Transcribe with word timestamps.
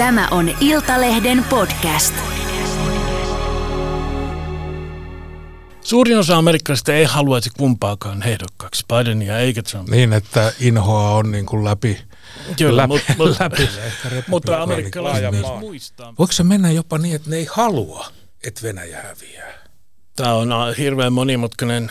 Tämä 0.00 0.28
on 0.30 0.50
Iltalehden 0.60 1.44
podcast. 1.44 2.14
Suurin 5.80 6.18
osa 6.18 6.36
amerikkalaisista 6.36 6.94
ei 6.94 7.04
haluaisi 7.04 7.50
kumpaakaan 7.58 8.22
ehdokkaaksi, 8.22 8.84
Bidenia 8.88 9.38
eikä 9.38 9.62
Trumpia. 9.62 9.94
Niin, 9.94 10.12
että 10.12 10.52
inhoa 10.60 11.10
on 11.10 11.30
niin 11.30 11.46
kuin 11.46 11.64
läpi, 11.64 11.98
Kyllä, 12.58 12.82
läpi, 12.82 12.88
mutta, 12.88 13.14
mutta, 13.18 13.44
läpi 13.44 13.68
mutta 14.28 14.62
amerikkalaiset 14.62 15.30
myös 15.30 15.42
maan. 15.42 15.60
muistaa. 15.60 16.14
Voiko 16.18 16.32
se 16.32 16.42
mennä 16.42 16.70
jopa 16.70 16.98
niin, 16.98 17.16
että 17.16 17.30
ne 17.30 17.36
ei 17.36 17.48
halua, 17.50 18.06
että 18.44 18.62
Venäjä 18.62 19.02
häviää? 19.02 19.52
Tämä 20.16 20.34
on 20.34 20.52
äh, 20.52 20.76
hirveän 20.78 21.12
monimutkainen, 21.12 21.90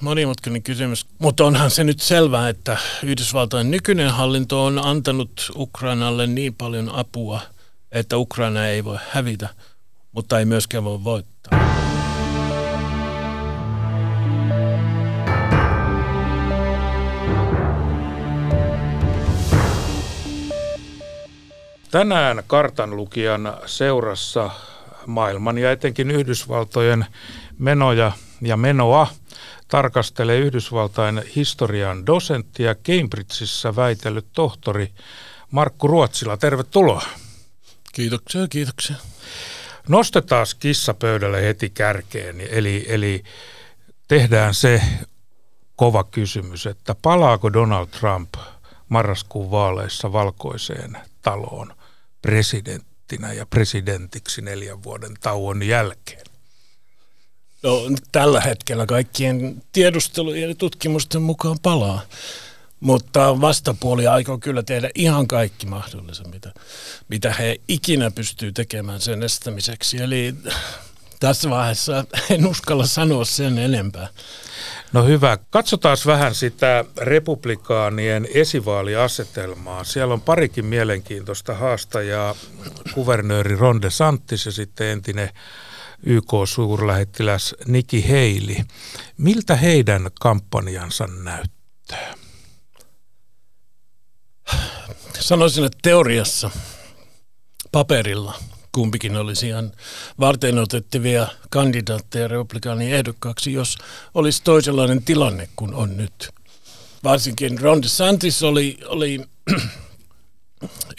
monimutkainen 0.00 0.62
kysymys, 0.62 1.06
mutta 1.18 1.44
onhan 1.44 1.70
se 1.70 1.84
nyt 1.84 2.00
selvää, 2.00 2.48
että 2.48 2.76
Yhdysvaltain 3.02 3.70
nykyinen 3.70 4.10
hallinto 4.10 4.64
on 4.64 4.78
antanut 4.84 5.52
Ukrainalle 5.56 6.26
niin 6.26 6.54
paljon 6.54 6.90
apua, 6.94 7.40
että 7.92 8.16
Ukraina 8.16 8.66
ei 8.66 8.84
voi 8.84 8.98
hävitä, 9.10 9.48
mutta 10.12 10.38
ei 10.38 10.44
myöskään 10.44 10.84
voi 10.84 11.04
voittaa. 11.04 11.36
Tänään 21.90 22.42
kartanlukijan 22.46 23.56
seurassa 23.66 24.50
maailman 25.06 25.58
ja 25.58 25.72
etenkin 25.72 26.10
Yhdysvaltojen 26.10 27.06
menoja 27.58 28.12
ja 28.42 28.56
menoa 28.56 29.06
tarkastelee 29.68 30.38
Yhdysvaltain 30.38 31.22
historian 31.36 32.06
dosentti 32.06 32.62
ja 32.62 32.74
Cambridgeissa 32.74 33.76
väitellyt 33.76 34.26
tohtori 34.32 34.92
Markku 35.50 35.88
Ruotsila. 35.88 36.36
Tervetuloa. 36.36 37.02
Kiitoksia, 37.92 38.48
kiitoksia. 38.48 38.96
Nostetaan 39.88 40.46
kissa 40.60 40.94
pöydälle 40.94 41.42
heti 41.42 41.70
kärkeen, 41.70 42.40
eli, 42.40 42.84
eli 42.88 43.24
tehdään 44.08 44.54
se 44.54 44.82
kova 45.76 46.04
kysymys, 46.04 46.66
että 46.66 46.94
palaako 47.02 47.52
Donald 47.52 47.86
Trump 47.86 48.34
marraskuun 48.88 49.50
vaaleissa 49.50 50.12
valkoiseen 50.12 50.96
taloon 51.22 51.74
presidenttinä 52.22 53.32
ja 53.32 53.46
presidentiksi 53.46 54.42
neljän 54.42 54.82
vuoden 54.82 55.14
tauon 55.20 55.62
jälkeen? 55.62 56.35
No, 57.66 57.82
tällä 58.12 58.40
hetkellä 58.40 58.86
kaikkien 58.86 59.62
tiedustelujen 59.72 60.48
ja 60.48 60.54
tutkimusten 60.54 61.22
mukaan 61.22 61.58
palaa. 61.62 62.00
Mutta 62.80 63.40
vastapuoli 63.40 64.06
aikoo 64.06 64.38
kyllä 64.38 64.62
tehdä 64.62 64.90
ihan 64.94 65.26
kaikki 65.26 65.66
mahdollisen, 65.66 66.30
mitä, 66.30 66.52
mitä 67.08 67.32
he 67.32 67.60
ikinä 67.68 68.10
pystyy 68.10 68.52
tekemään 68.52 69.00
sen 69.00 69.22
estämiseksi. 69.22 69.98
Eli 69.98 70.34
tässä 71.20 71.50
vaiheessa 71.50 72.04
en 72.30 72.46
uskalla 72.46 72.86
sanoa 72.86 73.24
sen 73.24 73.58
enempää. 73.58 74.08
No 74.92 75.04
hyvä. 75.04 75.38
Katsotaan 75.50 75.96
vähän 76.06 76.34
sitä 76.34 76.84
republikaanien 76.98 78.28
esivaaliasetelmaa. 78.34 79.84
Siellä 79.84 80.14
on 80.14 80.20
parikin 80.20 80.64
mielenkiintoista 80.64 81.54
haastajaa. 81.54 82.34
Kuvernööri 82.94 83.56
Ron 83.56 83.82
DeSantis 83.82 84.46
ja 84.46 84.52
sitten 84.52 84.86
entinen 84.86 85.30
YK-suurlähettiläs 86.02 87.54
Nikki 87.66 88.02
Haley. 88.02 88.64
Miltä 89.18 89.56
heidän 89.56 90.10
kampanjansa 90.20 91.06
näyttää? 91.06 92.14
Sanoisin, 95.20 95.64
että 95.64 95.78
teoriassa 95.82 96.50
paperilla 97.72 98.34
kumpikin 98.72 99.16
olisi 99.16 99.48
ihan 99.48 99.72
varten 100.20 100.58
otettavia 100.58 101.28
kandidaatteja 101.50 102.28
republikaanin 102.28 102.94
ehdokkaaksi, 102.94 103.52
jos 103.52 103.78
olisi 104.14 104.42
toisenlainen 104.42 105.02
tilanne 105.02 105.48
kuin 105.56 105.74
on 105.74 105.96
nyt. 105.96 106.28
Varsinkin 107.04 107.60
Ron 107.60 107.82
DeSantis 107.82 108.42
oli, 108.42 108.78
oli 108.86 109.20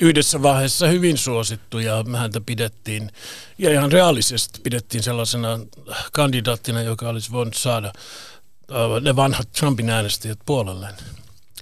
yhdessä 0.02 0.42
vaiheessa 0.42 0.88
hyvin 0.88 1.18
suosittu 1.18 1.80
ja 1.80 2.06
häntä 2.18 2.42
pidettiin, 2.42 3.12
ja 3.58 3.72
ihan 3.72 3.92
reaalisesti 3.92 4.60
pidettiin 4.64 5.04
sellaisena 5.04 5.60
kandidaattina, 6.14 6.82
joka 6.82 7.10
olisi 7.10 7.32
voinut 7.32 7.54
saada 7.54 7.88
äh, 7.88 9.02
ne 9.02 9.16
vanhat 9.16 9.52
Trumpin 9.52 9.90
äänestäjät 9.90 10.40
puolelleen. 10.46 10.94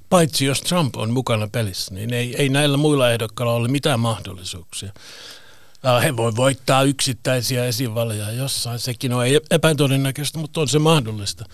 Paitsi 0.09 0.45
jos 0.45 0.61
Trump 0.61 0.95
on 0.95 1.09
mukana 1.09 1.47
pelissä, 1.47 1.93
niin 1.93 2.13
ei, 2.13 2.35
ei 2.37 2.49
näillä 2.49 2.77
muilla 2.77 3.11
ehdokkailla 3.11 3.53
ole 3.53 3.67
mitään 3.67 3.99
mahdollisuuksia. 3.99 4.91
Äh, 5.85 6.03
He 6.03 6.17
voi 6.17 6.35
voittaa 6.35 6.83
yksittäisiä 6.83 7.65
esivaleja 7.65 8.31
jossain, 8.31 8.79
sekin 8.79 9.13
on 9.13 9.23
epätodennäköistä, 9.51 10.39
mutta 10.39 10.61
on 10.61 10.67
se 10.67 10.79
mahdollista. 10.79 11.45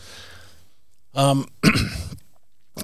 Um, 1.32 1.46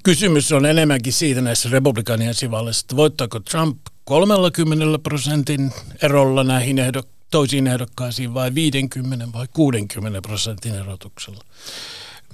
kysymys 0.03 0.51
on 0.51 0.65
enemmänkin 0.65 1.13
siitä 1.13 1.41
näissä 1.41 1.69
republikaanien 1.69 2.29
esivaaleissa, 2.29 2.83
että 2.85 2.95
voittaako 2.95 3.39
Trump 3.39 3.77
30 4.05 4.99
prosentin 4.99 5.71
erolla 6.01 6.43
näihin 6.43 6.77
ehdok- 6.77 7.07
toisiin 7.31 7.67
ehdokkaisiin 7.67 8.33
vai 8.33 8.55
50 8.55 9.27
vai 9.33 9.47
60 9.53 10.21
prosentin 10.21 10.75
erotuksella. 10.75 11.43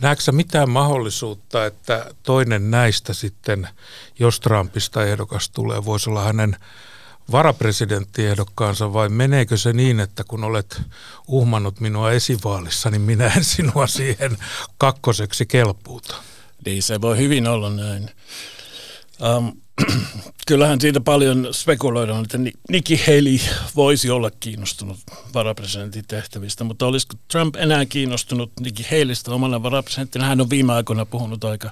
Näetkö 0.02 0.32
mitään 0.32 0.70
mahdollisuutta, 0.70 1.66
että 1.66 2.14
toinen 2.24 2.72
näistä 2.72 3.14
sitten, 3.14 3.68
jos 4.20 4.40
Trumpista 4.40 5.06
ehdokas 5.06 5.50
tulee, 5.50 5.86
voisi 5.86 6.10
olla 6.10 6.24
hänen 6.24 6.56
varapresidenttiehdokkaansa 7.32 8.94
vai 8.94 9.10
meneekö 9.10 9.58
se 9.58 9.74
niin, 9.74 10.00
että 10.00 10.24
kun 10.24 10.44
olet 10.44 10.82
uhmannut 11.28 11.80
minua 11.80 12.12
esivaalissa, 12.12 12.90
niin 12.90 13.02
minä 13.02 13.28
en 13.38 13.44
sinua 13.44 13.88
siihen 13.88 14.38
kakkoseksi 14.78 15.46
kelpuuta? 15.46 16.16
Niin 16.66 16.84
se 16.84 17.02
voi 17.02 17.18
hyvin 17.18 17.48
olla 17.48 17.70
näin. 17.70 18.10
Um, 19.38 19.62
kyllähän 20.48 20.82
siitä 20.82 21.02
paljon 21.02 21.48
spekuloidaan, 21.52 22.24
että 22.24 22.38
Nikki 22.70 23.02
Haley 23.08 23.40
voisi 23.76 24.10
olla 24.10 24.32
kiinnostunut 24.32 24.98
varapresidentin 25.34 26.06
tehtävistä, 26.08 26.64
mutta 26.64 26.86
olisiko 26.86 27.16
Trump 27.32 27.56
enää 27.56 27.86
kiinnostunut 27.86 28.52
Nikki 28.60 28.84
Haleystä 28.84 29.32
omana 29.32 29.64
varapresidenttinä? 29.64 30.26
Hän 30.26 30.42
on 30.42 30.50
viime 30.50 30.74
aikoina 30.74 31.06
puhunut 31.06 31.44
aika 31.44 31.72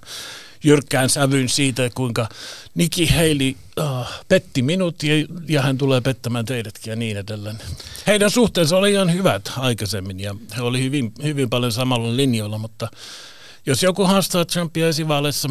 jyrkkään 0.63 1.09
sävyyn 1.09 1.49
siitä, 1.49 1.89
kuinka 1.95 2.29
Nikki 2.75 3.07
Haley 3.07 3.55
uh, 3.79 4.07
petti 4.27 4.61
minut 4.61 5.03
ja, 5.03 5.13
ja 5.47 5.61
hän 5.61 5.77
tulee 5.77 6.01
pettämään 6.01 6.45
teidätkin 6.45 6.91
ja 6.91 6.95
niin 6.95 7.17
edelleen. 7.17 7.57
Heidän 8.07 8.31
suhteensa 8.31 8.77
oli 8.77 8.91
ihan 8.91 9.13
hyvät 9.13 9.51
aikaisemmin 9.57 10.19
ja 10.19 10.35
he 10.57 10.61
oli 10.61 10.83
hyvin, 10.83 11.11
hyvin 11.23 11.49
paljon 11.49 11.71
samalla 11.71 12.17
linjoilla, 12.17 12.57
mutta 12.57 12.87
jos 13.65 13.83
joku 13.83 14.05
haastaa 14.05 14.45
Trumpia 14.45 14.87
esivaaleissa, 14.87 15.49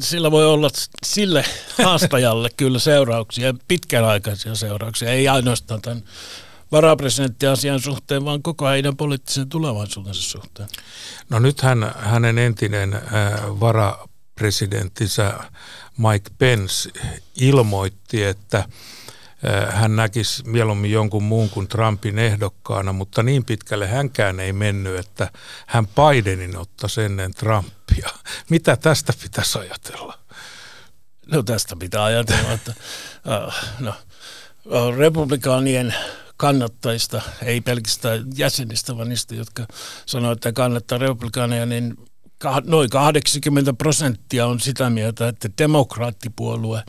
sillä 0.00 0.30
voi 0.30 0.46
olla 0.46 0.70
sille 1.06 1.44
haastajalle 1.84 2.48
kyllä 2.56 2.78
seurauksia, 2.78 3.54
pitkänaikaisia 3.68 4.54
seurauksia, 4.54 5.10
ei 5.10 5.28
ainoastaan 5.28 5.82
tämän 5.82 6.02
varapresidenttiasian 6.72 7.80
suhteen, 7.80 8.24
vaan 8.24 8.42
koko 8.42 8.68
heidän 8.68 8.96
poliittisen 8.96 9.48
tulevaisuutensa 9.48 10.22
suhteen. 10.22 10.68
No 11.30 11.38
nythän 11.38 11.92
hänen 11.98 12.38
entinen 12.38 12.94
äh, 12.94 13.02
varapresidenttinsä 13.60 15.34
Mike 15.96 16.30
Pence 16.38 16.90
ilmoitti, 17.40 18.24
että 18.24 18.64
hän 19.70 19.96
näkisi 19.96 20.42
mieluummin 20.48 20.90
jonkun 20.90 21.22
muun 21.22 21.50
kuin 21.50 21.68
Trumpin 21.68 22.18
ehdokkaana, 22.18 22.92
mutta 22.92 23.22
niin 23.22 23.44
pitkälle 23.44 23.86
hänkään 23.86 24.40
ei 24.40 24.52
mennyt, 24.52 24.98
että 24.98 25.30
hän 25.66 25.86
Bidenin 25.86 26.56
ottaisi 26.56 27.02
ennen 27.02 27.34
Trumpia. 27.34 28.10
Mitä 28.50 28.76
tästä 28.76 29.12
pitäisi 29.22 29.58
ajatella? 29.58 30.18
No 31.26 31.42
tästä 31.42 31.76
pitää 31.76 32.04
ajatella, 32.04 32.52
että 32.52 32.74
uh, 33.46 33.54
no, 33.78 33.94
uh, 34.64 34.96
republikaanien 34.96 35.94
kannattajista, 36.36 37.22
ei 37.42 37.60
pelkästään 37.60 38.24
jäsenistä, 38.36 38.96
vaan 38.96 39.08
niistä, 39.08 39.34
jotka 39.34 39.66
sanoo, 40.06 40.32
että 40.32 40.52
kannattaa 40.52 40.98
republikaaneja, 40.98 41.66
niin 41.66 41.96
noin 42.64 42.90
80 42.90 43.72
prosenttia 43.72 44.46
on 44.46 44.60
sitä 44.60 44.90
mieltä, 44.90 45.28
että 45.28 45.48
demokraattipuolue 45.58 46.82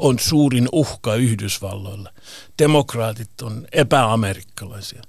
on 0.00 0.18
suurin 0.18 0.68
uhka 0.72 1.14
Yhdysvalloille. 1.14 2.10
Demokraatit 2.58 3.42
on 3.42 3.66
epäamerikkalaisia. 3.72 5.02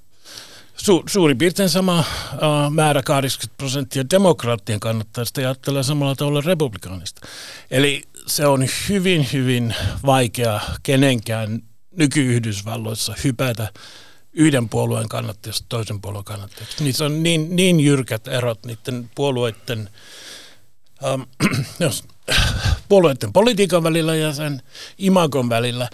Su- 0.78 1.04
suurin 1.10 1.38
piirtein 1.38 1.70
sama 1.70 2.00
uh, 2.00 2.72
määrä 2.72 3.04
80 3.04 3.58
prosenttia 3.58 4.10
demokraattien 4.10 4.80
kannattajista 4.80 5.42
ajattelee 5.42 5.84
samalla 5.84 6.16
tavalla 6.16 6.42
republikaanista. 6.42 7.22
Eli 7.72 8.04
se 8.28 8.46
on 8.46 8.66
hyvin, 8.90 9.28
hyvin 9.34 9.76
vaikea 10.06 10.60
kenenkään 10.84 11.62
nyky-Yhdysvalloissa 11.92 13.16
hypätä 13.24 13.72
yhden 14.34 14.70
puolueen 14.70 15.10
kannattajasta 15.10 15.66
toisen 15.70 16.02
puolueen 16.02 16.26
kannattajaksi. 16.26 16.84
Niissä 16.84 17.06
on 17.06 17.24
niin, 17.24 17.56
niin 17.56 17.80
jyrkät 17.80 18.28
erot 18.28 18.66
niiden 18.66 19.10
puolueiden, 19.16 19.90
um, 21.14 21.26
jos 21.80 22.04
puolueiden 22.90 23.34
politiikan 23.34 23.84
välillä 23.84 24.16
ja 24.16 24.34
sen 24.34 24.62
imagon 24.98 25.50
välillä. 25.50 25.90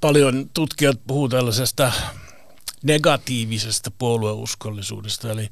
Paljon 0.00 0.50
tutkijat 0.54 1.00
puhuu 1.06 1.28
tällaisesta 1.28 1.92
negatiivisesta 2.82 3.90
puolueuskollisuudesta, 3.98 5.30
eli 5.30 5.48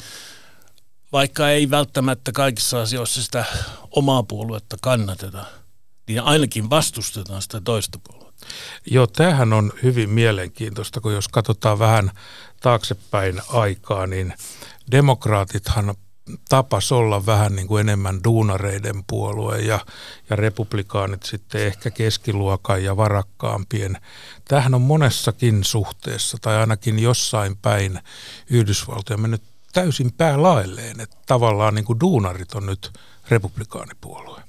vaikka 1.12 1.50
ei 1.50 1.70
välttämättä 1.70 2.32
kaikissa 2.32 2.80
asioissa 2.80 3.22
sitä 3.22 3.44
omaa 3.90 4.22
puoluetta 4.22 4.76
kannateta, 4.82 5.44
niin 6.08 6.20
ainakin 6.20 6.70
vastustetaan 6.70 7.42
sitä 7.42 7.60
toista 7.60 7.98
puoluetta. 8.08 8.46
Joo, 8.86 9.06
tämähän 9.06 9.52
on 9.52 9.72
hyvin 9.82 10.10
mielenkiintoista, 10.10 11.00
kun 11.00 11.12
jos 11.12 11.28
katsotaan 11.28 11.78
vähän 11.78 12.10
taaksepäin 12.60 13.42
aikaa, 13.48 14.06
niin 14.06 14.34
demokraatithan 14.90 15.94
tapas 16.48 16.92
olla 16.92 17.26
vähän 17.26 17.56
niin 17.56 17.68
kuin 17.68 17.80
enemmän 17.80 18.24
duunareiden 18.24 19.04
puolue 19.06 19.58
ja, 19.58 19.80
ja 20.30 20.36
republikaanit 20.36 21.22
sitten 21.22 21.66
ehkä 21.66 21.90
keskiluokan 21.90 22.84
ja 22.84 22.96
varakkaampien. 22.96 23.96
Tämähän 24.48 24.74
on 24.74 24.82
monessakin 24.82 25.64
suhteessa 25.64 26.38
tai 26.40 26.56
ainakin 26.56 26.98
jossain 26.98 27.56
päin 27.56 28.00
Yhdysvaltoja 28.50 29.16
mennyt 29.16 29.42
täysin 29.72 30.12
päälailleen, 30.12 31.00
että 31.00 31.16
tavallaan 31.26 31.74
niin 31.74 31.84
kuin 31.84 32.00
duunarit 32.00 32.52
on 32.52 32.66
nyt 32.66 32.92
republikaanipuolue. 33.30 34.42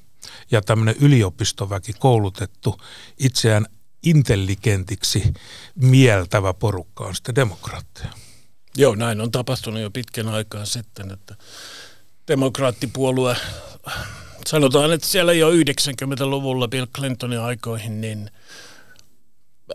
Ja 0.51 0.61
tämmöinen 0.61 0.95
yliopistoväki 0.99 1.93
koulutettu 1.93 2.81
itseään 3.17 3.65
intelligentiksi 4.03 5.33
mieltävä 5.75 6.53
porukka 6.53 7.03
on 7.03 7.15
sitten 7.15 7.35
demokraatteja. 7.35 8.09
Joo, 8.77 8.95
näin 8.95 9.21
on 9.21 9.31
tapahtunut 9.31 9.81
jo 9.81 9.91
pitkän 9.91 10.27
aikaa 10.27 10.65
sitten, 10.65 11.11
että 11.11 11.35
demokraattipuolue, 12.31 13.35
sanotaan, 14.47 14.93
että 14.93 15.07
siellä 15.07 15.33
jo 15.33 15.51
90-luvulla 15.51 16.67
Bill 16.67 16.85
Clintonin 16.85 17.39
aikoihin, 17.39 18.01
niin 18.01 18.31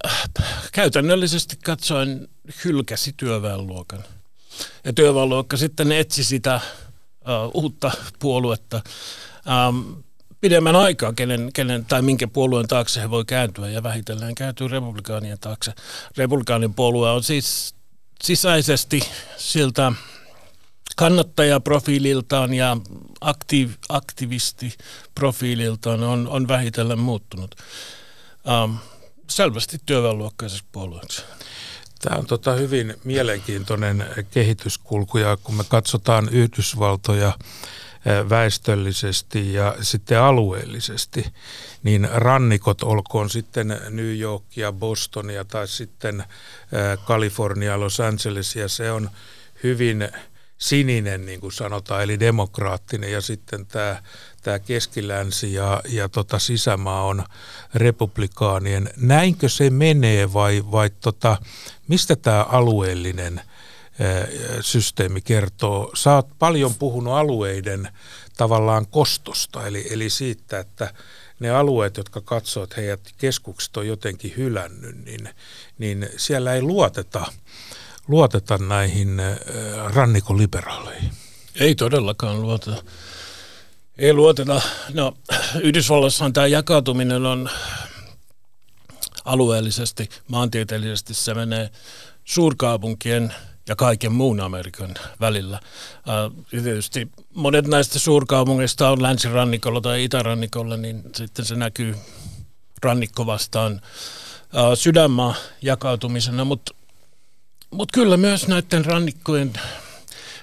äh, 0.06 0.28
käytännöllisesti 0.72 1.56
katsoen 1.64 2.28
hylkäsi 2.64 3.14
työväenluokan. 3.16 4.04
Ja 4.84 4.92
työväenluokka 4.92 5.56
sitten 5.56 5.92
etsi 5.92 6.24
sitä 6.24 6.60
uh, 7.20 7.62
uutta 7.62 7.90
puoluetta 8.18 8.82
um, 9.68 10.02
pidemmän 10.40 10.76
aikaa, 10.76 11.12
kenen, 11.12 11.50
kenen, 11.54 11.84
tai 11.84 12.02
minkä 12.02 12.28
puolueen 12.28 12.68
taakse 12.68 13.00
he 13.00 13.10
voi 13.10 13.24
kääntyä, 13.24 13.68
ja 13.68 13.82
vähitellen 13.82 14.34
kääntyy 14.34 14.68
republikaanien 14.68 15.38
taakse. 15.40 15.72
Republikaanin 16.16 16.74
puolue 16.74 17.10
on 17.10 17.22
siis 17.22 17.74
sisäisesti 18.22 19.00
siltä 19.36 19.92
kannattajaprofiililtaan 20.96 22.54
ja 22.54 22.76
aktiv, 23.20 23.70
aktivistiprofiililtaan 23.88 26.02
on, 26.02 26.28
on 26.28 26.48
vähitellen 26.48 26.98
muuttunut 26.98 27.54
um, 28.64 28.78
selvästi 29.28 29.78
työväenluokkaisessa 29.86 30.64
puolueeksi. 30.72 31.22
Tämä 32.02 32.18
on 32.18 32.26
tota 32.26 32.52
hyvin 32.52 32.94
mielenkiintoinen 33.04 34.06
kehityskulku 34.30 35.18
ja 35.18 35.36
kun 35.36 35.54
me 35.54 35.64
katsotaan 35.68 36.28
Yhdysvaltoja 36.28 37.32
väestöllisesti 38.28 39.52
ja 39.52 39.76
sitten 39.80 40.20
alueellisesti, 40.20 41.26
niin 41.82 42.08
rannikot 42.12 42.82
olkoon 42.82 43.30
sitten 43.30 43.80
New 43.90 44.18
Yorkia, 44.18 44.72
Bostonia 44.72 45.44
tai 45.44 45.68
sitten 45.68 46.24
Kalifornia, 47.04 47.80
Los 47.80 48.00
Angelesia, 48.00 48.68
se 48.68 48.92
on 48.92 49.10
hyvin 49.62 50.08
sininen, 50.58 51.26
niin 51.26 51.40
kuin 51.40 51.52
sanotaan, 51.52 52.02
eli 52.02 52.20
demokraattinen, 52.20 53.12
ja 53.12 53.20
sitten 53.20 53.66
tämä, 53.66 54.02
tämä 54.42 54.58
keskilänsi 54.58 55.52
ja, 55.52 55.82
ja 55.88 56.08
tota 56.08 56.38
sisämaa 56.38 57.02
on 57.02 57.24
republikaanien. 57.74 58.90
Näinkö 58.96 59.48
se 59.48 59.70
menee 59.70 60.32
vai, 60.32 60.64
vai 60.70 60.90
tota, 61.00 61.36
mistä 61.88 62.16
tämä 62.16 62.42
alueellinen 62.42 63.40
systeemi 64.60 65.20
kertoo? 65.20 65.92
Oot 66.06 66.28
paljon 66.38 66.74
puhunut 66.74 67.14
alueiden 67.14 67.88
tavallaan 68.36 68.86
kostosta, 68.86 69.66
eli, 69.66 69.86
eli 69.90 70.10
siitä, 70.10 70.58
että 70.58 70.94
ne 71.40 71.50
alueet, 71.50 71.96
jotka 71.96 72.20
katsoo, 72.20 72.64
että 72.64 72.80
heidät 72.80 73.00
keskukset 73.18 73.76
on 73.76 73.86
jotenkin 73.86 74.34
hylännyt, 74.36 75.04
niin, 75.04 75.28
niin 75.78 76.08
siellä 76.16 76.54
ei 76.54 76.62
luoteta, 76.62 77.32
luoteta 78.08 78.58
näihin 78.58 79.22
rannikoliberaleihin. 79.94 81.10
Ei 81.60 81.74
todellakaan 81.74 82.42
luoteta. 82.42 82.82
Ei 83.98 84.12
luoteta. 84.12 84.62
No, 84.94 85.14
Yhdysvalloissahan 85.62 86.32
tämä 86.32 86.46
jakautuminen 86.46 87.26
on 87.26 87.50
alueellisesti, 89.24 90.08
maantieteellisesti 90.28 91.14
se 91.14 91.34
menee 91.34 91.70
suurkaupunkien 92.24 93.34
ja 93.68 93.76
kaiken 93.76 94.12
muun 94.12 94.40
Amerikan 94.40 94.94
välillä. 95.20 95.60
Uh, 95.96 96.44
tietysti 96.50 97.08
monet 97.34 97.66
näistä 97.66 97.98
suurkaupungeista 97.98 98.90
on 98.90 99.02
länsirannikolla 99.02 99.80
tai 99.80 100.04
itärannikolla, 100.04 100.76
niin 100.76 101.02
sitten 101.14 101.44
se 101.44 101.54
näkyy 101.54 101.94
rannikko 102.82 103.26
vastaan 103.26 103.72
uh, 103.72 104.74
sydänmaa 104.74 105.34
jakautumisena, 105.62 106.44
mutta 106.44 106.74
mut 107.76 107.92
kyllä 107.92 108.16
myös 108.16 108.48
näiden 108.48 108.84
rannikkojen, 108.84 109.52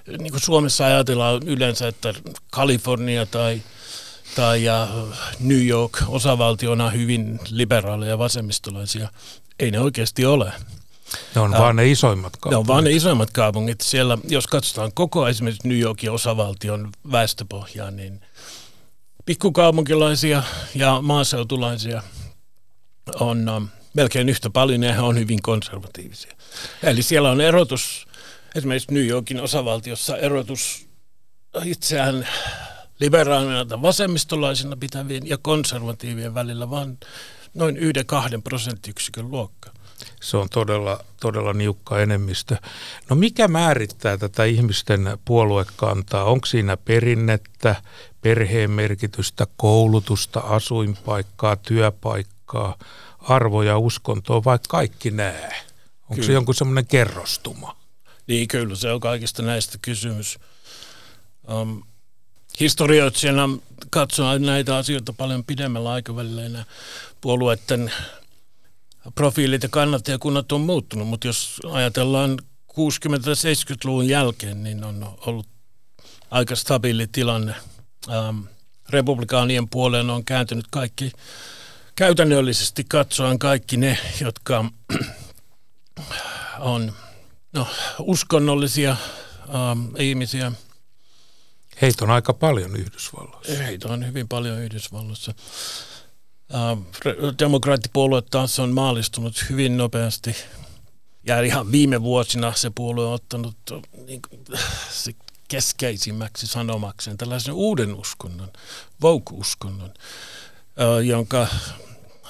niin 0.08 0.32
kuin 0.32 0.42
Suomessa 0.42 0.86
ajatellaan 0.86 1.42
yleensä, 1.46 1.88
että 1.88 2.14
Kalifornia 2.52 3.26
tai 3.26 3.62
tai 4.36 4.64
ja 4.64 4.88
New 5.40 5.68
York 5.68 6.04
osavaltiona 6.08 6.90
hyvin 6.90 7.40
liberaaleja 7.50 8.12
ja 8.12 8.18
vasemmistolaisia. 8.18 9.10
Ei 9.60 9.72
ne 9.72 9.80
oikeasti 9.80 10.26
ole. 10.26 10.54
Ne 11.36 11.42
on 11.42 11.52
vaan 11.52 11.76
ne 11.76 11.92
isoimmat 11.92 12.38
kaupungit. 12.38 12.52
Ne 12.52 12.58
on 12.58 12.68
vaan 12.68 12.84
ne 12.84 12.92
isoimmat 12.92 13.32
kaupungit. 13.32 13.82
Siellä, 13.82 14.18
jos 14.28 14.48
katsotaan 14.48 14.92
koko 14.94 15.28
esimerkiksi 15.28 15.68
New 15.68 15.80
Yorkin 15.80 16.12
osavaltion 16.12 16.90
väestöpohjaa, 17.12 17.92
niin 17.92 18.22
pikkukaupunkilaisia 19.26 20.44
ja 20.76 21.02
maaseutulaisia 21.02 22.04
on 23.20 23.50
um, 23.50 23.68
melkein 23.94 24.30
yhtä 24.30 24.50
paljon 24.50 24.84
he 24.84 25.02
on 25.02 25.20
hyvin 25.20 25.42
konservatiivisia. 25.42 26.36
Eli 26.84 27.02
siellä 27.02 27.32
on 27.32 27.42
erotus, 27.42 28.08
esimerkiksi 28.56 28.94
New 28.94 29.08
Yorkin 29.08 29.42
osavaltiossa 29.42 30.18
erotus 30.18 30.88
itseään 31.66 32.28
liberaalina 33.00 33.66
tai 33.66 33.78
pitävien 34.80 35.28
ja 35.28 35.38
konservatiivien 35.38 36.34
välillä 36.34 36.70
vaan 36.70 36.98
noin 37.54 37.78
yhden 37.78 38.06
kahden 38.06 38.44
prosenttiyksikön 38.44 39.32
luokka. 39.32 39.72
Se 40.22 40.38
on 40.38 40.50
todella, 40.50 41.06
todella 41.20 41.54
niukka 41.54 42.00
enemmistö. 42.00 42.58
No 43.10 43.16
mikä 43.16 43.48
määrittää 43.48 44.18
tätä 44.18 44.44
ihmisten 44.44 45.18
puoluekantaa? 45.26 46.24
Onko 46.24 46.46
siinä 46.46 46.78
perinnettä, 46.78 47.76
perheen 48.22 48.72
merkitystä, 48.72 49.48
koulutusta, 49.58 50.40
asuinpaikkaa, 50.40 51.56
työpaikkaa, 51.56 52.78
arvoja, 53.24 53.78
uskontoa 53.78 54.44
vai 54.44 54.60
kaikki 54.70 55.12
nämä? 55.12 55.50
Onko 56.02 56.16
kyllä. 56.16 56.26
se 56.26 56.34
jonkun 56.34 56.56
semmoinen 56.56 56.88
kerrostuma? 56.88 57.76
Niin 58.28 58.48
kyllä, 58.48 58.76
se 58.76 58.92
on 58.92 59.00
kaikista 59.00 59.42
näistä 59.42 59.78
kysymys. 59.82 60.40
Um, 61.52 61.84
historioitsijana 62.60 63.50
katsoa 63.90 64.40
näitä 64.40 64.78
asioita 64.78 65.14
paljon 65.14 65.44
pidemmällä 65.44 65.92
aikavälillä. 65.92 66.42
Ja 66.42 66.66
puolueiden 67.22 67.92
profiilit 69.16 69.64
ja 69.64 69.70
kannattajakunnat 69.70 70.52
on 70.52 70.62
muuttunut, 70.62 71.08
mutta 71.08 71.28
jos 71.28 71.62
ajatellaan 71.72 72.40
60-70-luvun 72.72 74.08
jälkeen, 74.08 74.64
niin 74.64 74.84
on 74.84 75.16
ollut 75.26 75.48
aika 76.32 76.56
stabiili 76.56 77.08
tilanne. 77.08 77.56
Ähm, 78.10 78.40
republikaanien 78.90 79.70
puoleen 79.70 80.10
on 80.10 80.26
kääntynyt 80.26 80.66
kaikki 80.72 81.12
käytännöllisesti 81.96 82.84
katsoen 82.84 83.40
kaikki 83.40 83.78
ne, 83.78 83.98
jotka 84.22 84.66
on 86.60 86.94
no, 87.54 87.68
uskonnollisia 88.00 88.98
ähm, 89.50 89.96
ihmisiä. 89.98 90.52
Heitä 91.82 92.06
on 92.06 92.12
aika 92.12 92.34
paljon 92.34 92.76
Yhdysvalloissa. 92.76 93.64
Heitä 93.64 93.88
on 93.88 94.08
hyvin 94.08 94.28
paljon 94.28 94.60
Yhdysvalloissa. 94.60 95.34
Ähm, 96.56 96.82
demokraattipuolue 97.40 98.22
taas 98.22 98.60
on 98.60 98.74
maalistunut 98.74 99.46
hyvin 99.50 99.78
nopeasti. 99.78 100.36
Ja 101.28 101.42
ihan 101.42 101.72
viime 101.72 102.02
vuosina 102.02 102.54
se 102.54 102.72
puolue 102.76 103.08
on 103.08 103.14
ottanut 103.14 103.58
niin 104.06 104.22
se 104.90 105.16
keskeisimmäksi 105.48 106.48
sanomakseen 106.48 107.18
tällaisen 107.18 107.54
uuden 107.54 107.96
uskonnon, 107.96 108.52
vouk-uskonnon, 109.02 109.94
jonka 111.06 111.48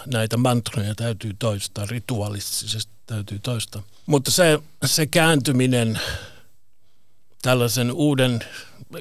näitä 0.06 0.38
mantroja 0.38 0.96
täytyy 0.96 1.36
toistaa, 1.40 1.86
rituaalisesti 1.86 2.90
täytyy 3.06 3.40
toistaa. 3.40 3.84
Mutta 4.06 4.32
se, 4.32 4.60
se 4.86 5.06
kääntyminen 5.06 6.00
tällaisen 7.42 7.92
uuden 7.92 8.40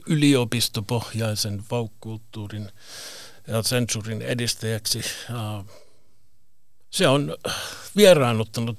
yliopistopohjaisen 0.06 1.64
vouk-kulttuurin 1.70 2.70
ja 3.46 3.62
sensuurin 3.62 4.22
edistäjäksi. 4.22 5.02
Se 6.90 7.08
on 7.08 7.36
vieraannuttanut 7.96 8.78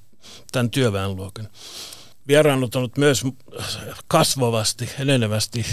tämän 0.52 0.70
työväenluokan. 0.70 1.50
Vieraannuttanut 2.28 2.98
myös 2.98 3.24
kasvavasti, 4.08 4.90
enenevästi 5.00 5.66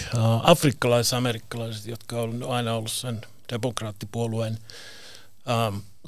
afrikkalais-amerikkalaiset, 0.43 1.87
jotka 1.87 2.21
on 2.21 2.45
aina 2.49 2.75
ollut 2.75 2.93
sen 2.93 3.21
demokraattipuolueen 3.53 4.59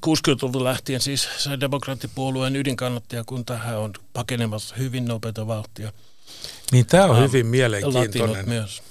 60-luvun 0.07 0.65
lähtien 0.65 1.01
siis 1.01 1.29
se 1.39 1.61
demokraattipuolueen 1.61 2.57
ydinkannattajakunta 2.57 3.57
hän 3.57 3.79
on 3.79 3.93
pakenemassa 4.13 4.75
hyvin 4.75 5.05
nopeata 5.05 5.47
vauhtia. 5.47 5.93
Niin 6.73 6.87
tämä 6.87 7.05
on 7.05 7.23
hyvin 7.23 7.47
mielenkiintoinen. 7.47 8.49
Myös. 8.49 8.83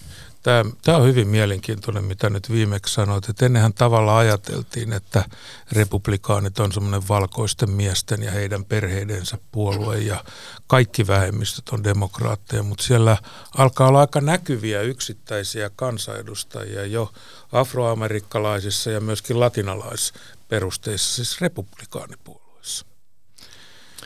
Tämä, 0.44 0.66
tämä 0.82 0.98
on 0.98 1.08
hyvin 1.08 1.28
mielenkiintoinen, 1.28 2.04
mitä 2.04 2.30
nyt 2.30 2.52
viimeksi 2.52 2.94
sanoit. 2.94 3.30
Että 3.30 3.46
ennenhän 3.46 3.74
tavalla 3.74 4.18
ajateltiin, 4.18 4.94
että 4.94 5.26
republikaanit 5.72 6.60
on 6.60 6.72
semmoinen 6.72 7.08
valkoisten 7.08 7.72
miesten 7.72 8.24
ja 8.24 8.32
heidän 8.32 8.66
perheidensä 8.66 9.38
puolue 9.52 9.98
ja 10.00 10.24
kaikki 10.68 11.08
vähemmistöt 11.08 11.70
on 11.70 11.84
demokraatteja, 11.84 12.64
mutta 12.64 12.84
siellä 12.84 13.18
alkaa 13.58 13.88
olla 13.88 14.00
aika 14.00 14.22
näkyviä 14.22 14.82
yksittäisiä 14.82 15.72
kansanedustajia 15.76 16.86
jo 16.86 17.14
afroamerikkalaisissa 17.52 18.92
ja 18.92 19.02
myöskin 19.02 19.40
latinalaisperusteissa, 19.40 21.16
siis 21.16 21.42
republikaanipuolueissa. 21.42 22.86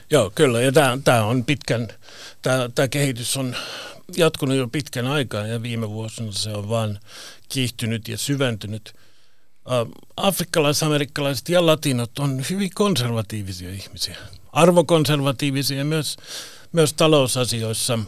Joo, 0.10 0.32
kyllä. 0.36 0.62
Ja 0.62 0.72
tämä, 1.04 1.24
on 1.24 1.46
pitkän, 1.46 1.88
tämä 2.76 2.88
kehitys 2.88 3.38
on 3.38 3.56
jatkunut 4.18 4.58
jo 4.58 4.68
pitkän 4.68 5.08
aikaa 5.08 5.48
ja 5.48 5.62
viime 5.64 5.90
vuosina 5.90 6.32
se 6.32 6.50
on 6.50 6.70
vain 6.70 7.00
kiihtynyt 7.50 8.08
ja 8.08 8.18
syventynyt. 8.18 8.94
Afrikkalaiset, 10.18 10.84
amerikkalaiset 10.84 11.50
ja 11.50 11.66
latinot 11.66 12.20
on 12.20 12.44
hyvin 12.50 12.70
konservatiivisia 12.76 13.72
ihmisiä. 13.72 14.18
Arvokonservatiivisia 14.52 15.86
myös, 15.86 16.18
myös 16.72 16.94
talousasioissa 16.94 18.00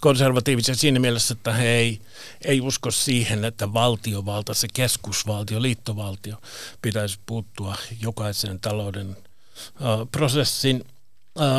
konservatiivisia 0.00 0.74
siinä 0.74 1.00
mielessä, 1.00 1.34
että 1.34 1.52
he 1.52 1.68
ei, 1.68 2.00
ei 2.44 2.60
usko 2.60 2.90
siihen, 2.90 3.44
että 3.44 3.72
valtiovalta, 3.72 4.54
se 4.54 4.68
keskusvaltio, 4.74 5.62
liittovaltio 5.62 6.36
pitäisi 6.82 7.18
puuttua 7.26 7.76
jokaisen 8.00 8.60
talouden 8.60 9.08
uh, 9.10 10.08
prosessin. 10.12 10.84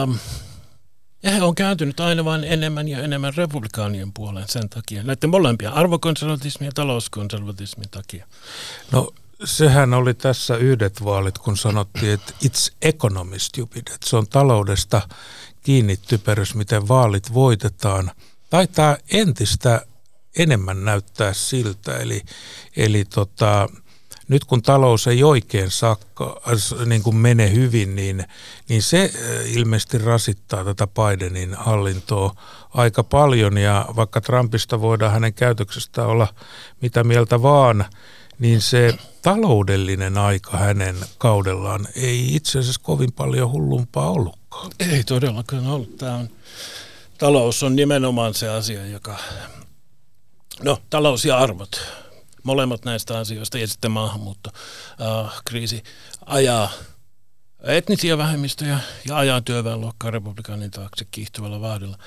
Um, 0.03 0.17
ja 1.24 1.31
he 1.31 1.41
on 1.41 1.55
kääntynyt 1.55 2.00
aina 2.00 2.25
vain 2.25 2.43
enemmän 2.43 2.88
ja 2.88 3.03
enemmän 3.03 3.33
republikaanien 3.36 4.13
puoleen 4.13 4.47
sen 4.47 4.69
takia. 4.69 5.03
Näiden 5.03 5.29
molempia, 5.29 5.71
arvokonservatismin 5.71 6.65
ja 6.65 6.71
talouskonservatismin 6.71 7.89
takia. 7.89 8.27
No 8.91 9.13
sehän 9.43 9.93
oli 9.93 10.13
tässä 10.13 10.57
yhdet 10.57 11.03
vaalit, 11.03 11.38
kun 11.38 11.57
sanottiin, 11.57 12.12
että 12.13 12.33
it's 12.45 12.74
economy 12.81 13.39
stupid, 13.39 13.88
että 13.88 14.09
se 14.09 14.15
on 14.15 14.27
taloudesta 14.27 15.01
kiinni 15.63 15.97
typerys, 15.97 16.55
miten 16.55 16.88
vaalit 16.88 17.33
voitetaan. 17.33 18.12
Taitaa 18.50 18.97
entistä 19.12 19.86
enemmän 20.38 20.86
näyttää 20.86 21.33
siltä, 21.33 21.97
eli, 21.97 22.21
eli 22.77 23.05
tota, 23.05 23.69
nyt 24.27 24.46
kun 24.46 24.62
talous 24.62 25.07
ei 25.07 25.24
oikein 25.24 25.72
sakka, 25.72 26.41
niin 26.86 27.03
kuin 27.03 27.15
mene 27.15 27.51
hyvin, 27.51 27.96
niin, 27.96 28.25
niin 28.69 28.81
se 28.81 29.03
äh, 29.15 29.51
ilmeisesti 29.51 29.98
rasittaa 29.98 30.63
tätä 30.63 30.88
Bidenin 30.88 31.53
hallintoa 31.53 32.36
aika 32.74 33.03
paljon. 33.03 33.57
Ja 33.57 33.86
vaikka 33.96 34.22
Trumpista 34.22 34.81
voidaan 34.81 35.12
hänen 35.12 35.34
käytöksestä 35.34 36.05
olla 36.05 36.27
mitä 36.81 37.03
mieltä 37.03 37.41
vaan, 37.41 37.86
niin 38.39 38.62
se 38.62 38.93
taloudellinen 39.22 40.17
aika 40.17 40.57
hänen 40.57 40.96
kaudellaan 41.17 41.88
ei 41.96 42.36
itse 42.36 42.60
asiassa 42.60 42.81
kovin 42.84 43.12
paljon 43.12 43.51
hullumpaa 43.51 44.10
ollutkaan. 44.12 44.72
Ei 44.79 45.03
todellakaan 45.03 45.67
ollut. 45.67 45.98
Tämä 45.98 46.15
on, 46.15 46.29
talous 47.17 47.63
on 47.63 47.75
nimenomaan 47.75 48.34
se 48.34 48.50
asia, 48.50 48.86
joka, 48.86 49.17
no 50.63 50.77
talous 50.89 51.25
ja 51.25 51.38
arvot 51.38 51.81
molemmat 52.44 52.86
näistä 52.86 53.17
asioista 53.17 53.58
ja 53.58 53.67
sitten 53.67 53.91
maahanmuuttokriisi 53.91 55.75
äh, 55.75 55.84
ajaa 56.25 56.70
etnisiä 57.63 58.17
vähemmistöjä 58.17 58.79
ja 59.08 59.17
ajaa 59.17 59.41
työväenluokkaa 59.41 60.12
republikaanin 60.12 60.72
taakse 60.72 61.06
kiihtyvällä 61.12 61.62
vaadilla. 61.62 61.98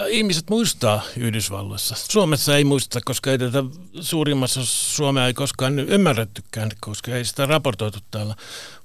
Äh, 0.00 0.06
ihmiset 0.08 0.50
muistaa 0.50 1.02
Yhdysvalloissa. 1.16 1.94
Suomessa 2.10 2.56
ei 2.56 2.64
muista, 2.64 3.00
koska 3.04 3.30
ei 3.30 3.38
tätä 3.38 3.64
suurimmassa 4.00 4.60
Suomea 4.64 5.26
ei 5.26 5.34
koskaan 5.34 5.78
ymmärrettykään, 5.78 6.70
koska 6.80 7.16
ei 7.16 7.24
sitä 7.24 7.46
raportoitu 7.46 7.98
täällä. 8.10 8.34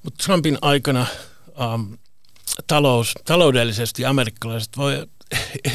Mutta 0.04 0.24
Trumpin 0.24 0.58
aikana 0.62 1.06
ähm, 1.62 1.94
talous, 2.68 3.14
taloudellisesti 3.26 4.06
amerikkalaiset 4.06 4.78
voi 4.78 5.08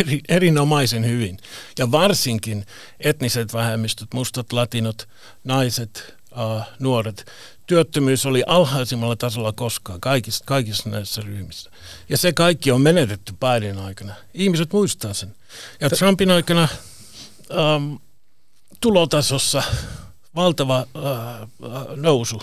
eri, 0.00 0.20
erinomaisen 0.28 1.06
hyvin. 1.06 1.38
Ja 1.78 1.90
varsinkin 1.90 2.66
etniset 3.00 3.52
vähemmistöt, 3.52 4.14
mustat, 4.14 4.52
latinot, 4.52 5.08
naiset, 5.44 6.14
uh, 6.32 6.62
nuoret. 6.78 7.26
Työttömyys 7.66 8.26
oli 8.26 8.42
alhaisimmalla 8.46 9.16
tasolla 9.16 9.52
koskaan 9.52 10.00
kaikissa, 10.00 10.44
kaikissa 10.44 10.90
näissä 10.90 11.22
ryhmissä. 11.22 11.70
Ja 12.08 12.16
se 12.16 12.32
kaikki 12.32 12.70
on 12.70 12.80
menetetty 12.80 13.32
Biden 13.32 13.78
aikana. 13.78 14.14
Ihmiset 14.34 14.72
muistaa 14.72 15.14
sen. 15.14 15.34
Ja 15.80 15.90
Trumpin 15.90 16.30
aikana 16.30 16.68
um, 17.76 18.00
tulotasossa 18.80 19.62
valtava 20.34 20.86
uh, 20.94 21.96
nousu 21.96 22.40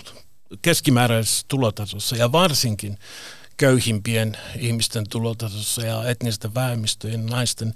keskimääräisessä 0.62 1.44
tulotasossa 1.48 2.16
ja 2.16 2.32
varsinkin 2.32 2.98
köyhimpien 3.62 4.36
ihmisten 4.58 5.08
tulotasossa 5.08 5.82
ja 5.82 6.08
etnisten 6.08 6.54
vähemmistöjen, 6.54 7.26
naisten, 7.26 7.74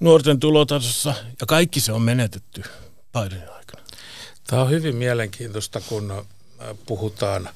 nuorten 0.00 0.40
tulotasossa 0.40 1.14
ja 1.40 1.46
kaikki 1.46 1.80
se 1.80 1.92
on 1.92 2.02
menetetty 2.02 2.62
Bidenin 3.12 3.48
aikana. 3.48 3.82
Tämä 4.46 4.62
on 4.62 4.70
hyvin 4.70 4.96
mielenkiintoista, 4.96 5.80
kun 5.80 6.10
äh, 6.10 6.26
puhutaan 6.86 7.48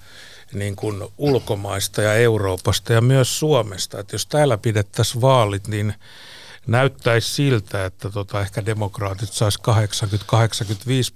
niin 0.52 0.76
kuin 0.76 1.02
ulkomaista 1.19 2.02
ja 2.02 2.14
Euroopasta 2.14 2.93
ja 2.93 3.00
myös 3.00 3.38
Suomesta. 3.38 4.00
Että 4.00 4.14
jos 4.14 4.26
täällä 4.26 4.59
pidettäisiin 4.59 5.21
vaalit, 5.21 5.69
niin 5.69 5.95
näyttäisi 6.66 7.35
siltä, 7.35 7.85
että 7.85 8.11
tota, 8.11 8.40
ehkä 8.40 8.66
demokraatit 8.66 9.33
saisi 9.33 9.59
80-85 9.59 9.64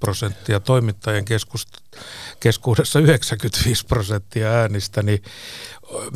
prosenttia, 0.01 0.61
toimittajien 0.61 1.25
keskuudessa 2.41 2.99
95 2.99 3.87
prosenttia 3.87 4.51
äänistä, 4.51 5.03
niin 5.03 5.23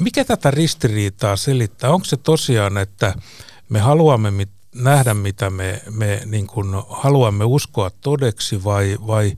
mikä 0.00 0.24
tätä 0.24 0.50
ristiriitaa 0.50 1.36
selittää? 1.36 1.90
Onko 1.90 2.04
se 2.04 2.16
tosiaan, 2.16 2.78
että 2.78 3.14
me 3.68 3.78
haluamme 3.78 4.30
mit, 4.30 4.50
nähdä, 4.74 5.14
mitä 5.14 5.50
me, 5.50 5.82
me 5.90 6.22
niin 6.26 6.46
kuin 6.46 6.68
haluamme 6.88 7.44
uskoa 7.44 7.90
todeksi 7.90 8.64
vai, 8.64 8.98
vai 9.06 9.36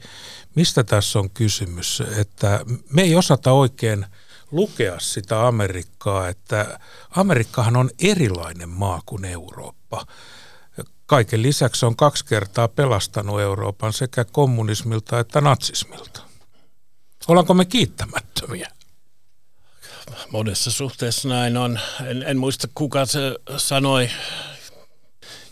mistä 0.55 0.85
tässä 0.85 1.19
on 1.19 1.31
kysymys? 1.31 2.03
Että 2.17 2.65
me 2.93 3.03
ei 3.03 3.17
osata 3.17 3.53
oikein 3.53 4.07
lukea 4.51 5.01
sitä 5.01 5.47
Amerikkaa, 5.47 6.29
että 6.29 6.81
Amerikkahan 7.11 7.77
on 7.77 7.91
erilainen 7.99 8.69
maa 8.69 9.03
kuin 9.07 9.25
Eurooppa. 9.25 10.07
Kaiken 11.07 11.43
lisäksi 11.43 11.87
on 11.87 11.97
kaksi 11.97 12.25
kertaa 12.25 12.69
pelastanut 12.69 13.41
Euroopan 13.41 13.93
sekä 13.93 14.25
kommunismilta 14.25 15.21
että 15.21 15.41
natsismilta. 15.41 16.21
Ollaanko 17.29 17.55
me 17.55 17.65
kiittämättömiä? 17.65 18.71
Monessa 20.31 20.71
suhteessa 20.71 21.29
näin 21.29 21.57
on. 21.57 21.81
En, 22.07 22.23
en 22.23 22.39
muista 22.39 22.69
kuka 22.75 23.07
se 23.07 23.21
sanoi. 23.57 24.11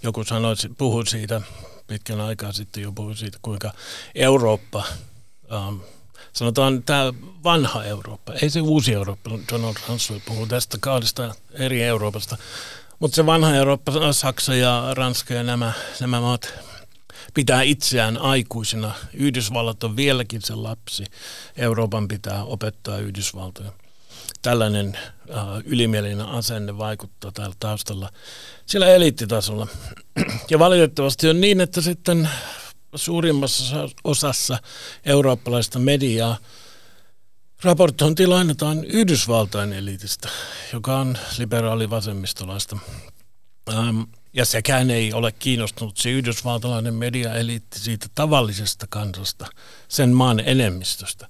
Joku 0.02 0.24
sanoi, 0.24 0.54
puhui 0.78 1.06
siitä 1.06 1.40
pitkän 1.86 2.20
aikaa 2.20 2.52
sitten 2.52 2.82
jo 2.82 2.92
puhui 2.92 3.16
siitä, 3.16 3.38
kuinka 3.42 3.72
Eurooppa, 4.14 4.84
ähm, 5.52 5.76
sanotaan 6.32 6.82
tämä 6.82 7.12
vanha 7.44 7.84
Eurooppa, 7.84 8.32
ei 8.32 8.50
se 8.50 8.60
uusi 8.60 8.92
Eurooppa, 8.92 9.30
Donald 9.52 9.74
Rumsfeld 9.88 10.20
puhuu 10.26 10.46
tästä 10.46 10.78
kahdesta 10.80 11.34
eri 11.52 11.82
Euroopasta, 11.82 12.36
mutta 12.98 13.14
se 13.14 13.26
vanha 13.26 13.54
Eurooppa, 13.54 14.12
Saksa 14.12 14.54
ja 14.54 14.86
Ranska 14.94 15.34
ja 15.34 15.42
nämä, 15.42 15.72
nämä 16.00 16.20
maat 16.20 16.54
pitää 17.34 17.62
itseään 17.62 18.18
aikuisina. 18.18 18.94
Yhdysvallat 19.14 19.84
on 19.84 19.96
vieläkin 19.96 20.42
se 20.42 20.54
lapsi. 20.54 21.04
Euroopan 21.56 22.08
pitää 22.08 22.44
opettaa 22.44 22.98
Yhdysvaltoja 22.98 23.72
tällainen 24.42 24.98
äh, 25.30 25.44
ylimielinen 25.64 26.26
asenne 26.26 26.78
vaikuttaa 26.78 27.32
täällä 27.32 27.56
taustalla 27.60 28.10
siellä 28.66 28.86
eliittitasolla. 28.88 29.66
Ja 30.50 30.58
valitettavasti 30.58 31.28
on 31.28 31.40
niin, 31.40 31.60
että 31.60 31.80
sitten 31.80 32.28
suurimmassa 32.94 33.88
osassa 34.04 34.58
eurooppalaista 35.04 35.78
mediaa 35.78 36.36
raportointi 37.62 38.26
lainataan 38.26 38.84
Yhdysvaltain 38.84 39.72
eliitistä, 39.72 40.28
joka 40.72 40.98
on 40.98 41.18
liberaali 41.38 41.90
vasemmistolaista. 41.90 42.78
Ähm, 43.72 44.00
Ja 44.34 44.44
sekään 44.44 44.90
ei 44.90 45.12
ole 45.12 45.32
kiinnostunut 45.32 45.96
se 45.96 46.10
yhdysvaltalainen 46.10 46.94
mediaeliitti 46.94 47.78
siitä 47.78 48.06
tavallisesta 48.14 48.86
kansasta, 48.88 49.46
sen 49.88 50.10
maan 50.10 50.40
enemmistöstä. 50.40 51.28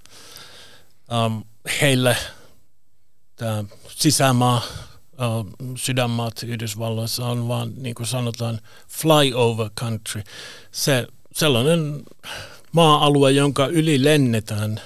Um, 1.26 1.44
heille 1.80 2.16
tämä 3.42 3.64
sisämaa, 3.88 4.62
sydänmaat 5.76 6.42
Yhdysvalloissa 6.42 7.26
on 7.26 7.49
vaan, 7.49 7.72
niin 7.76 7.94
kuin 7.94 8.06
sanotaan, 8.06 8.58
flyover 8.88 9.70
country. 9.80 10.22
Se 10.72 11.06
sellainen 11.32 12.02
maa-alue, 12.72 13.30
jonka 13.30 13.66
yli 13.66 14.04
lennetään, 14.04 14.80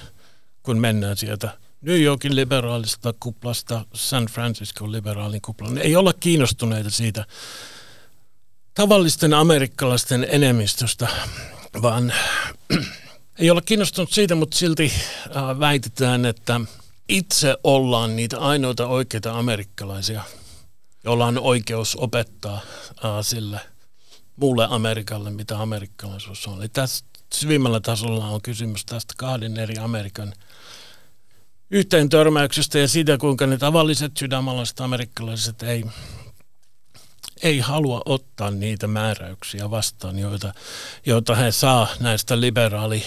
kun 0.63 0.77
mennään 0.77 1.17
sieltä 1.17 1.57
New 1.81 2.01
Yorkin 2.01 2.35
liberaalista 2.35 3.13
kuplasta 3.19 3.85
San 3.93 4.25
Francisco 4.25 4.91
liberaalin 4.91 5.41
kuplaan. 5.41 5.77
Ei 5.77 5.95
olla 5.95 6.13
kiinnostuneita 6.13 6.89
siitä 6.89 7.25
tavallisten 8.73 9.33
amerikkalaisten 9.33 10.27
enemmistöstä, 10.29 11.07
vaan 11.81 12.13
ei 13.39 13.49
olla 13.49 13.61
kiinnostunut 13.61 14.11
siitä, 14.11 14.35
mutta 14.35 14.57
silti 14.57 14.93
väitetään, 15.59 16.25
että 16.25 16.61
itse 17.09 17.57
ollaan 17.63 18.15
niitä 18.15 18.39
ainoita 18.39 18.87
oikeita 18.87 19.39
amerikkalaisia, 19.39 20.23
joilla 21.03 21.25
on 21.25 21.39
oikeus 21.39 21.95
opettaa 21.95 22.61
äh, 23.05 23.11
sille 23.21 23.59
muulle 24.35 24.67
Amerikalle, 24.69 25.29
mitä 25.29 25.61
amerikkalaisuus 25.61 26.47
on. 26.47 26.59
Eli 26.59 26.69
tässä 26.69 27.05
syvimmällä 27.33 27.79
tasolla 27.79 28.27
on 28.27 28.41
kysymys 28.41 28.85
tästä 28.85 29.13
kahden 29.17 29.57
eri 29.57 29.77
Amerikan 29.77 30.33
yhteen 31.71 32.09
törmäyksestä 32.09 32.79
ja 32.79 32.87
siitä, 32.87 33.17
kuinka 33.17 33.47
ne 33.47 33.57
tavalliset 33.57 34.17
sydämalaiset 34.17 34.79
amerikkalaiset 34.79 35.63
ei, 35.63 35.83
ei 37.43 37.59
halua 37.59 38.01
ottaa 38.05 38.51
niitä 38.51 38.87
määräyksiä 38.87 39.71
vastaan, 39.71 40.19
joita, 40.19 40.53
joita 41.05 41.35
he 41.35 41.51
saa 41.51 41.87
näistä 41.99 42.41
liberaali 42.41 43.03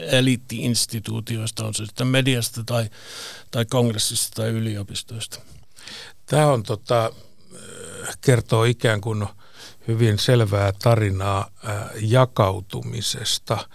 eliittiinstituutioista, 0.00 1.66
on 1.66 1.74
se 1.74 1.86
sitten 1.86 2.06
mediasta 2.06 2.64
tai, 2.64 2.90
tai 3.50 3.64
kongressista 3.64 4.42
tai 4.42 4.50
yliopistoista. 4.50 5.40
Tämä 6.26 6.46
on 6.46 6.62
tota, 6.62 7.12
kertoo 8.20 8.64
ikään 8.64 9.00
kuin 9.00 9.26
hyvin 9.88 10.18
selvää 10.18 10.72
tarinaa 10.82 11.50
jakautumisesta. 12.00 13.68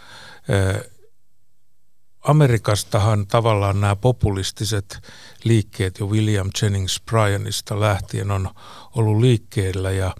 Amerikastahan 2.21 3.27
tavallaan 3.27 3.81
nämä 3.81 3.95
populistiset 3.95 4.99
liikkeet 5.43 5.99
jo 5.99 6.05
William 6.05 6.49
Jennings 6.61 7.01
Bryanista 7.05 7.79
lähtien 7.79 8.31
on 8.31 8.49
ollut 8.95 9.21
liikkeellä 9.21 9.91
ja 9.91 10.15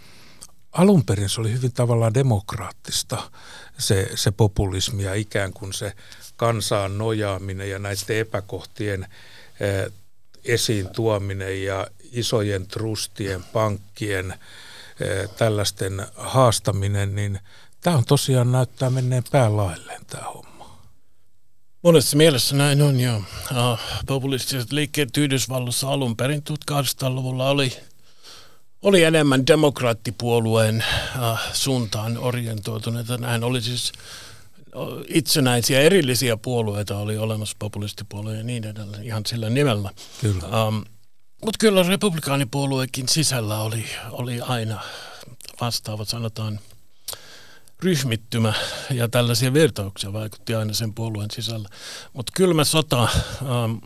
alun 0.72 1.06
perin 1.06 1.30
se 1.30 1.42
oli 1.42 1.52
hyvin 1.52 1.74
tavallaan 1.74 2.14
demokraattista 2.14 3.32
se, 3.80 4.10
se 4.16 4.32
populismi 4.32 5.04
ja 5.04 5.14
ikään 5.14 5.54
kuin 5.54 5.74
se 5.74 5.94
kansaan 6.38 6.98
nojaaminen 6.98 7.70
ja 7.70 7.80
näiden 7.80 8.18
epäkohtien 8.18 9.08
eh, 9.60 9.92
esiin 10.46 10.90
tuominen 10.90 11.64
ja 11.64 11.88
isojen 12.12 12.68
trustien, 12.68 13.44
pankkien, 13.44 14.34
eh, 15.00 15.30
tällaisten 15.38 16.06
haastaminen, 16.16 17.16
niin 17.16 17.40
tämä 17.82 17.98
on 17.98 18.06
tosiaan 18.06 18.52
näyttää 18.52 18.90
menneen 18.90 19.24
päälailleen 19.32 20.06
tämä 20.06 20.24
homma. 20.24 20.80
Monessa 21.84 22.18
mielessä 22.18 22.56
näin 22.56 22.82
on 22.82 23.00
jo. 23.00 23.18
Uh, 23.18 23.80
populistiset 24.06 24.72
liikkeet 24.72 25.18
Yhdysvalloissa 25.18 25.90
alun 25.90 26.18
perin 26.18 26.44
1800-luvulla 26.72 27.50
oli– 27.50 27.74
oli 28.82 29.04
enemmän 29.04 29.48
demokraattipuolueen 29.48 30.84
äh, 31.22 31.54
suuntaan 31.54 32.18
orientoituneita. 32.18 33.18
Näin 33.18 33.44
oli 33.44 33.62
siis 33.62 33.92
itsenäisiä 35.08 35.82
erillisiä 35.82 36.38
puolueita 36.38 36.98
oli 36.98 37.18
olemassa, 37.18 37.56
populistipuolue 37.60 38.38
ja 38.38 38.44
niin 38.44 38.66
edelleen, 38.66 39.04
ihan 39.04 39.26
sillä 39.26 39.50
nimellä. 39.50 39.92
Kyllä. 40.22 40.68
Um, 40.68 40.86
Mutta 41.46 41.58
kyllä 41.60 41.84
republikaanipuolueekin 41.84 43.08
sisällä 43.10 43.60
oli, 43.62 43.86
oli 44.12 44.42
aina 44.42 44.82
vastaava, 45.62 46.06
sanotaan, 46.06 46.60
ryhmittymä 47.80 48.54
ja 48.92 49.10
tällaisia 49.10 49.54
virtauksia 49.54 50.14
vaikutti 50.14 50.56
aina 50.56 50.74
sen 50.74 50.94
puolueen 50.94 51.32
sisällä. 51.32 51.70
Mutta 52.14 52.32
kylmä 52.36 52.64
sota 52.64 53.08
um, 53.64 53.82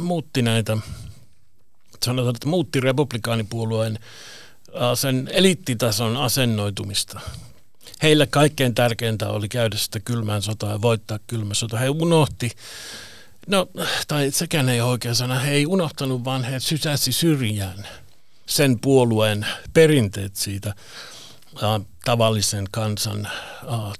muutti 0.00 0.42
näitä 0.42 0.76
sanotaan, 2.04 2.34
että 2.34 2.48
muutti 2.48 2.80
republikaanipuolueen 2.80 3.98
sen 4.94 5.28
eliittitason 5.32 6.16
asennoitumista. 6.16 7.20
Heille 8.02 8.26
kaikkein 8.26 8.74
tärkeintä 8.74 9.28
oli 9.28 9.48
käydä 9.48 9.76
sitä 9.76 10.00
kylmään 10.00 10.42
sotaa 10.42 10.72
ja 10.72 10.82
voittaa 10.82 11.18
kylmä 11.26 11.54
sota. 11.54 11.78
He 11.78 11.88
unohti, 11.88 12.50
no 13.46 13.66
tai 14.08 14.30
sekään 14.30 14.68
ei 14.68 14.80
ole 14.80 14.90
oikea 14.90 15.14
sana, 15.14 15.38
he 15.38 15.50
ei 15.50 15.66
unohtanut, 15.66 16.24
vaan 16.24 16.44
he 16.44 16.60
sysäsi 16.60 17.12
syrjään 17.12 17.86
sen 18.46 18.80
puolueen 18.80 19.46
perinteet 19.72 20.36
siitä 20.36 20.68
äh, 20.68 21.86
tavallisen 22.04 22.66
kansan 22.70 23.26
äh, 23.26 23.32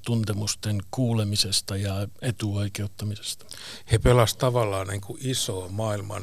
tuntemusten 0.04 0.82
kuulemisesta 0.90 1.76
ja 1.76 2.08
etuoikeuttamisesta. 2.22 3.46
He 3.92 3.98
pelasivat 3.98 4.38
tavallaan 4.38 4.87
niin 4.87 5.00
kuin 5.00 5.18
isoa 5.22 5.68
maailman 5.68 6.22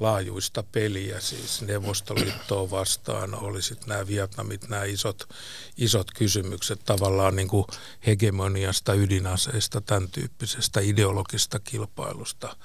laajuista 0.00 0.62
peliä, 0.62 1.20
siis 1.20 1.62
Neuvostoliittoa 1.62 2.70
vastaan, 2.70 3.34
oli 3.34 3.62
sitten 3.62 3.88
nämä 3.88 4.06
Vietnamit, 4.06 4.68
nämä 4.68 4.84
isot, 4.84 5.28
isot 5.76 6.06
kysymykset 6.16 6.80
tavallaan 6.84 7.36
niin 7.36 7.48
kuin 7.48 7.64
hegemoniasta, 8.06 8.94
ydinaseista, 8.94 9.80
tämän 9.80 10.08
tyyppisestä 10.08 10.80
ideologista 10.80 11.60
kilpailusta 11.60 12.56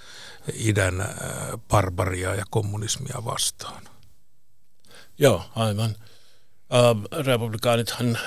idän 0.54 1.02
äh, 1.02 1.08
barbariaa 1.68 2.36
ja 2.36 2.46
kommunismia 2.50 3.26
vastaan. 3.26 3.84
Joo, 5.18 5.44
aivan. 5.56 5.96
Uh, 6.70 7.24
republikaanithan 7.26 8.20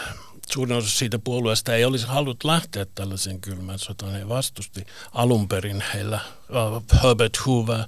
suurin 0.52 0.76
osa 0.76 0.90
siitä 0.90 1.18
puolueesta 1.18 1.74
ei 1.74 1.84
olisi 1.84 2.06
halunnut 2.06 2.44
lähteä 2.44 2.86
tällaisen 2.94 3.40
kylmän 3.40 3.78
sotaan. 3.78 4.12
He 4.12 4.28
vastusti 4.28 4.86
alun 5.12 5.48
perin 5.48 5.84
heillä. 5.94 6.20
Uh, 6.48 7.02
Herbert 7.02 7.46
Hoover, 7.46 7.80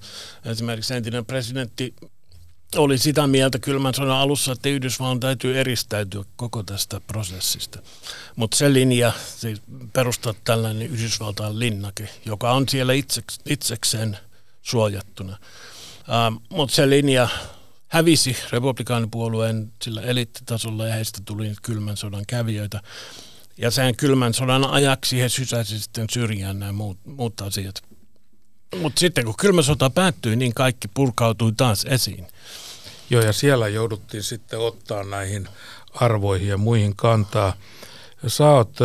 esimerkiksi 0.44 0.94
entinen 0.94 1.26
presidentti, 1.26 1.94
oli 2.76 2.98
sitä 2.98 3.26
mieltä 3.26 3.58
kylmän 3.58 3.94
sodan 3.94 4.16
alussa, 4.16 4.52
että 4.52 4.68
Yhdysvallan 4.68 5.20
täytyy 5.20 5.60
eristäytyä 5.60 6.24
koko 6.36 6.62
tästä 6.62 7.00
prosessista. 7.00 7.78
Mutta 8.36 8.56
se 8.56 8.72
linja, 8.72 9.12
siis 9.36 9.62
perustaa 9.92 10.34
tällainen 10.44 10.86
Yhdysvaltain 10.86 11.58
linnake, 11.58 12.08
joka 12.24 12.52
on 12.52 12.68
siellä 12.68 12.92
itseks, 12.92 13.40
itsekseen 13.46 14.18
suojattuna. 14.62 15.38
Uh, 16.02 16.42
Mutta 16.48 16.74
se 16.74 16.90
linja 16.90 17.28
hävisi 17.92 18.36
republikaanipuolueen 18.52 19.72
sillä 19.82 20.02
eliittitasolla 20.02 20.86
ja 20.86 20.94
heistä 20.94 21.18
tuli 21.24 21.52
kylmän 21.62 21.96
sodan 21.96 22.24
kävijöitä. 22.28 22.80
Ja 23.56 23.70
sen 23.70 23.96
kylmän 23.96 24.34
sodan 24.34 24.64
ajaksi 24.64 25.20
he 25.20 25.28
sysäsi 25.28 25.80
sitten 25.80 26.06
syrjään 26.10 26.58
nämä 26.58 26.72
muut, 26.72 26.98
muut 27.04 27.40
asiat. 27.40 27.74
Mutta 28.80 29.00
sitten 29.00 29.24
kun 29.24 29.34
kylmä 29.38 29.62
sota 29.62 29.90
päättyi, 29.90 30.36
niin 30.36 30.54
kaikki 30.54 30.88
purkautui 30.88 31.52
taas 31.52 31.84
esiin. 31.84 32.26
Joo, 33.10 33.22
ja 33.22 33.32
siellä 33.32 33.68
jouduttiin 33.68 34.22
sitten 34.22 34.58
ottaa 34.58 35.04
näihin 35.04 35.48
arvoihin 35.94 36.48
ja 36.48 36.56
muihin 36.56 36.96
kantaa. 36.96 37.52
Sä 38.26 38.50
oot 38.50 38.76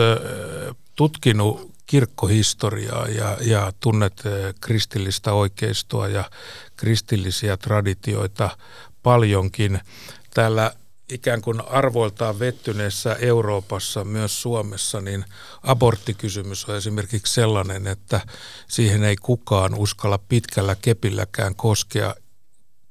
tutkinut 0.95 1.77
kirkkohistoriaa 1.85 3.07
ja, 3.07 3.37
ja 3.41 3.71
tunnet 3.79 4.23
kristillistä 4.61 5.33
oikeistoa 5.33 6.07
ja 6.07 6.31
kristillisiä 6.77 7.57
traditioita 7.57 8.49
paljonkin. 9.03 9.79
Täällä 10.33 10.73
ikään 11.09 11.41
kuin 11.41 11.61
arvoiltaan 11.67 12.39
vettyneessä 12.39 13.15
Euroopassa, 13.19 14.03
myös 14.03 14.41
Suomessa, 14.41 15.01
niin 15.01 15.25
aborttikysymys 15.63 16.65
on 16.65 16.75
esimerkiksi 16.75 17.33
sellainen, 17.33 17.87
että 17.87 18.21
siihen 18.67 19.03
ei 19.03 19.15
kukaan 19.15 19.75
uskalla 19.75 20.17
pitkällä 20.17 20.75
kepilläkään 20.75 21.55
koskea, 21.55 22.15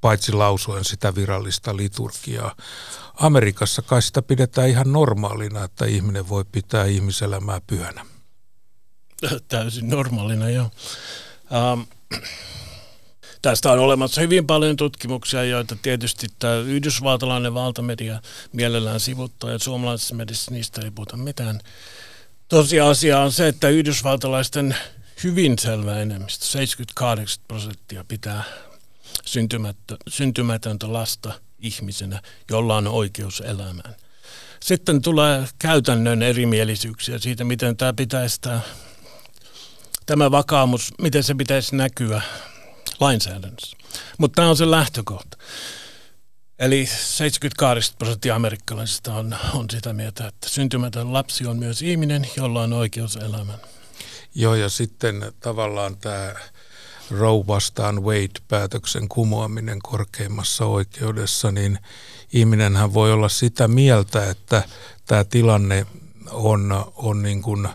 paitsi 0.01 0.33
lausuen 0.33 0.85
sitä 0.85 1.15
virallista 1.15 1.77
liturgiaa. 1.77 2.57
Amerikassa 3.15 3.83
kai 3.83 4.03
sitä 4.03 4.23
pidetään 4.23 4.69
ihan 4.69 4.93
normaalina, 4.93 5.65
että 5.65 5.87
ihminen 5.87 6.29
voi 6.29 6.45
pitää 6.53 6.85
ihmiselämää 6.85 7.61
pyhänä. 7.67 8.07
Täysin 9.49 9.89
normaalina, 9.89 10.51
joo. 10.51 10.71
Um, 11.73 11.87
Tästä 13.43 13.73
on 13.73 13.79
olemassa 13.79 14.21
hyvin 14.21 14.47
paljon 14.47 14.77
tutkimuksia, 14.77 15.45
joita 15.45 15.77
tietysti 15.83 16.27
tämä 16.39 16.55
yhdysvaltalainen 16.55 17.55
valtamedia 17.55 18.23
mielellään 18.53 19.01
sivuttaa 19.01 19.51
ja 19.51 19.59
suomalaisessa 19.59 20.15
mediassa 20.15 20.51
niistä 20.51 20.81
ei 20.81 20.91
puhuta 20.91 21.17
mitään. 21.17 21.61
Tosiasia 22.49 23.21
on 23.21 23.33
se, 23.33 23.49
että 23.49 23.69
yhdysvaltalaisten 23.69 24.77
hyvin 25.25 25.59
selvä 25.59 25.99
enemmistö, 25.99 26.45
78 26.45 27.45
prosenttia 27.49 28.05
pitää 28.09 28.45
syntymätöntä 30.09 30.93
lasta 30.93 31.33
ihmisenä, 31.59 32.23
jolla 32.51 32.77
on 32.77 32.87
oikeus 32.87 33.41
elämään. 33.41 33.95
Sitten 34.61 35.03
tulee 35.03 35.49
käytännön 35.59 36.23
erimielisyyksiä 36.23 37.19
siitä, 37.19 37.45
miten 37.45 37.77
tämä 37.77 37.93
pitäisi 37.93 38.41
tämä, 38.41 38.61
tämä 40.07 40.31
vakaumus, 40.31 40.95
miten 41.03 41.23
se 41.23 41.35
pitäisi 41.35 41.77
näkyä 41.77 42.23
lainsäädännössä. 43.01 43.77
Mutta 44.19 44.37
tämä 44.37 44.49
on 44.49 44.57
se 44.57 44.71
lähtökohta. 44.71 45.37
Eli 46.59 46.87
78 46.87 47.95
prosenttia 47.99 48.35
amerikkalaisista 48.35 49.15
on, 49.15 49.37
on 49.55 49.67
sitä 49.71 49.93
mieltä, 49.93 50.29
että 50.29 50.49
syntymätön 50.49 51.13
lapsi 51.13 51.47
on 51.47 51.59
myös 51.59 51.83
ihminen, 51.83 52.27
jolla 52.37 52.63
on 52.63 52.73
oikeus 52.73 53.17
elämään. 53.17 53.59
Joo, 54.35 54.55
ja 54.55 54.69
sitten 54.69 55.33
tavallaan 55.41 55.97
tämä 55.97 56.35
Roe 57.11 57.47
vastaan 57.47 58.03
Wade-päätöksen 58.03 59.09
kumoaminen 59.09 59.79
korkeimmassa 59.83 60.67
oikeudessa, 60.67 61.53
niin 61.53 61.79
ihminenhän 62.33 62.95
voi 62.95 63.13
olla 63.13 63.29
sitä 63.29 63.69
mieltä, 63.69 64.31
että 64.31 64.63
tämä 65.07 65.25
tilanne 65.25 65.87
on, 66.31 66.93
on 66.97 67.23
niin 67.23 67.43
kuin 67.43 67.69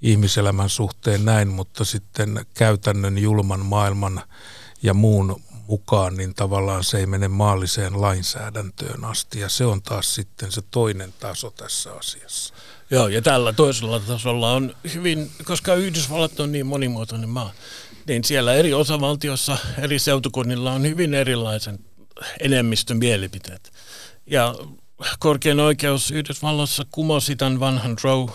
ihmiselämän 0.00 0.68
suhteen 0.68 1.24
näin, 1.24 1.48
mutta 1.48 1.84
sitten 1.84 2.46
käytännön 2.54 3.18
julman 3.18 3.60
maailman 3.60 4.22
ja 4.82 4.94
muun 4.94 5.42
mukaan, 5.68 6.16
niin 6.16 6.34
tavallaan 6.34 6.84
se 6.84 6.98
ei 6.98 7.06
mene 7.06 7.28
maalliseen 7.28 8.00
lainsäädäntöön 8.00 9.04
asti. 9.04 9.40
Ja 9.40 9.48
se 9.48 9.64
on 9.64 9.82
taas 9.82 10.14
sitten 10.14 10.52
se 10.52 10.62
toinen 10.70 11.14
taso 11.20 11.50
tässä 11.50 11.92
asiassa. 11.92 12.54
Joo, 12.90 13.08
ja 13.08 13.22
tällä 13.22 13.52
toisella 13.52 14.00
tasolla 14.00 14.52
on 14.52 14.76
hyvin, 14.94 15.30
koska 15.44 15.74
Yhdysvallat 15.74 16.40
on 16.40 16.52
niin 16.52 16.66
monimuotoinen 16.66 17.28
maa, 17.28 17.52
niin 18.06 18.24
siellä 18.24 18.54
eri 18.54 18.74
osavaltiossa, 18.74 19.58
eri 19.78 19.98
seutukunnilla 19.98 20.72
on 20.72 20.82
hyvin 20.82 21.14
erilaisen 21.14 21.78
enemmistön 22.40 22.96
mielipiteet. 22.96 23.72
Ja 24.26 24.54
korkein 25.18 25.60
oikeus 25.60 26.10
Yhdysvalloissa 26.10 26.86
kumosi 26.90 27.36
tämän 27.36 27.60
vanhan 27.60 27.96
Roe 28.04 28.26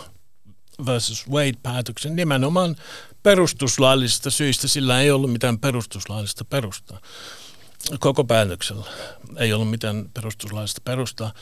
versus 0.86 1.30
Wade-päätöksen 1.30 2.16
nimenomaan 2.16 2.76
perustuslaillisista 3.24 4.30
syistä. 4.30 4.68
Sillä 4.68 5.00
ei 5.00 5.10
ollut 5.10 5.32
mitään 5.32 5.58
perustuslaillista 5.58 6.44
perustaa 6.44 7.00
koko 8.00 8.24
päätöksellä 8.24 8.86
ei 9.36 9.52
ollut 9.52 9.70
mitään 9.70 10.10
perustuslaista 10.14 10.80
perustaa, 10.84 11.32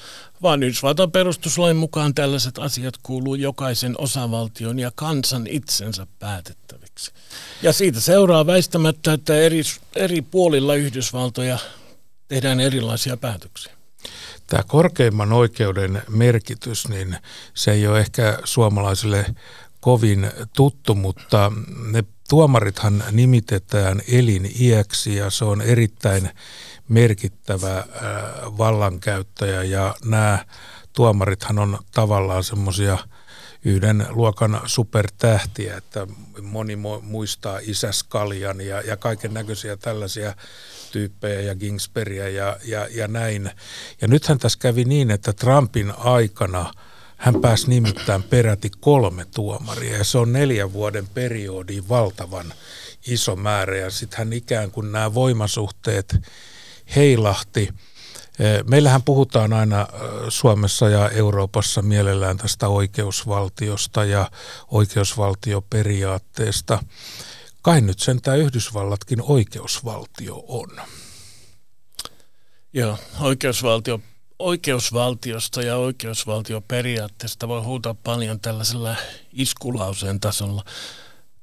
vaan 0.43 0.63
Yhdysvaltain 0.63 1.11
perustuslain 1.11 1.77
mukaan 1.77 2.15
tällaiset 2.15 2.59
asiat 2.59 2.95
kuuluu 3.03 3.35
jokaisen 3.35 3.95
osavaltion 3.99 4.79
ja 4.79 4.93
kansan 4.95 5.47
itsensä 5.47 6.07
päätettäviksi. 6.19 7.13
Ja 7.63 7.73
siitä 7.73 8.01
seuraa 8.01 8.47
väistämättä, 8.47 9.13
että 9.13 9.37
eri, 9.37 9.63
eri 9.97 10.23
puolilla 10.23 10.75
Yhdysvaltoja 10.75 11.59
tehdään 12.29 12.61
erilaisia 12.61 13.17
päätöksiä. 13.17 13.73
Tämä 14.47 14.63
korkeimman 14.67 15.33
oikeuden 15.33 16.03
merkitys, 16.09 16.89
niin 16.89 17.17
se 17.55 17.73
ei 17.73 17.87
ole 17.87 18.01
ehkä 18.01 18.39
suomalaisille 18.45 19.27
kovin 19.83 20.31
tuttu, 20.57 20.95
mutta 20.95 21.53
ne 21.91 22.05
tuomarithan 22.29 23.05
nimitetään 23.11 24.03
eliniäksi 24.09 25.17
ja 25.17 25.31
se 25.31 25.45
on 25.45 25.61
erittäin 25.61 26.31
merkittävä 26.89 27.79
äh, 27.79 27.85
vallankäyttäjä 28.59 29.63
ja 29.63 29.95
nämä 30.05 30.45
tuomarithan 30.93 31.59
on 31.59 31.79
tavallaan 31.95 32.45
semmoisia 32.45 32.99
yhden 33.65 34.07
luokan 34.11 34.61
supertähtiä, 34.65 35.77
että 35.77 36.07
moni 36.43 36.77
muistaa 37.03 37.59
isäskaljan 37.63 38.61
ja, 38.61 38.81
ja 38.81 38.97
kaiken 38.97 39.35
näköisiä 39.35 39.77
tällaisia 39.77 40.35
tyyppejä 40.93 41.41
ja 41.41 41.55
Ginsbergia 41.55 42.29
ja, 42.29 42.57
ja, 42.65 42.89
ja 42.91 43.09
näin. 43.09 43.51
Ja 44.01 44.09
nythän 44.09 44.39
tässä 44.39 44.59
kävi 44.59 44.85
niin, 44.85 45.11
että 45.11 45.33
Trumpin 45.33 45.93
aikana– 45.99 46.71
hän 47.23 47.41
pääsi 47.41 47.69
nimittäin 47.69 48.23
peräti 48.23 48.71
kolme 48.81 49.27
tuomaria 49.35 49.99
ja 49.99 50.05
se 50.05 50.19
on 50.19 50.33
neljän 50.33 50.73
vuoden 50.73 51.09
periodi 51.09 51.83
valtavan 51.89 52.55
iso 53.07 53.37
määrä 53.37 53.77
ja 53.77 53.91
sitten 53.91 54.19
hän 54.19 54.33
ikään 54.33 54.71
kuin 54.71 54.93
nämä 54.93 55.15
voimasuhteet 55.15 56.17
heilahti. 56.97 57.69
Eh, 58.39 58.65
meillähän 58.65 59.03
puhutaan 59.03 59.53
aina 59.53 59.81
eh, 59.81 59.87
Suomessa 60.29 60.89
ja 60.89 61.11
Euroopassa 61.11 61.83
mielellään 61.83 62.37
tästä 62.37 62.69
oikeusvaltiosta 62.69 64.05
ja 64.05 64.31
oikeusvaltioperiaatteesta. 64.71 66.85
Kai 67.63 67.81
nyt 67.81 67.99
sentään 67.99 68.39
Yhdysvallatkin 68.39 69.23
oikeusvaltio 69.23 70.45
on. 70.49 70.69
Joo, 72.73 72.99
oikeusvaltio 73.21 74.01
oikeusvaltiosta 74.43 75.63
ja 75.63 75.77
oikeusvaltioperiaatteesta 75.77 77.49
voi 77.49 77.61
huutaa 77.61 77.95
paljon 77.95 78.41
tällaisella 78.41 78.97
iskulauseen 79.33 80.21
tasolla. 80.21 80.65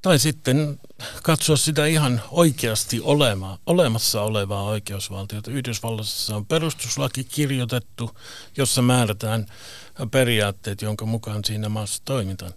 Tai 0.01 0.19
sitten 0.19 0.79
katsoa 1.23 1.57
sitä 1.57 1.85
ihan 1.85 2.21
oikeasti 2.31 3.01
olema, 3.03 3.59
olemassa 3.65 4.21
olevaa 4.21 4.63
oikeusvaltiota. 4.63 5.51
Yhdysvalloissa 5.51 6.35
on 6.35 6.45
perustuslaki 6.45 7.23
kirjoitettu, 7.23 8.17
jossa 8.57 8.81
määrätään 8.81 9.45
periaatteet, 10.11 10.81
jonka 10.81 11.05
mukaan 11.05 11.45
siinä 11.45 11.69
maassa 11.69 12.01
toimitaan. 12.05 12.53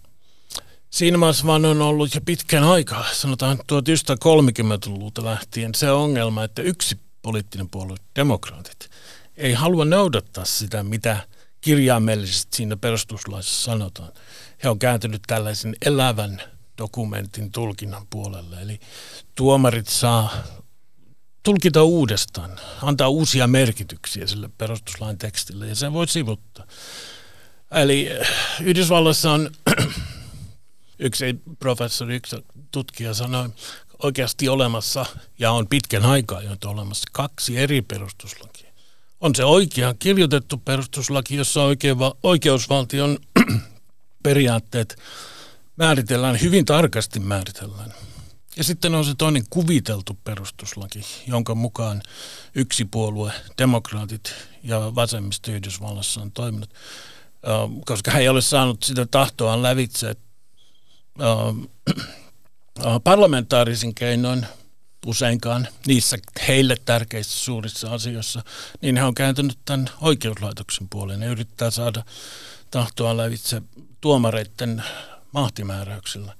Siinä 0.89 1.17
maassa 1.17 1.47
vaan 1.47 1.65
on 1.65 1.81
ollut 1.81 2.15
jo 2.15 2.21
pitkän 2.21 2.63
aikaa, 2.63 3.05
sanotaan 3.13 3.57
1930-luvulta 3.57 5.25
lähtien, 5.25 5.75
se 5.75 5.91
ongelma, 5.91 6.43
että 6.43 6.61
yksi 6.61 6.99
poliittinen 7.21 7.69
puolue, 7.69 7.97
demokraatit, 8.15 8.89
ei 9.37 9.53
halua 9.53 9.85
noudattaa 9.85 10.45
sitä, 10.45 10.83
mitä 10.83 11.27
kirjaimellisesti 11.61 12.57
siinä 12.57 12.77
perustuslaissa 12.77 13.63
sanotaan. 13.63 14.11
He 14.63 14.69
on 14.69 14.79
kääntynyt 14.79 15.21
tällaisen 15.27 15.75
elävän 15.85 16.41
dokumentin 16.77 17.51
tulkinnan 17.51 18.07
puolelle. 18.09 18.61
Eli 18.61 18.79
tuomarit 19.35 19.87
saa 19.87 20.33
tulkita 21.43 21.83
uudestaan, 21.83 22.59
antaa 22.81 23.09
uusia 23.09 23.47
merkityksiä 23.47 24.27
sille 24.27 24.49
perustuslain 24.57 25.17
tekstille 25.17 25.67
ja 25.67 25.75
sen 25.75 25.93
voi 25.93 26.07
sivuttaa. 26.07 26.65
Eli 27.71 28.07
eh, 28.11 28.27
Yhdysvalloissa 28.61 29.31
on 29.31 29.51
yksi 30.99 31.41
professori, 31.59 32.15
yksi 32.15 32.35
tutkija 32.71 33.13
sanoi 33.13 33.49
oikeasti 34.03 34.49
olemassa 34.49 35.05
ja 35.39 35.51
on 35.51 35.67
pitkän 35.67 36.05
aikaa 36.05 36.41
jo 36.41 36.55
olemassa 36.65 37.09
kaksi 37.11 37.57
eri 37.57 37.81
perustuslakia 37.81 38.52
on 39.23 39.35
se 39.35 39.45
oikea 39.45 39.93
kirjoitettu 39.99 40.57
perustuslaki, 40.57 41.35
jossa 41.35 41.61
oikeusvaltion 42.23 43.17
periaatteet 44.23 44.95
määritellään, 45.77 46.41
hyvin 46.41 46.65
tarkasti 46.65 47.19
määritellään. 47.19 47.93
Ja 48.57 48.63
sitten 48.63 48.95
on 48.95 49.05
se 49.05 49.15
toinen 49.17 49.43
kuviteltu 49.49 50.17
perustuslaki, 50.23 51.05
jonka 51.27 51.55
mukaan 51.55 52.01
yksi 52.55 52.85
puolue, 52.85 53.31
demokraatit 53.57 54.33
ja 54.63 54.95
vasemmisto 54.95 55.51
Yhdysvallassa 55.51 56.21
on 56.21 56.31
toiminut, 56.31 56.69
koska 57.85 58.11
he 58.11 58.19
ei 58.19 58.29
ole 58.29 58.41
saanut 58.41 58.83
sitä 58.83 59.05
tahtoa 59.05 59.61
lävitse 59.63 60.15
parlamentaarisin 63.03 63.95
keinoin 63.95 64.45
useinkaan 65.05 65.67
niissä 65.87 66.17
heille 66.47 66.75
tärkeissä 66.85 67.39
suurissa 67.39 67.91
asioissa, 67.93 68.43
niin 68.81 68.97
he 68.97 69.03
on 69.03 69.13
kääntynyt 69.13 69.57
tämän 69.65 69.89
oikeuslaitoksen 70.01 70.89
puoleen 70.89 71.21
ja 71.21 71.29
yrittää 71.29 71.71
saada 71.71 72.03
tahtoa 72.71 73.17
lävitse 73.17 73.61
tuomareiden 74.01 74.83
mahtimääräyksillä, 75.31 76.35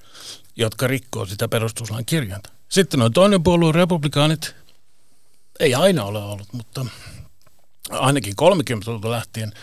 jotka 0.55 0.87
rikkoo 0.87 1.25
sitä 1.25 1.47
perustuslain 1.47 2.05
kirjainta. 2.05 2.49
Sitten 2.69 3.01
on 3.01 3.13
toinen 3.13 3.43
puolue, 3.43 3.71
republikaanit, 3.71 4.55
ei 5.59 5.75
aina 5.75 6.03
ole 6.03 6.23
ollut, 6.23 6.53
mutta 6.53 6.85
ainakin 7.89 8.33
30-luvulta 8.41 9.11
lähtien 9.11 9.53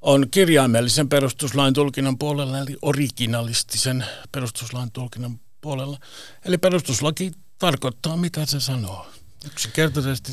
on 0.00 0.26
kirjaimellisen 0.30 1.08
perustuslain 1.08 1.74
tulkinnan 1.74 2.18
puolella, 2.18 2.58
eli 2.58 2.76
originalistisen 2.82 4.06
perustuslain 4.32 4.92
tulkinnan 4.92 5.40
puolella. 5.60 5.98
Eli 6.44 6.58
perustuslaki 6.58 7.32
tarkoittaa, 7.58 8.16
mitä 8.16 8.46
se 8.46 8.60
sanoo. 8.60 9.06
Yksinkertaisesti, 9.46 10.32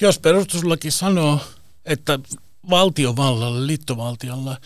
jos 0.00 0.18
perustuslaki 0.18 0.90
sanoo, 0.90 1.40
että 1.84 2.18
valtiovallalle, 2.70 3.66
liittovaltiolla 3.66 4.60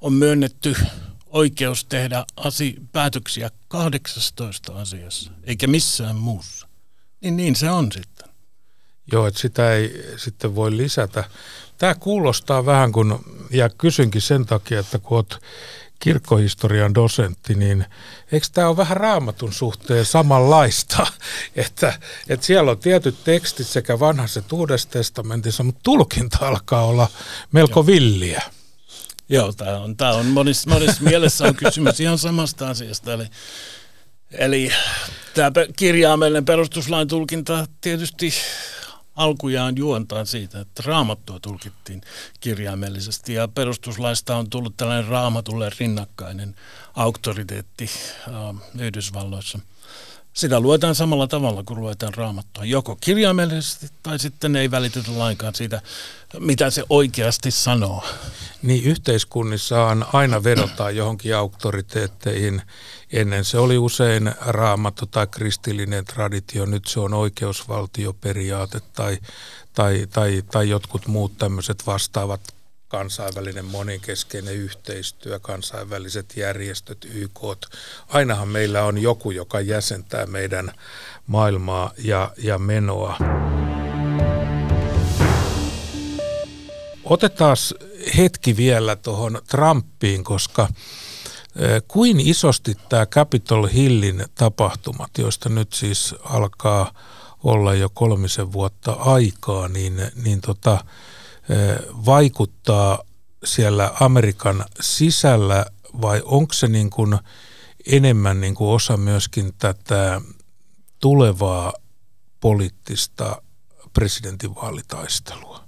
on 0.00 0.12
myönnetty 0.12 0.76
oikeus 1.26 1.84
tehdä 1.84 2.24
asi- 2.36 2.76
päätöksiä 2.92 3.50
18 3.68 4.80
asiassa, 4.80 5.30
eikä 5.44 5.66
missään 5.66 6.16
muussa, 6.16 6.68
niin 7.20 7.36
niin 7.36 7.56
se 7.56 7.70
on 7.70 7.92
sitten. 7.92 8.28
Joo, 9.12 9.26
että 9.26 9.40
sitä 9.40 9.72
ei 9.74 10.14
sitten 10.16 10.54
voi 10.54 10.76
lisätä. 10.76 11.24
Tämä 11.78 11.94
kuulostaa 11.94 12.66
vähän 12.66 12.92
kuin, 12.92 13.18
ja 13.50 13.68
kysynkin 13.68 14.22
sen 14.22 14.46
takia, 14.46 14.80
että 14.80 14.98
kun 14.98 15.16
olet 15.16 15.38
kirkkohistorian 16.04 16.94
dosentti, 16.94 17.54
niin 17.54 17.86
eikö 18.32 18.46
tämä 18.52 18.68
ole 18.68 18.76
vähän 18.76 18.96
raamatun 18.96 19.52
suhteen 19.52 20.04
samanlaista, 20.04 21.06
että, 21.56 21.98
että 22.28 22.46
siellä 22.46 22.70
on 22.70 22.78
tietyt 22.78 23.24
tekstit 23.24 23.66
sekä 23.66 24.00
vanhassa 24.00 24.40
että 24.40 24.56
uudessa 24.56 24.90
testamentissa, 24.90 25.62
mutta 25.62 25.80
tulkinta 25.82 26.38
alkaa 26.40 26.84
olla 26.84 27.08
melko 27.52 27.86
villiä. 27.86 28.42
Joo, 29.28 29.52
tämä 29.52 29.78
on, 29.78 29.96
tämä 29.96 30.12
on 30.12 30.26
monissa, 30.26 30.70
monissa 30.70 31.02
mielessä 31.10 31.44
on 31.44 31.54
kysymys 31.54 32.00
ihan 32.00 32.18
samasta 32.18 32.68
asiasta. 32.68 33.12
Eli, 33.12 33.26
eli 34.30 34.72
tämä 35.34 35.50
kirjaimellinen 35.76 36.44
perustuslain 36.44 37.08
tulkinta 37.08 37.66
tietysti 37.80 38.34
alkujaan 39.16 39.76
juontaa 39.76 40.24
siitä, 40.24 40.60
että 40.60 40.82
raamattua 40.86 41.40
tulkittiin 41.40 42.00
kirjaimellisesti 42.40 43.34
ja 43.34 43.48
perustuslaista 43.48 44.36
on 44.36 44.50
tullut 44.50 44.76
tällainen 44.76 45.08
raamatulle 45.08 45.70
rinnakkainen 45.78 46.54
auktoriteetti 46.94 47.90
äh, 48.28 48.70
Yhdysvalloissa. 48.78 49.58
Sitä 50.34 50.60
luetaan 50.60 50.94
samalla 50.94 51.26
tavalla 51.26 51.62
kuin 51.62 51.80
luetaan 51.80 52.14
raamattua, 52.14 52.64
joko 52.64 52.96
kirjaimellisesti 53.00 53.88
tai 54.02 54.18
sitten 54.18 54.56
ei 54.56 54.70
välitetä 54.70 55.18
lainkaan 55.18 55.54
siitä, 55.54 55.82
mitä 56.38 56.70
se 56.70 56.84
oikeasti 56.88 57.50
sanoo. 57.50 58.04
Niin 58.62 58.84
yhteiskunnissaan 58.84 60.06
aina 60.12 60.44
vedotaan 60.44 60.96
johonkin 60.96 61.36
auktoriteetteihin. 61.36 62.62
Ennen 63.14 63.44
se 63.44 63.58
oli 63.58 63.78
usein 63.78 64.34
raamattu 64.40 65.06
tai 65.06 65.26
kristillinen 65.26 66.04
traditio, 66.04 66.66
nyt 66.66 66.86
se 66.86 67.00
on 67.00 67.14
oikeusvaltioperiaate 67.14 68.80
tai, 68.92 69.18
tai, 69.72 70.06
tai, 70.12 70.42
tai 70.52 70.68
jotkut 70.68 71.06
muut 71.06 71.38
tämmöiset 71.38 71.86
vastaavat 71.86 72.40
kansainvälinen 72.88 73.64
monikeskeinen 73.64 74.54
yhteistyö, 74.54 75.38
kansainväliset 75.40 76.36
järjestöt, 76.36 77.04
YK. 77.04 77.40
Ainahan 78.08 78.48
meillä 78.48 78.84
on 78.84 78.98
joku, 78.98 79.30
joka 79.30 79.60
jäsentää 79.60 80.26
meidän 80.26 80.72
maailmaa 81.26 81.92
ja, 81.98 82.32
ja 82.38 82.58
menoa. 82.58 83.16
Otetaan 87.04 87.56
hetki 88.16 88.56
vielä 88.56 88.96
tuohon 88.96 89.42
Trumpiin, 89.48 90.24
koska 90.24 90.68
kuin 91.88 92.20
isosti 92.20 92.76
tämä 92.88 93.06
Capitol 93.06 93.66
Hillin 93.66 94.24
tapahtumat, 94.34 95.10
joista 95.18 95.48
nyt 95.48 95.72
siis 95.72 96.14
alkaa 96.24 96.92
olla 97.44 97.74
jo 97.74 97.88
kolmisen 97.94 98.52
vuotta 98.52 98.92
aikaa, 98.92 99.68
niin, 99.68 100.10
niin 100.24 100.40
tota, 100.40 100.84
vaikuttaa 102.06 102.98
siellä 103.44 103.92
Amerikan 104.00 104.64
sisällä 104.80 105.66
vai 106.00 106.22
onko 106.24 106.52
se 106.52 106.68
niin 106.68 106.90
kuin 106.90 107.18
enemmän 107.86 108.40
niin 108.40 108.54
kuin 108.54 108.74
osa 108.74 108.96
myöskin 108.96 109.54
tätä 109.58 110.20
tulevaa 111.00 111.72
poliittista 112.40 113.42
presidentinvaalitaistelua? 113.92 115.64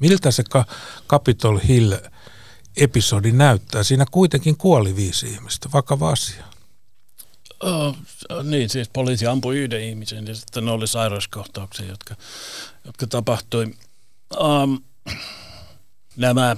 Miltä 0.00 0.30
se 0.30 0.44
Capitol 1.08 1.58
Hill-episodi 2.76 3.32
näyttää? 3.32 3.82
Siinä 3.82 4.06
kuitenkin 4.10 4.56
kuoli 4.56 4.96
viisi 4.96 5.26
ihmistä, 5.26 5.68
vakava 5.72 6.10
asia. 6.10 6.44
Oh, 7.60 7.96
niin, 8.42 8.70
siis 8.70 8.88
poliisi 8.92 9.26
ampui 9.26 9.58
yhden 9.58 9.80
ihmisen 9.80 10.26
ja 10.26 10.34
sitten 10.34 10.68
oli 10.68 10.86
sairauskohtauksia, 10.86 11.86
jotka, 11.86 12.14
jotka 12.84 13.06
tapahtui. 13.06 13.74
Um, 14.40 14.82
nämä 16.16 16.56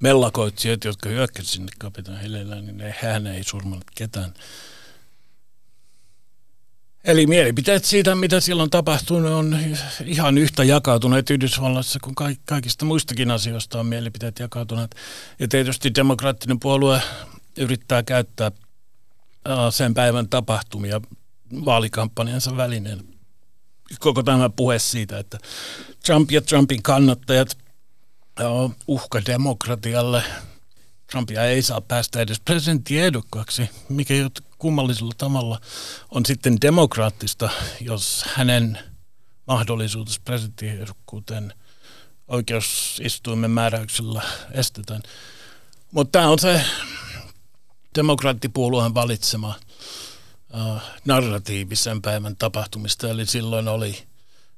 mellakoitsijat, 0.00 0.84
jotka 0.84 1.08
hyökkäsivät 1.08 1.52
sinne 1.52 1.72
kapitaan 1.78 2.20
Hillellä, 2.20 2.60
niin 2.60 2.76
ne, 2.76 2.94
hän 3.02 3.26
ei 3.26 3.44
surmannut 3.44 3.90
ketään. 3.94 4.34
Eli 7.04 7.26
mielipiteet 7.26 7.84
siitä, 7.84 8.14
mitä 8.14 8.40
silloin 8.40 8.70
tapahtunut, 8.70 9.32
on 9.32 9.58
ihan 10.04 10.38
yhtä 10.38 10.64
jakautuneet 10.64 11.30
Yhdysvalloissa 11.30 11.98
kuin 12.02 12.14
kaikista 12.44 12.84
muistakin 12.84 13.30
asioista 13.30 13.80
on 13.80 13.86
mielipiteet 13.86 14.38
jakautuneet. 14.38 14.94
Ja 15.38 15.48
tietysti 15.48 15.94
demokraattinen 15.94 16.60
puolue 16.60 17.02
yrittää 17.56 18.02
käyttää 18.02 18.52
sen 19.70 19.94
päivän 19.94 20.28
tapahtumia 20.28 21.00
vaalikampanjansa 21.64 22.56
välineen. 22.56 23.04
Koko 23.98 24.22
tämä 24.22 24.50
puhe 24.50 24.78
siitä, 24.78 25.18
että 25.18 25.38
Trump 26.06 26.30
ja 26.30 26.42
Trumpin 26.42 26.82
kannattajat 26.82 27.58
uhka 28.86 29.22
demokratialle. 29.26 30.22
Trumpia 31.10 31.44
ei 31.44 31.62
saa 31.62 31.80
päästä 31.80 32.20
edes 32.20 32.40
presidenttiehdokkaaksi, 32.40 33.70
mikä 33.88 34.14
kummallisella 34.64 35.12
tavalla 35.18 35.60
on 36.10 36.26
sitten 36.26 36.60
demokraattista, 36.60 37.50
jos 37.80 38.24
hänen 38.34 38.78
mahdollisuutensa 39.46 40.20
presidenttiehdokkuuteen 40.24 41.54
oikeusistuimen 42.28 43.50
määräyksellä 43.50 44.22
estetään. 44.52 45.02
Mutta 45.90 46.18
tämä 46.18 46.28
on 46.28 46.38
se 46.38 46.64
demokraattipuolueen 47.94 48.94
valitsema 48.94 49.54
uh, 50.54 50.82
narratiivisen 51.04 52.02
päivän 52.02 52.36
tapahtumista, 52.36 53.08
eli 53.08 53.26
silloin 53.26 53.68
oli, 53.68 53.98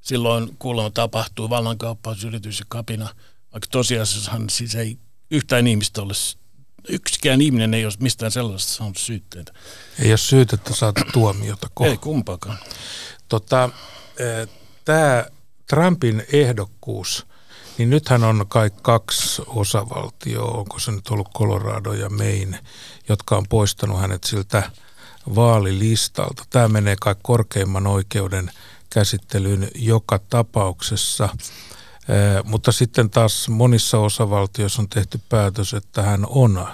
silloin 0.01 0.57
kuulemma 0.59 0.91
tapahtui 0.91 1.51
vallankaappausyritys 1.51 2.59
ja 2.59 2.67
kapina, 2.69 3.09
vaikka 3.53 3.69
tosiasiassahan 3.71 4.51
siis 4.51 4.75
ei 4.75 4.99
yhtään 5.31 5.67
ihmistä 5.67 6.03
ole 6.03 6.15
yksikään 6.89 7.41
ihminen 7.41 7.75
ei 7.75 7.85
ole 7.85 7.93
mistään 8.01 8.33
sellaista 8.33 8.73
saanut 8.73 8.97
syytteitä. 8.97 9.53
Ei 9.99 10.11
ole 10.11 10.17
syytettä 10.17 10.75
saatu 10.75 11.01
tuomiota. 11.13 11.69
Ko- 11.81 11.87
ei 11.87 11.97
kumpaakaan. 11.97 12.59
Tota, 13.29 13.71
Tämä 14.85 15.27
Trumpin 15.71 16.25
ehdokkuus, 16.33 17.27
niin 17.79 17.91
nythän 17.91 18.25
on 18.25 18.45
kai 18.49 18.71
kaksi 18.83 19.43
osavaltioa, 19.47 20.59
onko 20.59 20.79
se 20.79 20.93
nyt 20.93 21.09
ollut 21.09 21.29
Colorado 21.39 21.93
ja 21.93 22.11
Maine, 22.11 22.61
jotka 23.09 23.37
on 23.37 23.45
poistanut 23.49 24.01
hänet 24.01 24.25
siltä 24.25 24.71
vaalilistalta. 25.35 26.45
Tämä 26.51 26.69
menee 26.69 26.97
kai 27.01 27.15
korkeimman 27.23 27.87
oikeuden 27.87 28.51
käsittelyyn 28.91 29.71
joka 29.75 30.19
tapauksessa. 30.19 31.29
Mutta 32.45 32.73
sitten 32.73 33.11
taas 33.11 33.49
monissa 33.49 33.99
osavaltioissa 33.99 34.83
on 34.83 34.89
tehty 34.89 35.21
päätös, 35.29 35.75
että 35.75 36.03
hän 36.03 36.27
on 36.29 36.69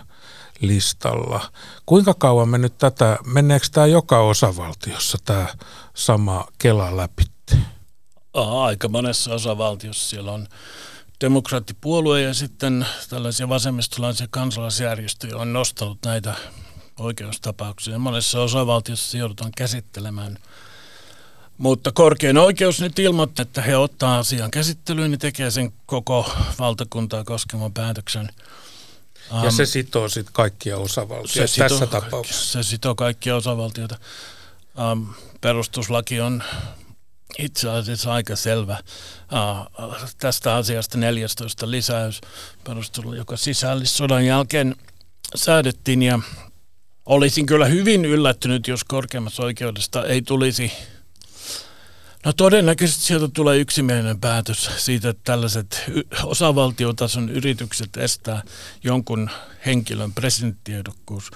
listalla. 0.60 1.50
Kuinka 1.86 2.14
kauan 2.14 2.48
me 2.48 2.58
nyt 2.58 2.78
tätä, 2.78 3.18
menneekö 3.24 3.66
tämä 3.72 3.86
joka 3.86 4.18
osavaltiossa 4.18 5.18
tämä 5.24 5.46
sama 5.94 6.46
Kela 6.58 6.96
läpi? 6.96 7.24
Aika 8.34 8.88
monessa 8.88 9.34
osavaltiossa 9.34 10.10
siellä 10.10 10.32
on 10.32 10.46
demokraattipuolue 11.20 12.22
ja 12.22 12.34
sitten 12.34 12.86
tällaisia 13.08 13.48
vasemmistolaisia 13.48 14.26
kansalaisjärjestöjä 14.30 15.36
on 15.36 15.52
nostanut 15.52 15.98
näitä 16.04 16.34
oikeustapauksia. 16.98 17.98
Monessa 17.98 18.42
osavaltiossa 18.42 19.18
joudutaan 19.18 19.52
käsittelemään– 19.56 20.38
mutta 21.62 21.92
korkein 21.92 22.38
oikeus 22.38 22.81
nyt 22.81 22.98
ilmoitti, 22.98 23.42
että 23.42 23.62
he 23.62 23.77
ottaa 23.77 24.18
asian 24.18 24.51
käsittelyyn 24.51 25.12
ja 25.12 25.18
tekee 25.18 25.51
sen 25.51 25.72
koko 25.87 26.33
valtakuntaa 26.59 27.25
koskevan 27.25 27.72
päätöksen. 27.72 28.29
Ja 29.42 29.51
se 29.51 29.66
sitoo 29.66 30.09
sitten 30.09 30.33
kaikkia 30.33 30.79
osavaltioita 30.79 31.53
se 31.53 31.62
tässä 31.62 31.79
sitoo, 31.79 32.01
tapauksessa. 32.01 32.62
Se 32.62 32.68
sitoo 32.68 32.94
kaikkia 32.94 33.37
osavaltioita. 33.37 33.98
Um, 34.92 35.14
perustuslaki 35.40 36.20
on 36.20 36.42
itse 37.38 37.70
asiassa 37.70 38.12
aika 38.12 38.37
selvä. 38.37 38.79
Uh, 39.33 39.96
tästä 40.18 40.55
asiasta 40.55 40.98
14 40.98 41.70
lisäys, 41.70 42.20
perustuslaki, 42.64 43.18
joka 43.18 43.37
sisällissodan 43.37 44.27
jälkeen 44.27 44.77
säädettiin. 45.35 46.03
Ja 46.03 46.18
olisin 47.07 47.46
kyllä 47.46 47.66
hyvin 47.66 48.05
yllättynyt, 48.05 48.68
jos 48.68 48.85
korkeimmassa 48.85 49.42
oikeudesta 49.42 50.07
ei 50.07 50.22
tulisi 50.22 50.72
No 52.24 52.32
todennäköisesti 52.32 53.04
sieltä 53.04 53.28
tulee 53.28 53.58
yksimielinen 53.58 54.20
päätös 54.20 54.70
siitä, 54.76 55.08
että 55.08 55.22
tällaiset 55.24 55.90
osavaltiotason 56.24 57.28
yritykset 57.28 57.96
estää 57.96 58.42
jonkun 58.85 59.30
henkilön 59.66 60.12
presidenttiehdokkuus 60.12 61.30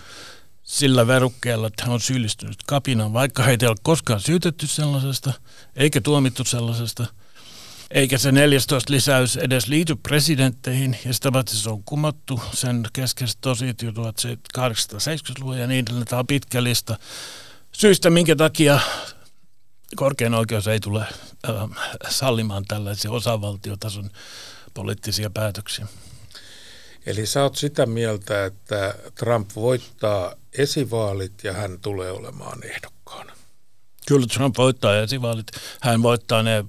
sillä 0.63 1.07
verukkeella, 1.07 1.67
että 1.67 1.85
hän 1.85 1.93
on 1.93 2.01
syyllistynyt 2.01 2.57
kapinaan, 2.67 3.13
vaikka 3.13 3.43
heitä 3.43 3.67
ei 3.67 3.69
ole 3.69 3.77
koskaan 3.83 4.21
syytetty 4.21 4.67
sellaisesta, 4.67 5.33
eikä 5.77 6.01
tuomittu 6.01 6.45
sellaisesta, 6.45 7.07
eikä 7.91 8.19
se 8.19 8.33
14 8.33 8.93
lisäys 8.93 9.37
edes 9.37 9.67
liity 9.67 9.97
presidentteihin, 9.97 10.99
ja 11.05 11.15
sitä 11.15 11.33
paitsi 11.33 11.57
se 11.57 11.71
on 11.71 11.85
kumottu 11.85 12.41
sen 12.55 12.83
keskeiset 12.93 13.39
tosiit 13.41 13.83
jo 13.83 13.91
1870-luvun 13.91 15.59
ja 15.59 15.67
niin 15.67 15.85
edelleen. 15.85 16.07
Tämä 16.07 16.21
on 16.21 16.27
pitkä 16.27 16.63
lista 16.63 16.99
syistä, 17.73 18.11
minkä 18.11 18.37
takia 18.37 18.81
korkein 19.97 20.35
oikeus 20.35 20.69
ei 20.69 20.81
tule 20.81 21.01
äh, 21.01 21.55
sallimaan 22.09 22.65
tällaisia 22.69 23.11
osavaltiotason 23.11 24.11
poliittisia 24.75 25.31
päätöksiä. 25.31 25.87
Eli 27.07 27.27
sä 27.27 27.43
oot 27.43 27.57
sitä 27.57 27.87
mieltä, 27.87 28.45
että 28.45 28.95
Trump 29.15 29.51
voittaa 29.55 30.35
esivaalit 30.59 31.45
ja 31.45 31.53
hän 31.53 31.81
tulee 31.81 32.11
olemaan 32.11 32.65
ehdokkaana? 32.65 33.33
Kyllä 34.07 34.27
Trump 34.27 34.59
voittaa 34.59 34.97
esivaalit. 34.99 35.47
Hän 35.81 36.03
voittaa 36.03 36.43
ne 36.43 36.65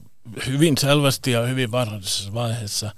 hyvin 0.45 0.77
selvästi 0.77 1.31
ja 1.31 1.41
hyvin 1.41 1.71
varhaisessa 1.71 2.33
vaiheessa. 2.33 2.91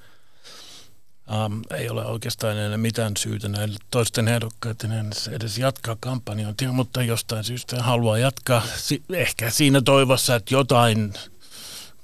Um, 1.45 1.61
ei 1.77 1.89
ole 1.89 2.05
oikeastaan 2.05 2.57
enää 2.57 2.77
mitään 2.77 3.17
syytä 3.17 3.49
näille 3.49 3.77
toisten 3.91 4.27
ehdokkaiden 4.27 5.11
edes 5.31 5.57
jatkaa 5.57 5.97
kampanjointia, 5.99 6.71
mutta 6.71 7.03
jostain 7.03 7.43
syystä 7.43 7.83
haluaa 7.83 8.17
jatkaa. 8.17 8.63
Si- 8.77 9.03
ehkä 9.13 9.49
siinä 9.49 9.81
toivossa, 9.81 10.35
että 10.35 10.55
jotain 10.55 11.13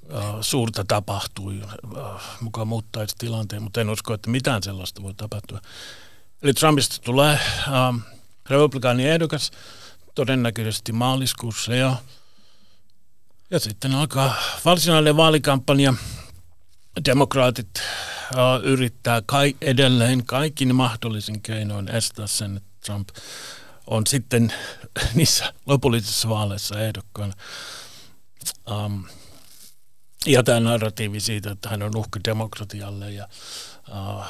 uh, 0.03 0.19
suurta 0.41 0.85
tapahtui, 0.87 1.61
uh, 1.61 2.21
mukaan 2.41 2.67
muuttaisi 2.67 3.15
tilanteen, 3.17 3.63
mutta 3.63 3.81
en 3.81 3.89
usko, 3.89 4.13
että 4.13 4.29
mitään 4.29 4.63
sellaista 4.63 5.03
voi 5.03 5.13
tapahtua. 5.13 5.61
Eli 6.41 6.53
Trumpista 6.53 7.01
tulee 7.03 7.39
um, 7.89 8.01
republikaani 8.49 9.07
ehdokas 9.07 9.51
todennäköisesti 10.15 10.91
maaliskuussa 10.91 11.75
jo. 11.75 11.97
Ja 13.51 13.59
sitten 13.59 13.95
alkaa 13.95 14.35
varsinainen 14.65 15.17
vaalikampanja. 15.17 15.93
Demokraatit 17.05 17.69
uh, 18.33 18.63
yrittää 18.63 19.21
kai, 19.25 19.55
edelleen 19.61 20.25
kaikin 20.25 20.75
mahdollisin 20.75 21.41
keinoin 21.41 21.87
estää 21.87 22.27
sen, 22.27 22.57
että 22.57 22.69
Trump 22.85 23.09
on 23.87 24.07
sitten 24.07 24.53
niissä 25.15 25.53
lopullisissa 25.65 26.29
vaaleissa 26.29 26.79
ehdokkaana. 26.79 27.33
Um, 28.71 29.05
ja 30.25 30.43
tämä 30.43 30.59
narratiivi 30.59 31.19
siitä, 31.19 31.51
että 31.51 31.69
hän 31.69 31.83
on 31.83 31.95
uhka 31.95 32.19
demokratialle 32.27 33.11
ja 33.11 33.27
uh, 33.89 34.25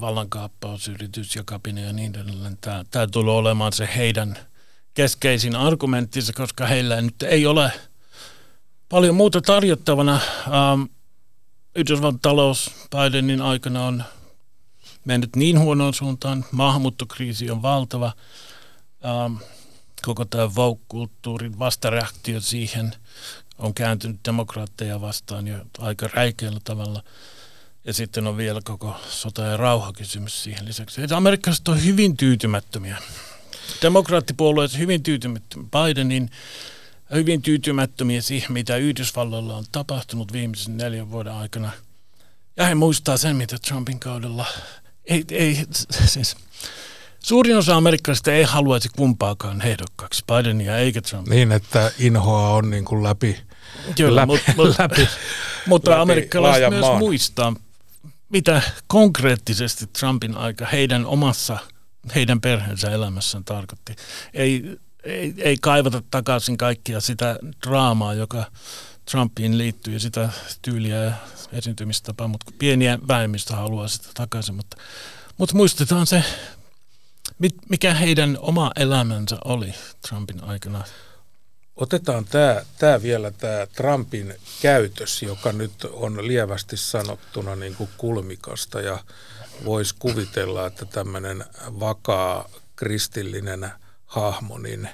vallankaappausyritys 0.00 1.36
ja 1.36 1.42
kapine 1.46 1.80
ja 1.80 1.92
niin 1.92 2.16
edelleen. 2.16 2.58
Tämä, 2.60 2.84
tämä 2.90 3.06
tulee 3.06 3.34
olemaan 3.34 3.72
se 3.72 3.88
heidän 3.96 4.38
keskeisin 4.94 5.56
argumenttinsa, 5.56 6.32
koska 6.32 6.66
heillä 6.66 7.00
nyt 7.00 7.22
ei 7.22 7.46
ole 7.46 7.72
paljon 8.88 9.14
muuta 9.14 9.40
tarjottavana. 9.40 10.20
Um, 10.46 10.88
Yhdysvaltain 11.78 12.20
talous 12.20 12.70
Bidenin 12.90 13.42
aikana 13.42 13.86
on 13.86 14.04
mennyt 15.04 15.36
niin 15.36 15.58
huonoon 15.58 15.94
suuntaan. 15.94 16.44
Maahanmuuttokriisi 16.52 17.50
on 17.50 17.62
valtava. 17.62 18.12
Um, 19.26 19.38
koko 20.02 20.24
tämä 20.24 20.54
vogue-kulttuurin 20.54 21.58
vastareaktio 21.58 22.40
siihen 22.40 22.92
on 23.58 23.74
kääntynyt 23.74 24.20
demokraatteja 24.24 25.00
vastaan 25.00 25.46
jo 25.46 25.56
aika 25.78 26.08
räikeällä 26.14 26.60
tavalla. 26.64 27.02
Ja 27.84 27.92
sitten 27.92 28.26
on 28.26 28.36
vielä 28.36 28.60
koko 28.64 28.96
sota- 29.10 29.42
ja 29.42 29.56
rauhakysymys 29.56 30.42
siihen 30.42 30.64
lisäksi. 30.64 31.02
Että 31.02 31.16
amerikkalaiset 31.16 31.68
on 31.68 31.84
hyvin 31.84 32.16
tyytymättömiä. 32.16 32.96
Demokraattipuolueet 33.82 34.78
hyvin 34.78 35.02
tyytymättömiä 35.02 35.68
Bidenin 35.70 36.30
hyvin 37.14 37.42
tyytymättömiä 37.42 38.20
siihen, 38.22 38.52
mitä 38.52 38.76
Yhdysvalloilla 38.76 39.56
on 39.56 39.64
tapahtunut 39.72 40.32
viimeisen 40.32 40.76
neljän 40.76 41.10
vuoden 41.10 41.32
aikana. 41.32 41.70
Ja 42.56 42.66
he 42.66 42.74
muistaa 42.74 43.16
sen, 43.16 43.36
mitä 43.36 43.56
Trumpin 43.58 44.00
kaudella 44.00 44.46
ei, 45.04 45.24
ei 45.30 45.66
siis 46.06 46.36
Suurin 47.20 47.56
osa 47.56 47.76
amerikkalaisista 47.76 48.32
ei 48.32 48.42
haluaisi 48.42 48.88
kumpaakaan 48.96 49.62
ehdokkaaksi, 49.62 50.24
Bidenia 50.26 50.78
eikä 50.78 51.02
Trumpia. 51.02 51.34
Niin, 51.34 51.52
että 51.52 51.92
inhoa 51.98 52.48
on 52.48 52.70
niin 52.70 52.84
kuin 52.84 53.02
läpi, 53.02 53.36
Kyllä, 53.96 54.20
läpi, 54.20 54.26
mutta, 54.26 54.52
mutta, 54.56 54.82
läpi, 54.82 55.08
mutta 55.66 55.90
läpi 55.90 56.00
amerikkalaiset 56.00 56.70
myös 56.70 56.80
maan. 56.80 56.98
muistaa, 56.98 57.54
mitä 58.28 58.62
konkreettisesti 58.86 59.86
Trumpin 59.86 60.36
aika 60.36 60.66
heidän 60.66 61.06
omassa, 61.06 61.58
heidän 62.14 62.40
perheensä 62.40 62.90
elämässään 62.90 63.44
tarkoitti. 63.44 63.96
Ei, 64.34 64.78
ei, 65.04 65.34
ei 65.38 65.56
kaivata 65.60 66.02
takaisin 66.10 66.56
kaikkia 66.56 67.00
sitä 67.00 67.38
draamaa, 67.66 68.14
joka 68.14 68.44
Trumpiin 69.10 69.58
liittyy 69.58 69.94
ja 69.94 70.00
sitä 70.00 70.28
tyyliä 70.62 70.96
ja 70.96 71.12
esiintymistapaa, 71.52 72.28
mutta 72.28 72.52
pieniä 72.58 72.98
vähemmistö 73.08 73.56
haluaa 73.56 73.88
sitä 73.88 74.08
takaisin. 74.14 74.54
Mutta, 74.54 74.76
mutta 75.38 75.56
muistetaan 75.56 76.06
se, 76.06 76.24
mikä 77.68 77.94
heidän 77.94 78.38
oma 78.40 78.70
elämänsä 78.76 79.38
oli 79.44 79.74
Trumpin 80.08 80.44
aikana. 80.44 80.84
Otetaan 81.76 82.24
tämä, 82.24 82.62
tämä 82.78 83.02
vielä, 83.02 83.30
tämä 83.30 83.66
Trumpin 83.66 84.34
käytös, 84.62 85.22
joka 85.22 85.52
nyt 85.52 85.84
on 85.84 86.26
lievästi 86.26 86.76
sanottuna 86.76 87.56
niin 87.56 87.74
kuin 87.74 87.90
kulmikasta 87.96 88.80
ja 88.80 88.98
voisi 89.64 89.94
kuvitella, 89.98 90.66
että 90.66 90.84
tämmöinen 90.84 91.44
vakaa 91.80 92.48
kristillinen 92.76 93.70
hahmo, 94.08 94.58
niin 94.58 94.88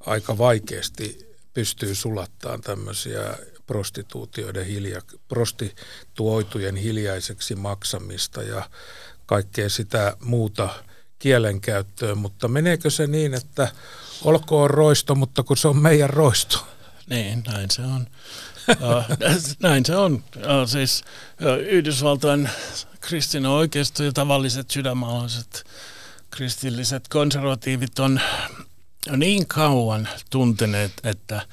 aika 0.00 0.38
vaikeasti 0.38 1.26
pystyy 1.54 1.94
sulattamaan 1.94 2.60
tämmöisiä 2.60 3.38
prostituutioiden 3.66 4.66
hilja, 4.66 5.00
prostituoitujen 5.28 6.76
hiljaiseksi 6.76 7.54
maksamista 7.54 8.42
ja 8.42 8.70
kaikkea 9.26 9.68
sitä 9.68 10.16
muuta 10.20 10.68
kielenkäyttöön, 11.18 12.18
mutta 12.18 12.48
meneekö 12.48 12.90
se 12.90 13.06
niin, 13.06 13.34
että 13.34 13.68
olkoon 14.24 14.70
roisto, 14.70 15.14
mutta 15.14 15.42
kun 15.42 15.56
se 15.56 15.68
on 15.68 15.76
meidän 15.76 16.10
roisto? 16.10 16.66
Niin, 17.10 17.42
näin 17.46 17.70
se 17.70 17.82
on. 17.82 18.06
näin 19.62 19.86
se 19.86 19.96
on. 19.96 20.24
siis 20.66 21.04
Yhdysvaltain 21.68 22.50
kristin 23.00 23.46
oikeisto 23.46 24.04
ja 24.04 24.12
tavalliset 24.12 24.70
sydämalaiset 24.70 25.64
kristilliset 26.30 27.08
konservatiivit 27.08 27.98
on 27.98 28.20
niin 29.16 29.46
kauan 29.46 30.08
tunteneet, 30.30 30.92
että 31.04 31.46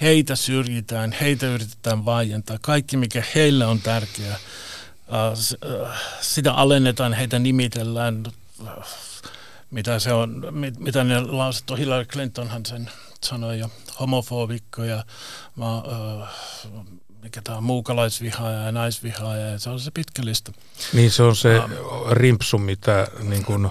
heitä 0.00 0.36
syrjitään, 0.36 1.12
heitä 1.12 1.46
yritetään 1.46 2.04
vaientaa. 2.04 2.58
Kaikki, 2.60 2.96
mikä 2.96 3.22
heille 3.34 3.66
on 3.66 3.80
tärkeää, 3.80 4.38
sitä 6.20 6.52
alennetaan, 6.52 7.12
heitä 7.12 7.38
nimitellään, 7.38 8.22
mitä 9.70 9.98
se 9.98 10.12
on, 10.12 10.46
mitä 10.78 11.04
ne 11.04 11.20
lausut 11.20 11.78
Hillary 11.78 12.04
Clintonhan 12.04 12.66
sen 12.66 12.90
sanoi 13.24 13.58
jo, 13.58 13.70
homofobikko 14.00 14.84
ja 14.84 15.04
mikä 17.24 17.42
tämä 17.42 17.58
on, 17.58 17.64
muukalaisvihaaja 17.64 18.58
ja 18.58 18.72
naisvihaaja, 18.72 19.46
ja 19.46 19.58
se 19.58 19.70
on 19.70 19.80
se 19.80 19.90
pitkä 19.90 20.24
lista. 20.24 20.52
Niin 20.92 21.10
se 21.10 21.22
on 21.22 21.36
se 21.36 21.60
rimpsu, 22.10 22.58
mitä 22.58 23.08
niin 23.22 23.44
kuin, 23.44 23.68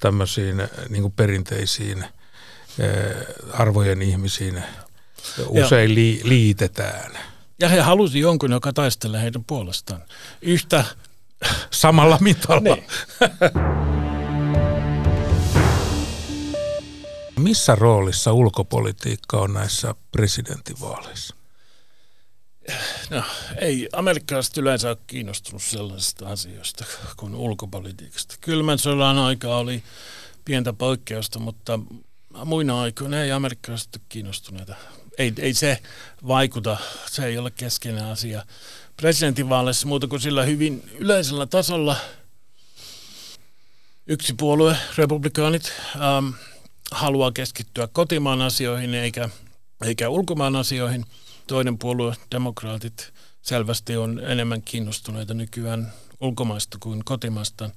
tämmöisiin 0.00 0.62
niin 0.88 1.02
kuin 1.02 1.12
perinteisiin 1.12 2.04
arvojen 3.52 4.02
ihmisiin 4.02 4.62
usein 5.48 5.94
li, 5.94 6.20
liitetään. 6.24 7.12
Ja 7.60 7.68
he 7.68 7.80
halusi 7.80 8.20
jonkun, 8.20 8.52
joka 8.52 8.72
taistelee 8.72 9.22
heidän 9.22 9.44
puolestaan. 9.44 10.02
Yhtä 10.42 10.84
samalla 11.70 12.18
mitalla. 12.20 12.74
Niin. 12.74 12.84
Missä 17.38 17.74
roolissa 17.74 18.32
ulkopolitiikka 18.32 19.36
on 19.36 19.52
näissä 19.52 19.94
presidentinvaaleissa? 20.12 21.36
No, 23.10 23.22
ei 23.56 23.88
amerikkalaiset 23.92 24.56
yleensä 24.56 24.88
ole 24.88 24.96
kiinnostunut 25.06 25.62
sellaisista 25.62 26.28
asioista 26.28 26.84
kuin 27.16 27.34
ulkopolitiikasta. 27.34 28.34
Kylmän 28.40 28.78
sodan 28.78 29.18
aika 29.18 29.56
oli 29.56 29.82
pientä 30.44 30.72
poikkeusta, 30.72 31.38
mutta 31.38 31.80
muina 32.44 32.80
aikoina 32.80 33.22
ei 33.22 33.32
amerikkalaiset 33.32 33.96
ole 33.96 34.04
kiinnostuneita. 34.08 34.74
Ei, 35.18 35.32
ei 35.38 35.54
se 35.54 35.78
vaikuta, 36.26 36.76
se 37.06 37.26
ei 37.26 37.38
ole 37.38 37.50
keskeinen 37.50 38.04
asia 38.04 38.44
presidentinvaaleissa 38.96 39.86
muuta 39.86 40.08
kuin 40.08 40.20
sillä 40.20 40.44
hyvin 40.44 40.90
yleisellä 40.98 41.46
tasolla. 41.46 41.96
Yksi 44.06 44.34
puolue, 44.34 44.76
republikaanit, 44.96 45.72
ähm, 45.94 46.28
haluaa 46.90 47.32
keskittyä 47.32 47.88
kotimaan 47.92 48.42
asioihin 48.42 48.94
eikä, 48.94 49.28
eikä 49.84 50.08
ulkomaan 50.08 50.56
asioihin. 50.56 51.06
Toinen 51.46 51.78
puolue, 51.78 52.14
demokraatit, 52.30 53.12
selvästi 53.42 53.96
on 53.96 54.20
enemmän 54.24 54.62
kiinnostuneita 54.62 55.34
nykyään 55.34 55.92
ulkomaista 56.20 56.78
kuin 56.80 57.04
kotimaista. 57.04 57.70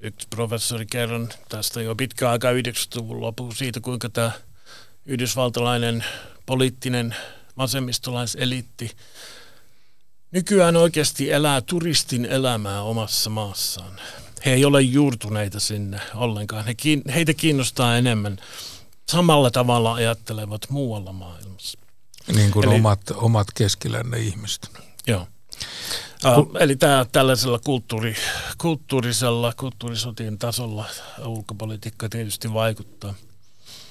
Yksi 0.00 0.28
professori 0.30 0.86
kerran 0.86 1.28
tästä 1.48 1.82
jo 1.82 1.94
pitkä 1.96 2.30
aika 2.30 2.52
90-luvun 2.52 3.20
lopulla 3.20 3.54
siitä, 3.54 3.80
kuinka 3.80 4.08
tämä 4.08 4.32
yhdysvaltalainen 5.06 6.04
poliittinen 6.46 7.16
vasemmistolaiseliitti 7.56 8.90
nykyään 10.30 10.76
oikeasti 10.76 11.30
elää 11.32 11.60
turistin 11.60 12.24
elämää 12.24 12.82
omassa 12.82 13.30
maassaan. 13.30 14.00
He 14.46 14.52
ei 14.52 14.64
ole 14.64 14.82
juurtuneita 14.82 15.60
sinne 15.60 16.00
ollenkaan. 16.14 16.64
He, 16.64 16.74
heitä 17.14 17.34
kiinnostaa 17.34 17.96
enemmän. 17.96 18.38
Samalla 19.08 19.50
tavalla 19.50 19.94
ajattelevat 19.94 20.70
muualla 20.70 21.12
maailmassa. 21.12 21.79
Niin 22.32 22.50
kuin 22.50 22.68
eli, 22.68 22.74
omat, 22.74 23.00
omat 23.14 23.46
keskilänne 23.54 24.18
ihmiset. 24.18 24.70
Joo. 25.06 25.26
Uh, 26.38 26.56
eli 26.60 26.76
tämä, 26.76 27.06
tällaisella 27.12 27.58
kulttuuri, 27.58 28.16
kulttuurisella, 28.58 29.52
kulttuurisotien 29.56 30.38
tasolla 30.38 30.86
ulkopolitiikka 31.24 32.08
tietysti 32.08 32.52
vaikuttaa. 32.52 33.14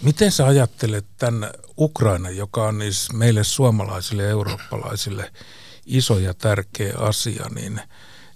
Miten 0.02 0.32
sä 0.32 0.46
ajattelet 0.46 1.06
tämän 1.18 1.50
Ukraina, 1.78 2.30
joka 2.30 2.68
on 2.68 2.78
niissä 2.78 3.14
meille 3.14 3.44
suomalaisille 3.44 4.24
ja 4.24 4.30
eurooppalaisille 4.30 5.32
iso 5.86 6.20
ja 6.20 6.34
tärkeä 6.34 6.94
asia, 6.98 7.46
niin 7.56 7.82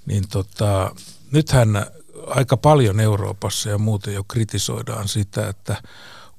niin 0.05 0.27
tota, 0.27 0.95
nythän 1.31 1.85
aika 2.27 2.57
paljon 2.57 2.99
Euroopassa 2.99 3.69
ja 3.69 3.77
muuten 3.77 4.13
jo 4.13 4.23
kritisoidaan 4.23 5.07
sitä, 5.07 5.47
että 5.47 5.83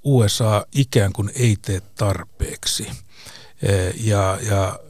USA 0.05 0.67
ikään 0.73 1.13
kuin 1.13 1.31
ei 1.35 1.57
tee 1.63 1.81
tarpeeksi. 1.81 2.91
E, 3.63 3.91
ja, 3.97 4.39
ja 4.49 4.81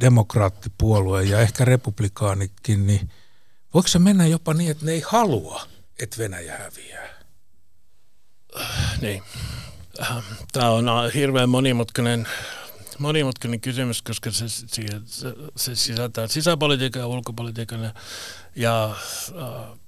demokraattipuolue 0.00 1.24
ja 1.24 1.40
ehkä 1.40 1.64
republikaanikin, 1.64 2.86
niin 2.86 3.10
voiko 3.74 3.88
se 3.88 3.98
mennä 3.98 4.26
jopa 4.26 4.54
niin, 4.54 4.70
että 4.70 4.84
ne 4.84 4.92
ei 4.92 5.02
halua, 5.06 5.62
että 6.02 6.18
Venäjä 6.18 6.58
häviää? 6.58 7.08
Niin. 9.00 9.22
Tämä 10.52 10.70
on 10.70 10.86
hirveän 11.14 11.48
monimutkainen, 11.48 12.28
monimutkainen 12.98 13.60
kysymys, 13.60 14.02
koska 14.02 14.30
se, 14.30 14.48
se, 14.48 14.82
se 15.56 15.74
sisältää 15.74 16.26
sisäpolitiikan 16.26 17.00
ja 17.00 17.06
ulkopolitiikan 17.06 17.92
ja 18.56 18.96
äh, 19.42 19.78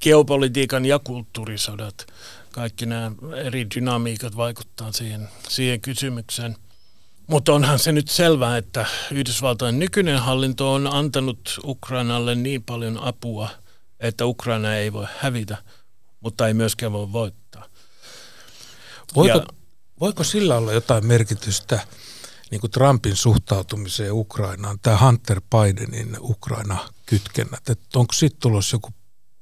geopolitiikan 0.00 0.84
ja 0.84 0.98
kulttuurisodat. 0.98 2.06
Kaikki 2.52 2.86
nämä 2.86 3.12
eri 3.36 3.66
dynamiikat 3.74 4.36
vaikuttaa 4.36 4.92
siihen, 4.92 5.28
siihen 5.48 5.80
kysymykseen. 5.80 6.56
Mutta 7.26 7.52
onhan 7.52 7.78
se 7.78 7.92
nyt 7.92 8.08
selvää, 8.08 8.56
että 8.56 8.86
Yhdysvaltojen 9.10 9.78
nykyinen 9.78 10.18
hallinto 10.18 10.74
on 10.74 10.86
antanut 10.86 11.60
Ukrainalle 11.64 12.34
niin 12.34 12.62
paljon 12.62 12.98
apua, 13.02 13.48
että 14.00 14.26
Ukraina 14.26 14.74
ei 14.74 14.92
voi 14.92 15.06
hävitä, 15.18 15.56
mutta 16.20 16.48
ei 16.48 16.54
myöskään 16.54 16.92
voi 16.92 17.12
voittaa. 17.12 17.64
Voiko, 19.16 19.38
ja, 19.38 19.46
voiko 20.00 20.24
sillä 20.24 20.56
olla 20.56 20.72
jotain 20.72 21.06
merkitystä 21.06 21.80
niin 22.50 22.60
kuin 22.60 22.70
Trumpin 22.70 23.16
suhtautumiseen 23.16 24.12
Ukrainaan, 24.12 24.78
tämä 24.82 24.98
Hunter 24.98 25.40
Bidenin 25.40 26.16
Ukraina-kytkennät, 26.20 27.70
että 27.70 27.98
onko 27.98 28.12
sitten 28.12 28.40
tulossa 28.40 28.74
joku 28.74 28.90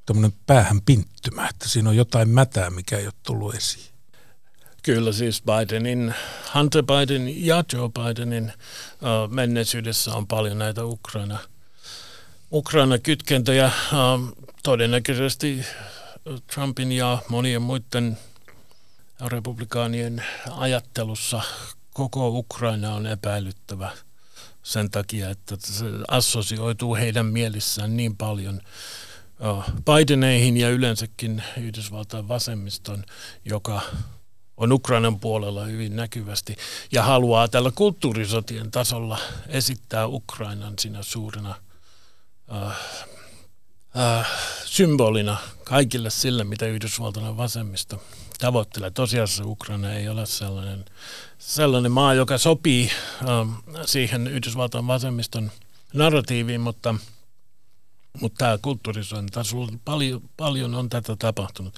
tämmöinen 0.07 0.33
päähän 0.47 0.81
pinttymä, 0.83 1.49
että 1.49 1.69
siinä 1.69 1.91
on 1.91 1.97
jotain 1.97 2.29
mätää, 2.29 2.71
mikä 2.71 2.99
ei 2.99 3.07
ole 3.07 3.13
tullut 3.23 3.55
esiin. 3.55 3.90
Kyllä 4.83 5.13
siis 5.13 5.43
Bidenin, 5.43 6.15
Hunter 6.55 6.83
Biden 6.83 7.47
ja 7.47 7.65
Joe 7.73 7.89
Bidenin 7.89 8.45
uh, 8.45 9.31
menneisyydessä 9.31 10.15
on 10.15 10.27
paljon 10.27 10.59
näitä 10.59 10.85
Ukraina, 10.85 11.39
Ukraina-kytkentöjä. 12.53 13.71
Uh, 13.93 14.47
todennäköisesti 14.63 15.67
Trumpin 16.55 16.93
ja 16.93 17.19
monien 17.29 17.63
muiden 17.63 18.19
republikaanien 19.27 20.25
ajattelussa 20.51 21.43
koko 21.95 22.29
Ukraina 22.29 22.95
on 22.95 23.07
epäilyttävä 23.07 23.91
sen 24.63 24.91
takia, 24.91 25.31
että 25.31 25.57
se 25.61 25.85
assosioituu 26.09 26.95
heidän 26.95 27.27
mielissään 27.27 27.97
niin 27.97 28.17
paljon 28.17 28.61
Bideneihin 29.85 30.57
ja 30.57 30.71
yleensäkin 30.71 31.43
Yhdysvaltain 31.57 32.29
vasemmiston, 32.29 33.05
joka 33.45 33.81
on 34.61 34.73
Ukrainan 34.73 35.21
puolella 35.21 35.65
hyvin 35.65 35.97
näkyvästi 35.97 36.57
ja 36.93 37.03
haluaa 37.03 37.49
tällä 37.49 37.73
kulttuurisotien 37.75 38.71
tasolla 38.71 39.19
esittää 39.49 40.07
Ukrainan 40.07 40.75
siinä 40.79 41.03
suurena 41.03 41.55
äh, 42.53 42.77
äh, 43.99 44.31
symbolina 44.65 45.37
kaikille 45.65 46.11
sille, 46.11 46.45
mitä 46.45 46.67
Yhdysvaltain 46.67 47.37
vasemmisto 47.37 48.03
tavoittelee. 48.39 48.91
Tosiasiassa 48.91 49.45
Ukraina 49.47 49.93
ei 49.93 50.09
ole 50.09 50.27
sellainen, 50.27 50.85
sellainen 51.39 51.93
maa, 51.93 52.15
joka 52.15 52.39
sopii 52.39 52.91
äh, 53.23 53.77
siihen 53.87 54.27
Yhdysvaltain 54.27 54.87
vasemmiston 54.87 55.51
narratiiviin, 55.95 56.61
mutta– 56.61 56.95
mutta 58.21 58.39
tämä 58.39 58.59
kulttuurisoinnin 58.63 59.33
tasolla 59.33 59.73
paljon, 59.85 60.23
paljon 60.37 60.75
on 60.75 60.89
tätä 60.89 61.17
tapahtunut. 61.17 61.75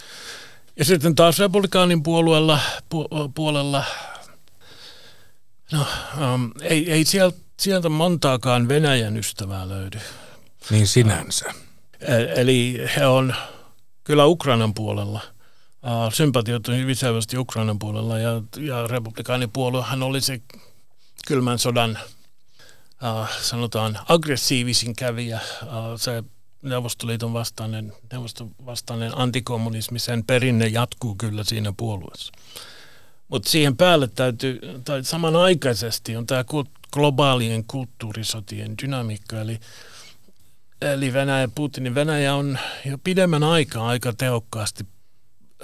Ja 0.77 0.85
sitten 0.85 1.15
taas 1.15 1.39
republikaanin 1.39 2.03
puolueella, 2.03 2.61
pu, 2.89 3.09
puolella, 3.35 3.85
no, 5.73 5.87
um, 6.35 6.53
ei, 6.63 6.93
ei 6.93 7.05
sieltä, 7.05 7.39
sieltä 7.61 7.89
montaakaan 7.89 8.69
Venäjän 8.69 9.17
ystävää 9.17 9.69
löydy. 9.69 9.99
Niin 10.71 10.87
sinänsä. 10.87 11.55
Eli 12.37 12.81
he 12.97 13.07
on 13.07 13.35
kyllä 14.05 14.27
Ukrainan 14.27 14.75
puolella. 14.75 15.21
Uh, 15.83 16.13
sympatiot 16.13 16.69
on 16.69 16.77
hyvin 16.77 16.97
selvästi 16.97 17.39
Ukrainan 17.39 17.79
puolella 17.79 18.19
ja, 18.19 18.43
ja 18.59 18.87
republikaanipuoluehan 18.87 20.03
oli 20.03 20.21
se 20.21 20.41
kylmän 21.27 21.59
sodan 21.59 21.99
uh, 23.21 23.29
sanotaan 23.41 23.99
aggressiivisin 24.09 24.97
kävijä, 24.97 25.41
uh, 25.63 26.01
se 26.01 26.25
Neuvostoliiton 26.63 27.33
vastainen, 27.33 27.93
Neuvoston 28.13 28.51
vastainen 28.67 29.19
antikommunismi, 29.19 29.99
sen 29.99 30.25
perinne 30.25 30.67
jatkuu 30.67 31.15
kyllä 31.15 31.45
siinä 31.45 31.73
puolueessa. 31.77 32.33
Mutta 33.29 33.51
siihen 33.51 33.77
päälle 33.77 34.09
täytyy, 34.09 34.61
tai 34.85 35.05
samanaikaisesti 35.05 36.17
on 36.17 36.27
tämä 36.27 36.45
globaalien 36.93 37.65
kulttuurisotien 37.65 38.75
dynamiikka, 38.83 39.41
eli, 39.41 39.61
eli 40.81 41.13
Venäjä, 41.13 41.49
Putinin 41.55 41.95
Venäjä 41.95 42.35
on 42.35 42.59
jo 42.85 42.99
pidemmän 42.99 43.43
aikaa 43.43 43.89
aika 43.89 44.13
tehokkaasti 44.13 44.87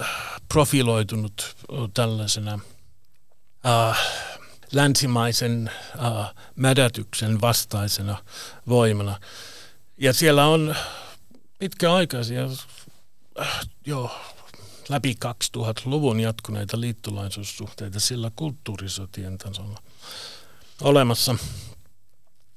äh, 0.01 0.07
profiloitunut 0.53 1.55
tällaisena 1.93 2.53
uh, 2.53 3.95
länsimaisen 4.71 5.71
uh, 5.95 6.25
mädätyksen 6.55 7.41
vastaisena 7.41 8.17
voimana. 8.67 9.19
Ja 9.99 10.13
siellä 10.13 10.47
on 10.47 10.75
pitkäaikaisia, 11.59 12.49
äh, 13.39 13.67
jo 13.85 14.19
läpi 14.89 15.15
2000-luvun 15.25 16.19
jatkuneita 16.19 16.81
liittolaisuussuhteita 16.81 17.99
sillä 17.99 18.31
kulttuurisotien 18.35 19.37
tasolla 19.37 19.79
olemassa. 20.81 21.35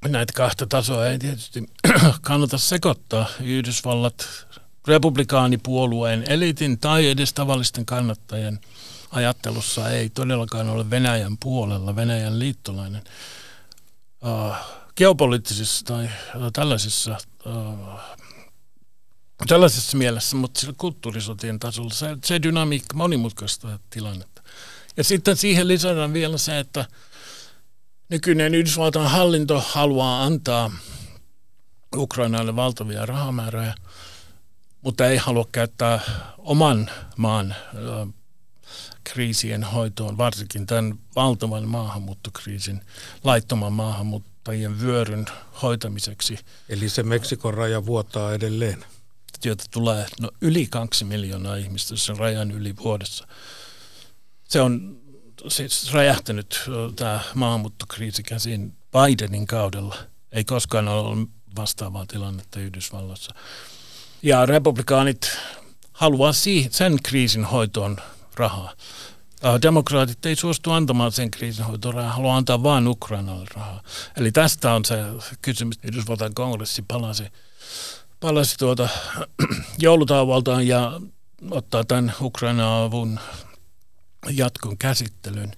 Näitä 0.09 0.33
kahta 0.33 0.67
tasoa 0.67 1.07
ei 1.07 1.19
tietysti 1.19 1.65
kannata 2.21 2.59
sekoittaa. 2.59 3.27
Yhdysvallat 3.41 4.29
republikaanipuolueen 4.87 6.25
elitin 6.29 6.79
tai 6.79 7.09
edes 7.09 7.33
tavallisten 7.33 7.87
kannattajien– 7.87 8.61
ajattelussa 9.13 9.91
ei 9.91 10.11
todellakaan 10.11 10.69
ole 10.69 10.91
Venäjän 10.91 11.39
puolella, 11.39 11.97
Venäjän 11.97 12.39
liittolainen. 12.39 13.03
Uh, 14.25 14.55
geopoliittisissa 14.97 15.85
tai 15.85 16.05
uh, 16.05 16.53
tällaisissa, 16.53 17.19
tällaisessa 19.47 19.97
mielessä, 19.97 20.37
mutta 20.37 20.61
sillä 20.61 20.75
kulttuurisotien 20.77 21.59
tasolla 21.59 21.95
se, 21.95 22.17
se 22.25 22.43
dynamiikka 22.43 22.97
monimutkaista 22.97 23.79
tilannetta. 23.91 24.43
Ja 24.97 25.05
sitten 25.05 25.37
siihen 25.37 25.69
lisätään 25.69 26.13
vielä 26.13 26.39
se, 26.39 26.59
että 26.59 26.85
nykyinen 28.09 28.55
Yhdysvaltain 28.55 29.11
hallinto 29.11 29.61
haluaa 29.61 30.25
antaa 30.25 30.71
Ukrainalle 31.97 32.57
valtavia 32.57 33.07
rahamääriä, 33.07 33.75
mutta 34.83 35.07
ei 35.07 35.17
halua 35.17 35.49
käyttää 35.53 36.01
oman 36.39 36.91
maan 37.17 37.55
kriisien 39.05 39.65
hoitoon, 39.65 40.19
varsinkin 40.19 40.67
tämän 40.67 40.99
valtavan 41.17 41.69
maahanmuuttokriisin, 41.69 42.81
laittoman 43.25 43.73
maahanmuuttajien 44.43 44.81
vyöryn 44.81 45.27
hoitamiseksi. 45.63 46.39
Eli 46.69 46.89
se 46.89 47.03
Meksikon 47.03 47.55
raja 47.55 47.87
vuotaa 47.87 48.35
edelleen? 48.35 48.85
Työtä 49.41 49.65
tulee 49.71 50.07
no, 50.21 50.31
yli 50.41 50.67
kaksi 50.67 51.05
miljoonaa 51.05 51.57
ihmistä 51.57 51.97
sen 51.97 52.17
rajan 52.17 52.51
yli 52.51 52.77
vuodessa. 52.77 53.27
Se 54.49 54.61
on 54.61 55.01
siis 55.49 55.93
räjähtänyt 55.93 56.61
tämä 56.97 57.21
maahanmuuttokriisi 57.35 58.23
käsin 58.23 58.75
Bidenin 58.93 59.47
kaudella. 59.47 59.97
Ei 60.33 60.45
koskaan 60.45 60.89
ole 60.89 61.01
ollut 61.01 61.31
vastaavaa 61.57 62.07
tilannetta 62.07 62.61
Yhdysvalloissa. 62.61 63.35
Ja 64.23 64.47
republikaanit 64.47 65.39
haluaa 65.93 66.33
sen 66.71 66.99
kriisin 67.03 67.45
hoitoon 67.45 67.97
rahaa. 68.37 68.75
Demokraatit 69.63 70.27
ei 70.27 70.37
suostu 70.37 70.71
antamaan 70.71 71.13
sen 71.13 71.31
kriisinhoitoon 71.31 71.95
rahaa, 71.95 72.13
haluaa 72.13 72.37
antaa 72.37 72.63
vain 72.63 72.89
Ukrainalle 72.89 73.47
rahaa. 73.55 73.83
Eli 74.17 74.33
tästä 74.33 74.75
on 74.75 74.85
se 74.85 74.97
kysymys. 75.43 75.79
Yhdysvaltain 75.83 76.35
kongressi 76.35 76.85
palasi, 76.89 77.25
palasi 78.21 78.57
tuota 78.59 78.89
joulutauvaltaan 79.79 80.67
ja 80.67 81.01
ottaa 81.51 81.85
tämän 81.85 82.15
Ukraina-avun 82.21 83.21
jatkon 84.31 84.79
käsittelyn. 84.79 85.53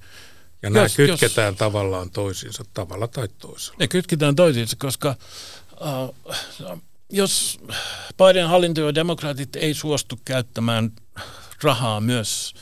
Ja 0.63 0.71
nämä 0.71 0.85
jos, 0.85 0.97
kytketään 0.97 1.53
jos, 1.53 1.59
tavallaan 1.59 2.11
toisiinsa, 2.11 2.65
tavalla 2.75 3.09
tai 3.09 3.29
toisella. 3.39 3.77
Ne 3.79 3.89
kytketään 3.89 4.37
toisiinsa, 4.37 4.77
koska 4.79 5.17
uh, 5.73 6.15
jos 7.11 7.61
Biden 8.19 8.49
hallinto 8.49 8.81
ja 8.81 8.95
demokraatit 8.95 9.57
ei 9.57 9.75
suostu 9.75 10.21
käyttämään 10.25 10.93
rahaa 11.63 12.01
myös 12.01 12.55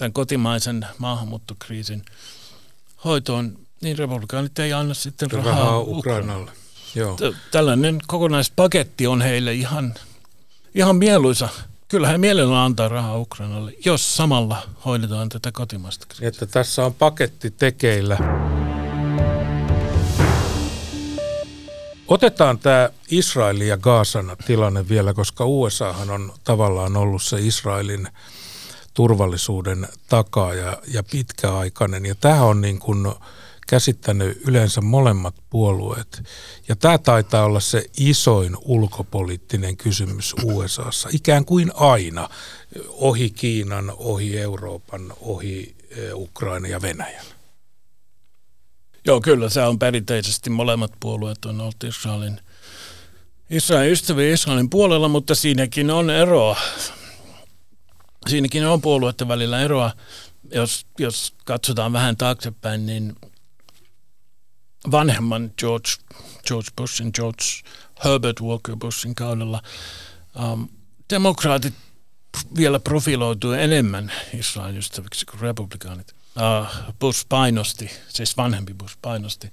tämän 0.00 0.12
kotimaisen 0.12 0.86
maahanmuuttokriisin 0.98 2.02
hoitoon, 3.04 3.58
niin 3.82 3.98
republikaanit 3.98 4.58
ei 4.58 4.72
anna 4.72 4.94
sitten 4.94 5.30
rahaa, 5.30 5.54
rahaa 5.54 5.78
Ukrainalle. 5.78 6.50
Joo. 6.94 7.18
Tällainen 7.50 7.98
kokonaispaketti 8.06 9.06
on 9.06 9.22
heille 9.22 9.54
ihan, 9.54 9.94
ihan 10.74 10.96
mieluisa. 10.96 11.48
Kyllä 11.88 12.08
he 12.08 12.18
mielellään 12.18 12.64
antaa 12.64 12.88
rahaa 12.88 13.18
Ukrainalle, 13.18 13.72
jos 13.84 14.16
samalla 14.16 14.62
hoidetaan 14.84 15.28
tätä 15.28 15.52
kotimasta 15.52 16.06
kriisiä. 16.08 16.28
Että 16.28 16.46
tässä 16.46 16.84
on 16.84 16.94
paketti 16.94 17.50
tekeillä. 17.50 18.18
Otetaan 22.08 22.58
tämä 22.58 22.90
Israelin 23.10 23.68
ja 23.68 23.78
Gaasan 23.78 24.36
tilanne 24.46 24.88
vielä, 24.88 25.14
koska 25.14 25.44
USAhan 25.46 26.10
on 26.10 26.32
tavallaan 26.44 26.96
ollut 26.96 27.22
se 27.22 27.36
Israelin 27.40 28.08
turvallisuuden 28.94 29.88
takaa 30.08 30.54
ja, 30.54 31.02
pitkäaikainen. 31.10 32.06
Ja 32.06 32.14
tämä 32.14 32.42
on 32.42 32.60
niin 32.60 32.78
kuin 32.78 33.06
käsittänyt 33.68 34.40
yleensä 34.46 34.80
molemmat 34.80 35.34
puolueet. 35.50 36.22
Ja 36.68 36.76
tämä 36.76 36.98
taitaa 36.98 37.44
olla 37.44 37.60
se 37.60 37.84
isoin 37.98 38.56
ulkopoliittinen 38.64 39.76
kysymys 39.76 40.34
USAssa, 40.44 41.08
ikään 41.12 41.44
kuin 41.44 41.70
aina, 41.74 42.28
ohi 42.88 43.30
Kiinan, 43.30 43.92
ohi 43.96 44.38
Euroopan, 44.38 45.12
ohi 45.20 45.76
eh, 45.90 46.14
Ukraina 46.14 46.68
ja 46.68 46.82
Venäjän. 46.82 47.24
Joo, 49.06 49.20
kyllä 49.20 49.48
se 49.48 49.62
on 49.62 49.78
perinteisesti 49.78 50.50
molemmat 50.50 50.92
puolueet 51.00 51.44
on 51.44 51.60
ollut 51.60 51.84
Israelin, 51.84 52.40
Israelin 53.50 53.92
ystäviä 53.92 54.32
Israelin 54.32 54.70
puolella, 54.70 55.08
mutta 55.08 55.34
siinäkin 55.34 55.90
on 55.90 56.10
eroa. 56.10 56.56
Siinäkin 58.28 58.66
on 58.66 58.80
puolueiden 58.80 59.28
välillä 59.28 59.60
eroa. 59.60 59.92
Jos, 60.54 60.86
jos 60.98 61.34
katsotaan 61.44 61.92
vähän 61.92 62.16
taaksepäin, 62.16 62.86
niin 62.86 63.16
vanhemman 64.90 65.52
George, 65.58 65.88
George 66.46 66.68
Bushin, 66.76 67.10
George 67.14 67.44
Herbert 68.04 68.40
Walker 68.40 68.76
Bushin 68.76 69.14
kaudella 69.14 69.62
um, 70.52 70.68
demokraatit 71.10 71.74
vielä 72.56 72.80
profiloituu 72.80 73.52
enemmän 73.52 74.12
Israelin 74.34 74.78
ystäviksi 74.78 75.26
kuin 75.26 75.40
republikaanit. 75.40 76.14
Uh, 76.36 76.66
Bush 76.98 77.26
painosti, 77.28 77.90
siis 78.08 78.36
vanhempi 78.36 78.74
Bush 78.74 78.96
painosti 79.02 79.52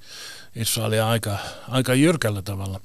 Israelia 0.55 1.09
aika, 1.09 1.38
aika 1.68 1.93
jyrkällä 1.93 2.41
tavalla. 2.41 2.82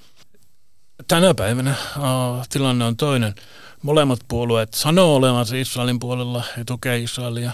Tänä 1.09 1.35
päivänä 1.35 1.75
uh, 1.97 2.47
tilanne 2.49 2.85
on 2.85 2.97
toinen. 2.97 3.35
Molemmat 3.83 4.21
puolueet 4.29 4.75
sanoo 4.75 5.17
olevansa 5.17 5.57
Israelin 5.57 5.99
puolella 5.99 6.45
ja 6.57 6.65
tukee 6.65 6.99
Israelia, 6.99 7.53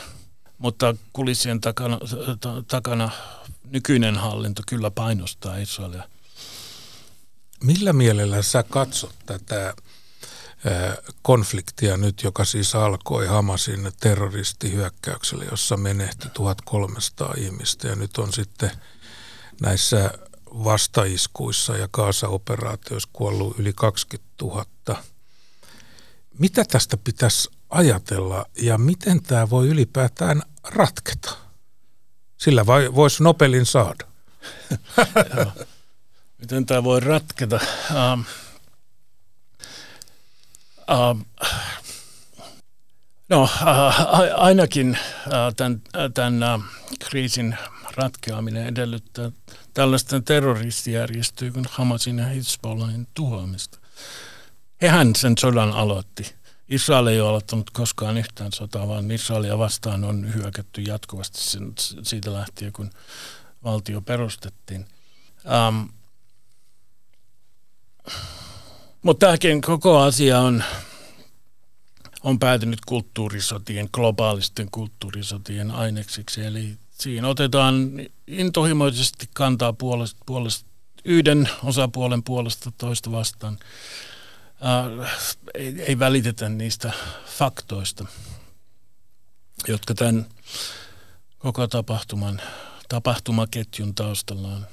mutta 0.58 0.94
kulissien 1.12 1.60
takana, 1.60 1.98
takana 2.68 3.10
nykyinen 3.70 4.16
hallinto 4.16 4.62
kyllä 4.68 4.90
painostaa 4.90 5.56
Israelia. 5.56 6.02
Millä 7.64 7.92
mielellä 7.92 8.42
sä 8.42 8.62
katsot 8.62 9.14
tätä 9.26 9.74
konfliktia 11.22 11.96
nyt, 11.96 12.22
joka 12.22 12.44
siis 12.44 12.74
alkoi 12.74 13.26
Hamasin 13.26 13.92
terroristihyökkäyksellä, 14.00 15.44
jossa 15.50 15.76
menehtyi 15.76 16.30
1300 16.34 17.34
ihmistä 17.36 17.88
ja 17.88 17.96
nyt 17.96 18.18
on 18.18 18.32
sitten 18.32 18.70
näissä 19.60 20.10
vastaiskuissa 20.46 21.76
ja 21.76 21.88
Kaasa-operaatioissa 21.90 23.08
kuollut 23.12 23.58
yli 23.58 23.72
20 23.72 24.28
000. 24.42 24.64
Mitä 26.38 26.64
tästä 26.64 26.96
pitäisi 26.96 27.50
ajatella 27.70 28.46
ja 28.62 28.78
miten 28.78 29.22
tämä 29.22 29.50
voi 29.50 29.68
ylipäätään 29.68 30.42
ratketa? 30.64 31.36
Sillä 32.36 32.66
vai, 32.66 32.94
voisi 32.94 33.22
Nobelin 33.22 33.66
saada. 33.66 34.04
Miten 36.40 36.66
tämä 36.66 36.84
voi 36.84 37.00
ratketa? 37.00 37.60
Um, 38.12 38.24
um, 41.10 41.24
no, 43.28 43.42
uh, 43.42 43.50
ainakin 44.36 44.98
uh, 45.26 45.54
tämän, 45.56 45.72
uh, 45.74 46.12
tämän 46.14 46.54
uh, 46.54 46.64
kriisin 46.98 47.56
ratkeaminen 47.96 48.66
edellyttää 48.66 49.30
tällaisten 49.74 50.24
terroristijärjestöjen 50.24 51.52
kuin 51.52 51.66
Hamasin 51.70 52.18
ja 52.18 52.24
Hezbollahin 52.24 53.08
tuhoamista. 53.14 53.78
Hehän 54.82 55.16
sen 55.16 55.38
sodan 55.38 55.72
aloitti. 55.72 56.34
Israel 56.68 57.06
ei 57.06 57.20
ole 57.20 57.28
aloittanut 57.28 57.70
koskaan 57.70 58.18
yhtään 58.18 58.52
sotaa, 58.52 58.88
vaan 58.88 59.10
Israelia 59.10 59.58
vastaan 59.58 60.04
on 60.04 60.34
hyökätty 60.34 60.80
jatkuvasti 60.80 61.40
sen, 61.40 61.72
siitä 62.02 62.32
lähtien, 62.32 62.72
kun 62.72 62.90
valtio 63.64 64.00
perustettiin. 64.00 64.86
Um, 65.68 65.88
mutta 69.02 69.26
tämäkin 69.26 69.60
koko 69.60 69.98
asia 69.98 70.40
on, 70.40 70.64
on 72.22 72.38
päätynyt 72.38 72.80
kulttuurisotien, 72.86 73.88
globaalisten 73.92 74.68
kulttuurisotien 74.70 75.70
aineksiksi. 75.70 76.44
Eli 76.44 76.78
siinä 76.90 77.28
otetaan 77.28 77.74
intohimoisesti 78.26 79.28
kantaa 79.34 79.72
puolesta, 79.72 80.20
puolesta 80.26 80.68
yhden 81.04 81.48
osapuolen 81.64 82.22
puolesta 82.22 82.72
toista 82.78 83.12
vastaan 83.12 83.58
äh, 84.64 85.10
ei, 85.54 85.82
ei 85.82 85.98
välitetä 85.98 86.48
niistä 86.48 86.92
faktoista, 87.26 88.04
jotka 89.68 89.94
tämän 89.94 90.26
koko 91.38 91.66
tapahtuman, 91.66 92.40
tapahtumaketjun 92.88 93.94
taustalla 93.94 94.48
on. 94.48 94.66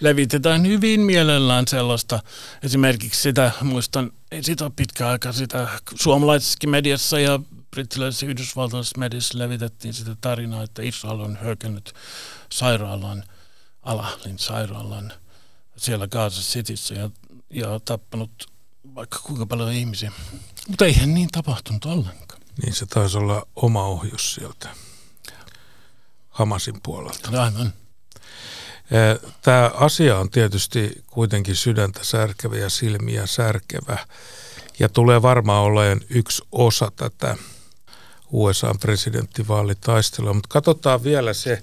Levitetään 0.00 0.66
hyvin 0.66 1.00
mielellään 1.00 1.68
sellaista, 1.68 2.20
esimerkiksi 2.62 3.22
sitä, 3.22 3.52
muistan, 3.62 4.12
ei 4.30 4.42
sitä 4.42 4.70
pitkä 4.76 5.08
aika, 5.08 5.32
sitä 5.32 5.68
suomalaisessakin 5.94 6.70
mediassa 6.70 7.18
ja 7.20 7.40
brittiläisessä 7.70 8.26
yhdysvaltalaisessa 8.26 8.98
mediassa 8.98 9.38
levitettiin 9.38 9.94
sitä 9.94 10.16
tarinaa, 10.20 10.62
että 10.62 10.82
Israel 10.82 11.20
on 11.20 11.38
hyökännyt 11.42 11.92
sairaalaan, 12.52 13.24
Alahlin 13.82 14.38
sairaalaan 14.38 15.12
siellä 15.76 16.08
Gaza 16.08 16.42
Cityssä 16.42 16.94
ja, 16.94 17.10
ja 17.50 17.80
tappanut 17.84 18.53
vaikka 18.94 19.18
kuinka 19.22 19.46
paljon 19.46 19.72
ihmisiä. 19.72 20.12
Mutta 20.68 20.84
eihän 20.84 21.14
niin 21.14 21.28
tapahtunut 21.32 21.84
ollenkaan. 21.84 22.40
Niin 22.62 22.74
se 22.74 22.86
taisi 22.86 23.18
olla 23.18 23.46
oma 23.56 23.84
ohjus 23.84 24.34
sieltä 24.34 24.68
Hamasin 26.28 26.80
puolelta. 26.82 27.30
No, 27.30 27.42
aivan. 27.42 27.72
Tämä 29.42 29.70
asia 29.74 30.18
on 30.18 30.30
tietysti 30.30 31.02
kuitenkin 31.06 31.56
sydäntä 31.56 32.04
särkevä 32.04 32.56
ja 32.56 32.70
silmiä 32.70 33.26
särkevä 33.26 33.98
ja 34.78 34.88
tulee 34.88 35.22
varmaan 35.22 35.62
olemaan 35.62 36.00
yksi 36.10 36.42
osa 36.52 36.92
tätä 36.96 37.36
USA-presidenttivaalitaistelua. 38.32 40.34
Mutta 40.34 40.48
katsotaan 40.48 41.04
vielä 41.04 41.32
se 41.32 41.62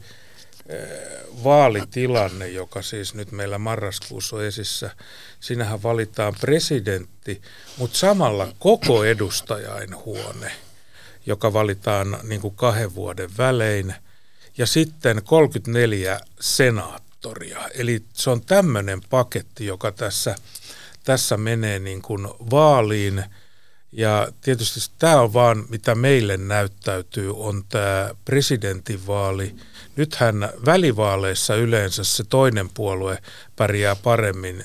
vaalitilanne, 1.44 2.48
joka 2.48 2.82
siis 2.82 3.14
nyt 3.14 3.32
meillä 3.32 3.58
marraskuussa 3.58 4.36
on 4.36 4.44
esissä. 4.44 4.96
Sinähän 5.40 5.84
valitaan 5.84 6.36
presidentti, 6.42 7.42
mutta 7.78 7.98
samalla 7.98 8.54
koko 8.60 9.04
edustajainhuone, 9.04 10.52
joka 11.26 11.54
valitaan 11.54 12.20
niin 12.24 12.42
kuin 12.42 12.56
kahden 12.56 12.96
vuoden 12.96 13.30
välein, 13.38 13.96
ja 14.58 14.66
sitten 14.66 15.24
34 15.24 16.20
senaattoria. 16.40 17.60
Eli 17.74 18.04
se 18.14 18.30
on 18.30 18.42
tämmöinen 18.42 19.02
paketti, 19.10 19.66
joka 19.66 19.92
tässä, 19.92 20.36
tässä 21.04 21.38
menee 21.38 21.80
niin 21.80 22.02
kuin 22.02 22.28
vaaliin. 22.52 23.24
Ja 23.92 24.28
tietysti 24.42 24.80
tämä 25.00 25.22
on 25.22 25.34
vaan, 25.34 25.66
mitä 25.70 25.96
meille 25.96 26.38
näyttäytyy, 26.38 27.36
on 27.38 27.64
tämä 27.70 28.10
presidentinvaali– 28.26 29.56
Nythän 29.96 30.50
välivaaleissa 30.66 31.56
yleensä 31.56 32.04
se 32.04 32.24
toinen 32.24 32.70
puolue 32.70 33.18
pärjää 33.56 33.96
paremmin, 33.96 34.64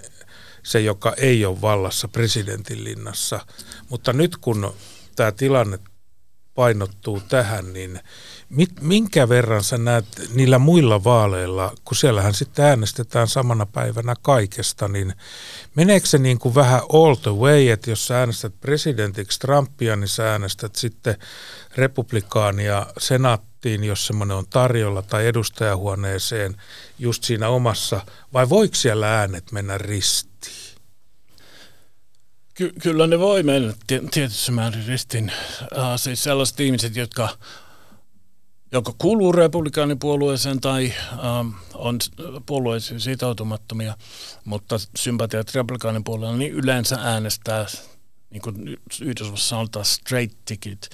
se 0.62 0.80
joka 0.80 1.14
ei 1.16 1.44
ole 1.44 1.60
vallassa 1.60 2.08
presidentin 2.08 2.84
linnassa. 2.84 3.46
Mutta 3.88 4.12
nyt 4.12 4.36
kun 4.36 4.74
tämä 5.16 5.32
tilanne 5.32 5.78
painottuu 6.54 7.20
tähän, 7.20 7.72
niin 7.72 8.00
mit, 8.49 8.80
minkä 8.80 9.28
verran 9.28 9.64
sä 9.64 9.78
näet 9.78 10.07
niillä 10.34 10.59
muilla 10.59 11.05
vaaleilla, 11.05 11.72
kun 11.84 11.97
siellähän 11.97 12.34
sitten 12.34 12.64
äänestetään 12.64 13.28
samana 13.28 13.66
päivänä 13.66 14.14
kaikesta, 14.22 14.88
niin 14.88 15.14
meneekö 15.74 16.07
se 16.07 16.18
niin 16.18 16.38
kuin 16.38 16.55
vähän 16.55 16.80
all 16.92 17.14
the 17.14 17.30
way, 17.30 17.68
että 17.68 17.90
jos 17.90 18.07
sä 18.07 18.18
äänestät 18.18 18.61
presidentiksi 18.61 19.40
Trumpia, 19.40 19.97
niin 19.97 20.09
sä 20.09 20.32
äänestät 20.32 20.76
sitten 20.76 21.16
republikaania 21.76 22.86
senaattiin, 22.99 23.84
jos 23.84 24.07
semmoinen 24.07 24.36
on 24.36 24.47
tarjolla, 24.51 25.03
tai 25.03 25.26
edustajahuoneeseen 25.26 26.57
just 26.99 27.24
siinä 27.24 27.49
omassa, 27.49 28.01
vai 28.32 28.49
voiko 28.49 28.74
siellä 28.74 29.18
äänet 29.18 29.53
mennä 29.53 29.78
ristiin? 29.78 30.76
Ky- 32.55 32.72
kyllä 32.82 33.07
ne 33.07 33.18
voi 33.18 33.42
mennä 33.42 33.74
tietyssä 33.86 34.53
määrin 34.53 34.86
ristiin. 34.86 35.32
Uh, 35.62 35.78
siis 35.97 36.22
sellaiset 36.22 36.61
ihmiset, 36.61 36.97
jotka 36.97 37.28
joko 38.72 38.94
kuuluu 38.98 39.32
republikaanipuolueeseen 39.32 40.60
tai 40.60 40.92
ähm, 41.12 41.48
on 41.74 41.98
puolueisiin 42.46 43.00
sitoutumattomia, 43.00 43.96
mutta 44.44 44.76
sympatiat 44.96 45.54
republikaanipuolella, 45.54 46.36
niin 46.36 46.52
yleensä 46.52 46.98
äänestää, 47.02 47.66
niin 48.30 48.42
kuin 48.42 48.76
Yhdysvallassa 49.02 49.48
sanotaan, 49.48 49.84
straight 49.84 50.38
ticket. 50.44 50.88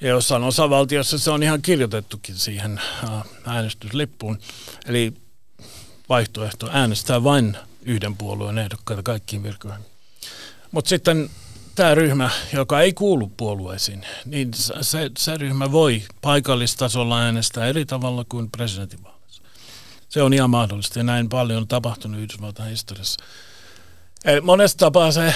Ja 0.00 0.08
jossain 0.08 0.44
osavaltiossa 0.44 1.18
se 1.18 1.30
on 1.30 1.42
ihan 1.42 1.62
kirjoitettukin 1.62 2.34
siihen 2.34 2.80
äh, 3.04 3.22
äänestyslippuun. 3.46 4.38
Eli 4.86 5.12
vaihtoehto 6.08 6.68
äänestää 6.72 7.24
vain 7.24 7.56
yhden 7.82 8.16
puolueen 8.16 8.58
ehdokkaita 8.58 9.02
kaikkiin 9.02 9.42
virkoihin. 9.42 9.84
Mutta 10.72 10.88
sitten 10.88 11.30
tämä 11.76 11.94
ryhmä, 11.94 12.30
joka 12.52 12.80
ei 12.80 12.92
kuulu 12.92 13.32
puolueisiin, 13.36 14.06
niin 14.24 14.50
se, 14.80 15.10
se 15.18 15.36
ryhmä 15.36 15.72
voi 15.72 16.02
paikallistasolla 16.20 17.20
äänestää 17.20 17.66
eri 17.66 17.86
tavalla 17.86 18.24
kuin 18.28 18.50
presidentinvaaleissa. 18.50 19.42
Se 20.08 20.22
on 20.22 20.34
ihan 20.34 20.50
mahdollista 20.50 20.98
ja 20.98 21.02
näin 21.02 21.28
paljon 21.28 21.62
on 21.62 21.68
tapahtunut 21.68 22.20
Yhdysvaltain 22.20 22.70
historiassa. 22.70 23.24
Monesta 24.42 24.78
tapaa 24.78 25.12
se, 25.12 25.34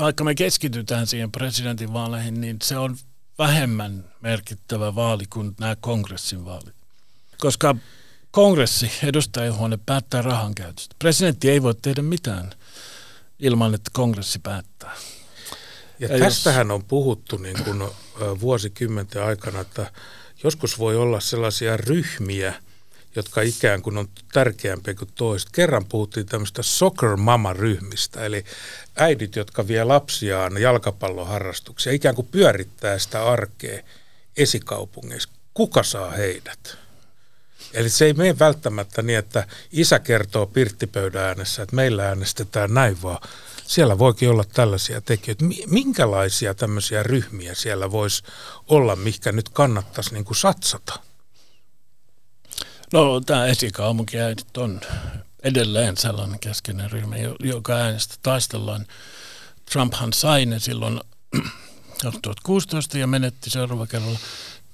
vaikka 0.00 0.24
me 0.24 0.34
keskitytään 0.34 1.06
siihen 1.06 1.32
presidentinvaaleihin, 1.32 2.40
niin 2.40 2.56
se 2.62 2.78
on 2.78 2.96
vähemmän 3.38 4.04
merkittävä 4.20 4.94
vaali 4.94 5.24
kuin 5.30 5.54
nämä 5.60 5.76
kongressin 5.80 6.44
vaalit. 6.44 6.74
Koska 7.38 7.76
kongressi, 8.30 8.90
edustajahuone, 9.02 9.78
päättää 9.86 10.22
rahan 10.22 10.54
käytöstä. 10.54 10.94
Presidentti 10.98 11.50
ei 11.50 11.62
voi 11.62 11.74
tehdä 11.74 12.02
mitään 12.02 12.50
ilman, 13.38 13.74
että 13.74 13.90
kongressi 13.92 14.38
päättää. 14.38 14.96
Ja, 16.00 16.08
ja 16.08 16.18
tästähän 16.18 16.66
jos... 16.66 16.74
on 16.74 16.84
puhuttu 16.84 17.36
niin 17.36 17.64
kuin 17.64 17.82
vuosikymmenten 18.40 19.24
aikana, 19.24 19.60
että 19.60 19.92
joskus 20.44 20.78
voi 20.78 20.96
olla 20.96 21.20
sellaisia 21.20 21.76
ryhmiä, 21.76 22.54
jotka 23.16 23.40
ikään 23.40 23.82
kuin 23.82 23.98
on 23.98 24.08
tärkeämpiä 24.32 24.94
kuin 24.94 25.10
toiset. 25.14 25.48
Kerran 25.52 25.84
puhuttiin 25.84 26.26
tämmöistä 26.26 26.62
soccer 26.62 27.16
mama-ryhmistä, 27.16 28.24
eli 28.24 28.44
äidit, 28.96 29.36
jotka 29.36 29.68
vie 29.68 29.84
lapsiaan 29.84 30.60
jalkapalloharrastuksia, 30.62 31.92
ikään 31.92 32.14
kuin 32.14 32.28
pyörittää 32.30 32.98
sitä 32.98 33.24
arkea 33.24 33.82
esikaupungeissa. 34.36 35.30
Kuka 35.54 35.82
saa 35.82 36.10
heidät? 36.10 36.79
Eli 37.74 37.88
se 37.88 38.04
ei 38.04 38.12
mene 38.12 38.38
välttämättä 38.38 39.02
niin, 39.02 39.18
että 39.18 39.46
isä 39.72 39.98
kertoo 39.98 40.46
pirttipöydän 40.46 41.24
äänessä, 41.24 41.62
että 41.62 41.76
meillä 41.76 42.08
äänestetään 42.08 42.74
näin, 42.74 43.02
vaan 43.02 43.18
siellä 43.66 43.98
voikin 43.98 44.30
olla 44.30 44.44
tällaisia 44.44 45.00
tekijöitä. 45.00 45.44
Minkälaisia 45.66 46.54
tämmöisiä 46.54 47.02
ryhmiä 47.02 47.54
siellä 47.54 47.90
voisi 47.90 48.22
olla, 48.68 48.96
mikä 48.96 49.32
nyt 49.32 49.48
kannattaisi 49.48 50.14
niin 50.14 50.24
kuin 50.24 50.36
satsata? 50.36 51.00
No 52.92 53.20
tämä 53.20 53.46
esikaupunkiäidit 53.46 54.56
on 54.56 54.80
edelleen 55.42 55.96
sellainen 55.96 56.38
keskeinen 56.38 56.90
ryhmä, 56.90 57.16
joka 57.40 57.74
äänestä 57.74 58.14
taistellaan. 58.22 58.86
Trumphan 59.72 60.12
sai 60.12 60.46
ne 60.46 60.58
silloin 60.58 61.00
2016 62.02 62.98
ja 62.98 63.06
menetti 63.06 63.50
seuraava 63.50 63.86
kerralla 63.86 64.18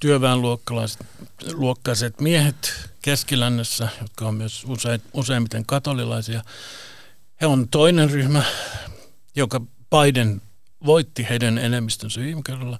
työväenluokkaiset 0.00 2.20
miehet 2.20 2.90
keskilännessä, 3.02 3.88
jotka 4.00 4.28
on 4.28 4.34
myös 4.34 4.64
usein, 4.68 5.02
useimmiten 5.12 5.66
katolilaisia. 5.66 6.42
He 7.40 7.46
on 7.46 7.68
toinen 7.68 8.10
ryhmä, 8.10 8.42
joka 9.36 9.60
Biden 9.90 10.42
voitti 10.86 11.26
heidän 11.28 11.58
enemmistönsä 11.58 12.20
viime 12.20 12.42
kerralla, 12.46 12.78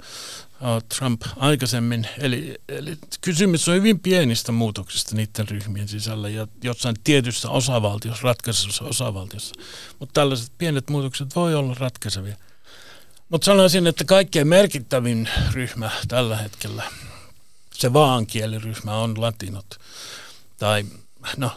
Trump 0.99 1.23
aikaisemmin. 1.37 2.09
Eli, 2.19 2.55
eli 2.69 2.99
kysymys 3.21 3.69
on 3.69 3.75
hyvin 3.75 4.01
pienistä 4.01 4.53
muutoksista 4.53 5.17
niiden 5.17 5.49
ryhmien 5.49 5.89
sisällä 5.89 6.29
ja 6.29 6.47
jossain 6.65 6.97
tietyssä 7.05 7.51
osavaltiossa, 7.51 8.23
ratkaisussa 8.23 8.85
osavaltiossa. 8.85 9.55
Mutta 9.99 10.13
tällaiset 10.13 10.53
pienet 10.59 10.91
muutokset 10.91 11.37
voi 11.37 11.55
olla 11.55 11.77
ratkaisevia. 11.79 12.37
Mutta 13.29 13.45
sanoisin, 13.45 13.87
että 13.87 14.05
kaikkein 14.05 14.49
merkittävin 14.49 15.29
ryhmä 15.53 15.91
tällä 16.09 16.37
hetkellä, 16.37 16.83
se 17.81 17.93
vaankieliryhmä 17.93 18.97
on 18.97 19.21
latinot. 19.21 19.81
Tai 20.57 20.85
no, 21.37 21.51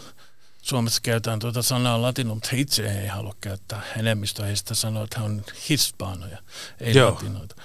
Suomessa 0.62 1.02
käytetään 1.04 1.40
tuota 1.40 1.62
sanaa 1.62 2.02
latino, 2.02 2.34
mutta 2.34 2.50
he 2.52 2.58
itse 2.58 3.02
ei 3.02 3.08
halua 3.08 3.36
käyttää. 3.42 3.82
Enemmistö 3.98 4.46
heistä 4.46 4.76
sanoo, 4.76 5.04
että 5.04 5.20
he 5.20 5.26
on 5.26 5.44
hispaanoja, 5.70 6.38
ei 6.80 6.96
Joo. 6.96 7.12
latinoita. 7.12 7.56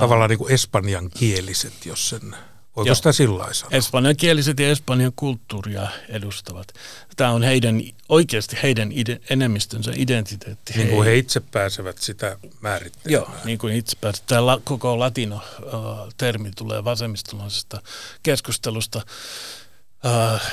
Tavallaan 0.00 0.30
niin 0.30 0.38
kuin 0.38 0.52
espanjan 0.52 1.10
kieliset, 1.10 1.86
jos 1.86 2.08
sen 2.08 2.36
Voiko 2.78 2.88
Joo. 2.88 2.94
sitä 2.94 3.12
sillä 3.12 3.52
sanoa? 3.52 3.76
Espanjankieliset 3.76 4.60
ja 4.60 4.70
espanjan 4.70 5.12
kulttuuria 5.16 5.88
edustavat. 6.08 6.72
Tämä 7.16 7.30
on 7.30 7.42
heidän, 7.42 7.82
oikeasti 8.08 8.56
heidän 8.62 8.92
ide, 8.92 9.20
enemmistönsä 9.30 9.92
identiteetti. 9.96 10.72
Niin 10.76 10.88
kuin 10.88 11.04
he 11.04 11.16
itse 11.16 11.40
pääsevät 11.40 11.98
sitä 11.98 12.36
määrittelemään. 12.60 13.12
Joo, 13.12 13.44
niin 13.44 13.58
kuin 13.58 13.74
itse 13.74 13.96
pääsevät. 14.00 14.26
Tämä 14.26 14.46
la, 14.46 14.60
koko 14.64 14.98
latino-termi 14.98 16.50
tulee 16.56 16.84
vasemmistolaisesta 16.84 17.82
keskustelusta. 18.22 19.02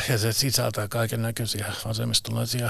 Ja 0.09 0.17
se 0.17 0.33
sisältää 0.33 0.87
kaiken 0.87 1.21
näköisiä 1.21 1.73
vasemmistolaisia 1.85 2.69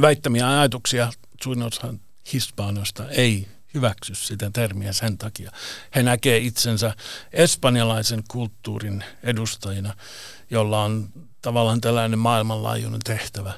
väittämiä 0.00 0.50
ajatuksia. 0.58 1.12
Suurin 1.42 1.62
osa 1.62 1.94
hispaanoista 2.32 3.08
ei 3.08 3.48
hyväksy 3.76 4.14
sitä 4.14 4.50
termiä 4.52 4.92
sen 4.92 5.18
takia. 5.18 5.50
He 5.94 6.02
näkee 6.02 6.38
itsensä 6.38 6.94
espanjalaisen 7.32 8.22
kulttuurin 8.28 9.04
edustajina, 9.22 9.94
jolla 10.50 10.82
on 10.82 11.08
tavallaan 11.42 11.80
tällainen 11.80 12.18
maailmanlaajuinen 12.18 13.00
tehtävä, 13.04 13.52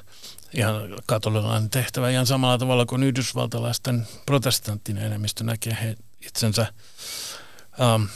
ihan 0.53 0.75
katolilainen 1.05 1.69
tehtävä, 1.69 2.09
ihan 2.09 2.25
samalla 2.25 2.57
tavalla 2.57 2.85
kuin 2.85 3.03
yhdysvaltalaisten 3.03 4.07
protestanttinen 4.25 5.03
enemmistö 5.03 5.43
näkee 5.43 5.77
he 5.81 5.95
itsensä 6.21 6.73
um, 7.95 8.07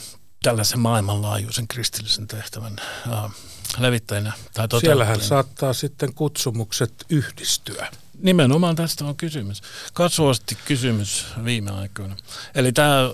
tällaisen 0.42 0.80
maailmanlaajuisen 0.80 1.68
kristillisen 1.68 2.28
tehtävän 2.28 2.76
uh, 3.08 3.30
levittäjänä. 3.78 4.32
Tai 4.54 4.80
Siellähän 4.80 5.20
saattaa 5.20 5.72
sitten 5.72 6.14
kutsumukset 6.14 7.04
yhdistyä. 7.10 7.88
Nimenomaan 8.18 8.76
tästä 8.76 9.04
on 9.04 9.16
kysymys. 9.16 9.62
Kasvavasti 9.92 10.58
kysymys 10.64 11.26
viime 11.44 11.70
aikoina. 11.70 12.16
Eli 12.54 12.72
tämä 12.72 13.10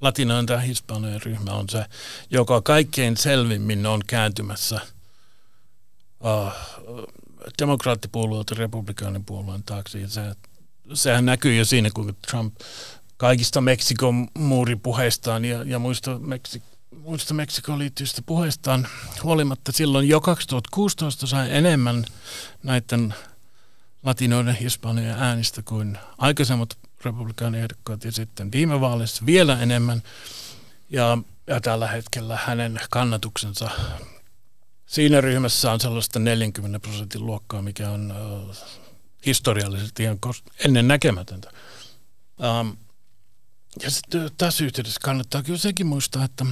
latinoin 0.00 0.46
tämä 0.46 0.60
hispanien 0.60 1.22
ryhmä 1.22 1.50
on 1.50 1.68
se, 1.68 1.84
joka 2.30 2.60
kaikkein 2.60 3.16
selvimmin 3.16 3.86
on 3.86 4.00
kääntymässä 4.06 4.80
uh, 6.20 6.52
demokraattipuolueelta 7.58 8.54
republikaanipuolueen 8.54 9.62
taakse. 9.62 9.98
Ja 9.98 10.08
se, 10.08 10.20
sehän 10.94 11.24
näkyy 11.24 11.54
jo 11.54 11.64
siinä, 11.64 11.90
kun 11.94 12.16
Trump 12.30 12.54
kaikista 13.16 13.60
Meksikon 13.60 14.28
muuripuheistaan 14.38 15.44
ja, 15.44 15.62
ja 15.62 15.78
muista, 15.78 16.18
Meksik, 16.18 16.62
muista 16.90 17.34
Meksikon 17.34 17.78
liittyvistä 17.78 18.22
puheistaan 18.26 18.88
huolimatta 19.22 19.72
silloin 19.72 20.08
jo 20.08 20.20
2016 20.20 21.26
sai 21.26 21.48
enemmän 21.50 22.04
näiden 22.62 23.14
latinoiden 24.02 24.54
Hispanien 24.54 25.18
äänistä 25.18 25.62
kuin 25.62 25.98
aikaisemmat 26.18 26.78
republikaaniehdokkaat 27.04 28.04
ja 28.04 28.12
sitten 28.12 28.52
viime 28.52 28.80
vaaleissa 28.80 29.26
vielä 29.26 29.60
enemmän. 29.60 30.02
Ja, 30.90 31.18
ja 31.46 31.60
tällä 31.60 31.88
hetkellä 31.88 32.38
hänen 32.44 32.80
kannatuksensa 32.90 33.70
siinä 34.86 35.20
ryhmässä 35.20 35.72
on 35.72 35.80
sellaista 35.80 36.18
40 36.18 36.80
prosentin 36.80 37.26
luokkaa, 37.26 37.62
mikä 37.62 37.90
on 37.90 38.12
uh, 38.12 38.56
historiallisesti 39.26 40.02
ihan 40.02 40.18
ennen 40.64 40.88
näkemätöntä. 40.88 41.50
Um, 42.60 42.76
ja 43.82 43.90
sitten 43.90 44.30
tässä 44.38 44.64
yhteydessä 44.64 45.00
kannattaa 45.02 45.42
kyllä 45.42 45.58
sekin 45.58 45.86
muistaa, 45.86 46.24
että 46.24 46.46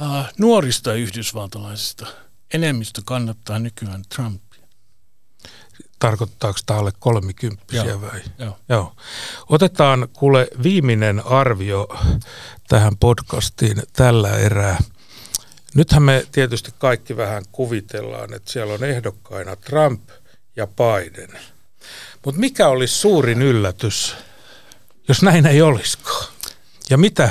uh, 0.00 0.24
nuorista 0.38 0.94
yhdysvaltalaisista 0.94 2.06
enemmistö 2.54 3.02
kannattaa 3.04 3.58
nykyään 3.58 4.02
Trump 4.14 4.42
tarkoittaako 5.98 6.58
tämä 6.66 6.78
alle 6.80 6.92
kolmikymppisiä 6.98 7.84
Joo. 7.84 8.00
vai? 8.00 8.20
Joo. 8.38 8.58
Joo. 8.68 8.96
Otetaan 9.48 10.08
kuule 10.12 10.48
viimeinen 10.62 11.26
arvio 11.26 11.88
tähän 12.68 12.96
podcastiin 12.96 13.82
tällä 13.92 14.36
erää. 14.36 14.78
Nythän 15.74 16.02
me 16.02 16.26
tietysti 16.32 16.74
kaikki 16.78 17.16
vähän 17.16 17.42
kuvitellaan, 17.52 18.34
että 18.34 18.52
siellä 18.52 18.74
on 18.74 18.84
ehdokkaina 18.84 19.56
Trump 19.56 20.10
ja 20.56 20.66
Biden. 20.66 21.40
Mutta 22.24 22.40
mikä 22.40 22.68
olisi 22.68 22.94
suurin 22.94 23.42
yllätys, 23.42 24.16
jos 25.08 25.22
näin 25.22 25.46
ei 25.46 25.62
olisikaan? 25.62 26.26
Ja 26.90 26.98
mitä, 26.98 27.30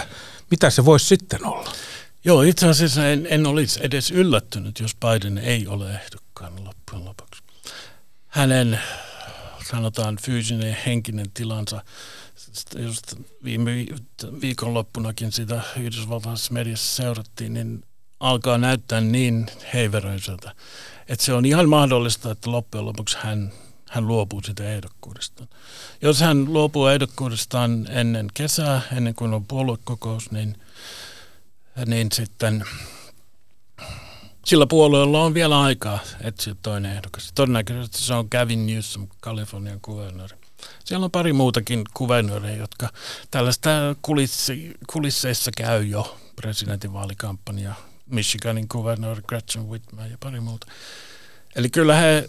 mitä 0.52 0.70
se 0.70 0.86
voisi 0.86 1.06
sitten 1.06 1.46
olla? 1.46 1.72
Joo, 2.26 2.42
itse 2.42 2.68
asiassa 2.68 3.08
en, 3.08 3.28
en 3.30 3.48
olisi 3.48 3.80
edes 3.84 4.12
yllättynyt, 4.12 4.80
jos 4.80 4.96
Biden 4.96 5.38
ei 5.38 5.68
ole 5.68 5.92
ehdokkaana 5.94 6.64
loppujen 6.64 7.06
lopuksi 7.06 7.29
hänen 8.30 8.80
sanotaan 9.72 10.18
fyysinen 10.26 10.70
ja 10.70 10.76
henkinen 10.86 11.32
tilansa. 11.34 11.84
Just 12.78 13.16
viime 13.44 13.72
viikonloppunakin 14.42 15.32
sitä 15.32 15.62
Yhdysvaltaisessa 15.78 16.54
mediassa 16.54 16.96
seurattiin, 16.96 17.54
niin 17.54 17.84
alkaa 18.20 18.58
näyttää 18.58 19.02
niin 19.02 19.48
heiveröiseltä, 19.74 20.56
että 21.08 21.26
se 21.26 21.34
on 21.34 21.46
ihan 21.46 21.70
mahdollista, 21.70 22.32
että 22.32 22.52
loppujen 22.52 22.86
lopuksi 22.86 23.18
hän, 23.22 23.52
hän 23.90 24.08
luopuu 24.08 24.42
sitä 24.46 24.70
ehdokkuudestaan. 24.74 25.50
Jos 26.02 26.20
hän 26.20 26.54
luopuu 26.54 26.88
ehdokkuudestaan 26.88 27.88
ennen 27.90 28.28
kesää, 28.34 28.82
ennen 28.98 29.16
kuin 29.16 29.34
on 29.34 29.46
puoluekokous, 29.46 30.32
niin, 30.32 30.58
niin 31.86 32.08
sitten 32.12 32.66
sillä 34.50 34.68
puolueella 34.68 35.24
on 35.24 35.34
vielä 35.34 35.62
aikaa 35.62 36.00
etsiä 36.22 36.56
toinen 36.62 36.92
ehdokas. 36.92 37.32
Todennäköisesti 37.36 37.98
se 37.98 38.14
on 38.14 38.28
Gavin 38.32 38.68
Newsom, 38.68 39.08
Kalifornian 39.22 39.80
kuvernööri. 39.82 40.38
Siellä 40.86 41.04
on 41.04 41.12
pari 41.12 41.34
muutakin 41.34 41.84
kuvernööriä, 41.94 42.56
jotka 42.56 42.90
tällaista 43.32 43.70
kulissi, 44.02 44.74
kulisseissa 44.92 45.52
käy 45.58 45.84
jo 45.84 46.18
presidentinvaalikampanja. 46.36 47.74
Michiganin 48.06 48.68
kuvernööri 48.68 49.22
Gretchen 49.28 49.70
Whitmer 49.70 50.12
ja 50.12 50.18
pari 50.20 50.40
muuta. 50.40 50.68
Eli 51.56 51.70
kyllä 51.70 51.96
he, 51.96 52.28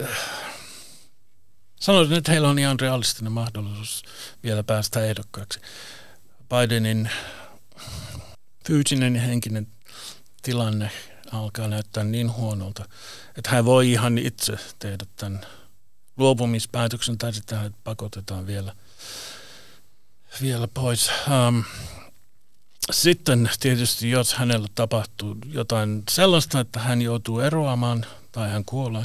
sanoisin, 1.81 2.17
että 2.17 2.33
heillä 2.33 2.49
on 2.49 2.59
ihan 2.59 2.81
realistinen 2.81 3.33
mahdollisuus 3.33 4.03
vielä 4.43 4.63
päästä 4.63 5.05
ehdokkaaksi. 5.05 5.61
Bidenin 6.49 7.11
fyysinen 8.67 9.17
ja 9.17 9.23
henkinen 9.23 9.67
tilanne 10.43 10.91
alkaa 11.33 11.69
näyttää 11.69 12.05
niin 12.05 12.33
huonolta, 12.33 12.85
että 13.37 13.51
hän 13.51 13.65
voi 13.65 13.93
ihan 13.93 14.19
itse 14.19 14.57
tehdä 14.79 15.07
tämän 15.17 15.41
luopumispäätöksen 16.17 17.19
tai 17.19 17.33
hänet 17.53 17.75
pakotetaan 17.85 18.47
vielä, 18.47 18.75
vielä 20.43 20.69
pois. 20.69 21.11
Um, 21.49 21.65
sitten 22.91 23.51
tietysti, 23.61 24.11
jos 24.11 24.35
hänellä 24.35 24.69
tapahtuu 24.75 25.37
jotain 25.47 26.03
sellaista, 26.11 26.61
että 26.61 26.81
hän 26.81 27.03
joutuu 27.03 27.41
eroamaan 27.41 28.07
tai 28.33 28.51
hän 28.51 28.65
kuolee, 28.65 29.05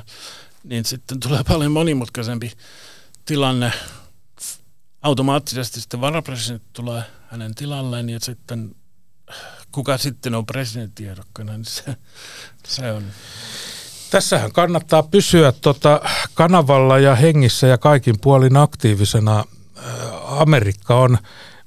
niin 0.64 0.86
sitten 0.86 1.20
tulee 1.20 1.44
paljon 1.48 1.72
monimutkaisempi 1.72 2.52
tilanne. 3.26 3.74
Automaattisesti 5.02 5.82
sitten 5.82 6.02
varapresidentti 6.02 6.70
tulee 6.74 7.04
hänen 7.28 7.56
tilalleen 7.56 8.10
ja 8.10 8.20
sitten 8.20 8.76
kuka 9.72 9.98
sitten 9.98 10.36
on 10.36 10.46
presidenttiedokkana, 10.46 11.52
niin 11.52 11.66
se, 11.66 11.96
se 12.68 12.92
on... 12.92 13.04
Tässähän 14.12 14.52
kannattaa 14.52 15.04
pysyä 15.04 15.52
tota 15.52 16.02
kanavalla 16.34 17.00
ja 17.00 17.16
hengissä 17.16 17.68
ja 17.68 17.78
kaikin 17.78 18.16
puolin 18.22 18.58
aktiivisena. 18.58 19.44
Amerikka 20.26 20.96
on 20.96 21.18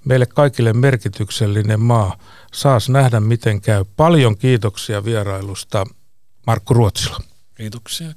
meille 0.04 0.26
kaikille 0.26 0.72
merkityksellinen 0.72 1.80
maa. 1.80 2.18
Saas 2.52 2.88
nähdä, 2.88 3.20
miten 3.20 3.60
käy. 3.60 3.84
Paljon 3.96 4.38
kiitoksia 4.38 5.04
vierailusta 5.04 5.86
Markku 6.46 6.74
Ruotsila. 6.74 7.20
Kiitoksia. 7.54 8.08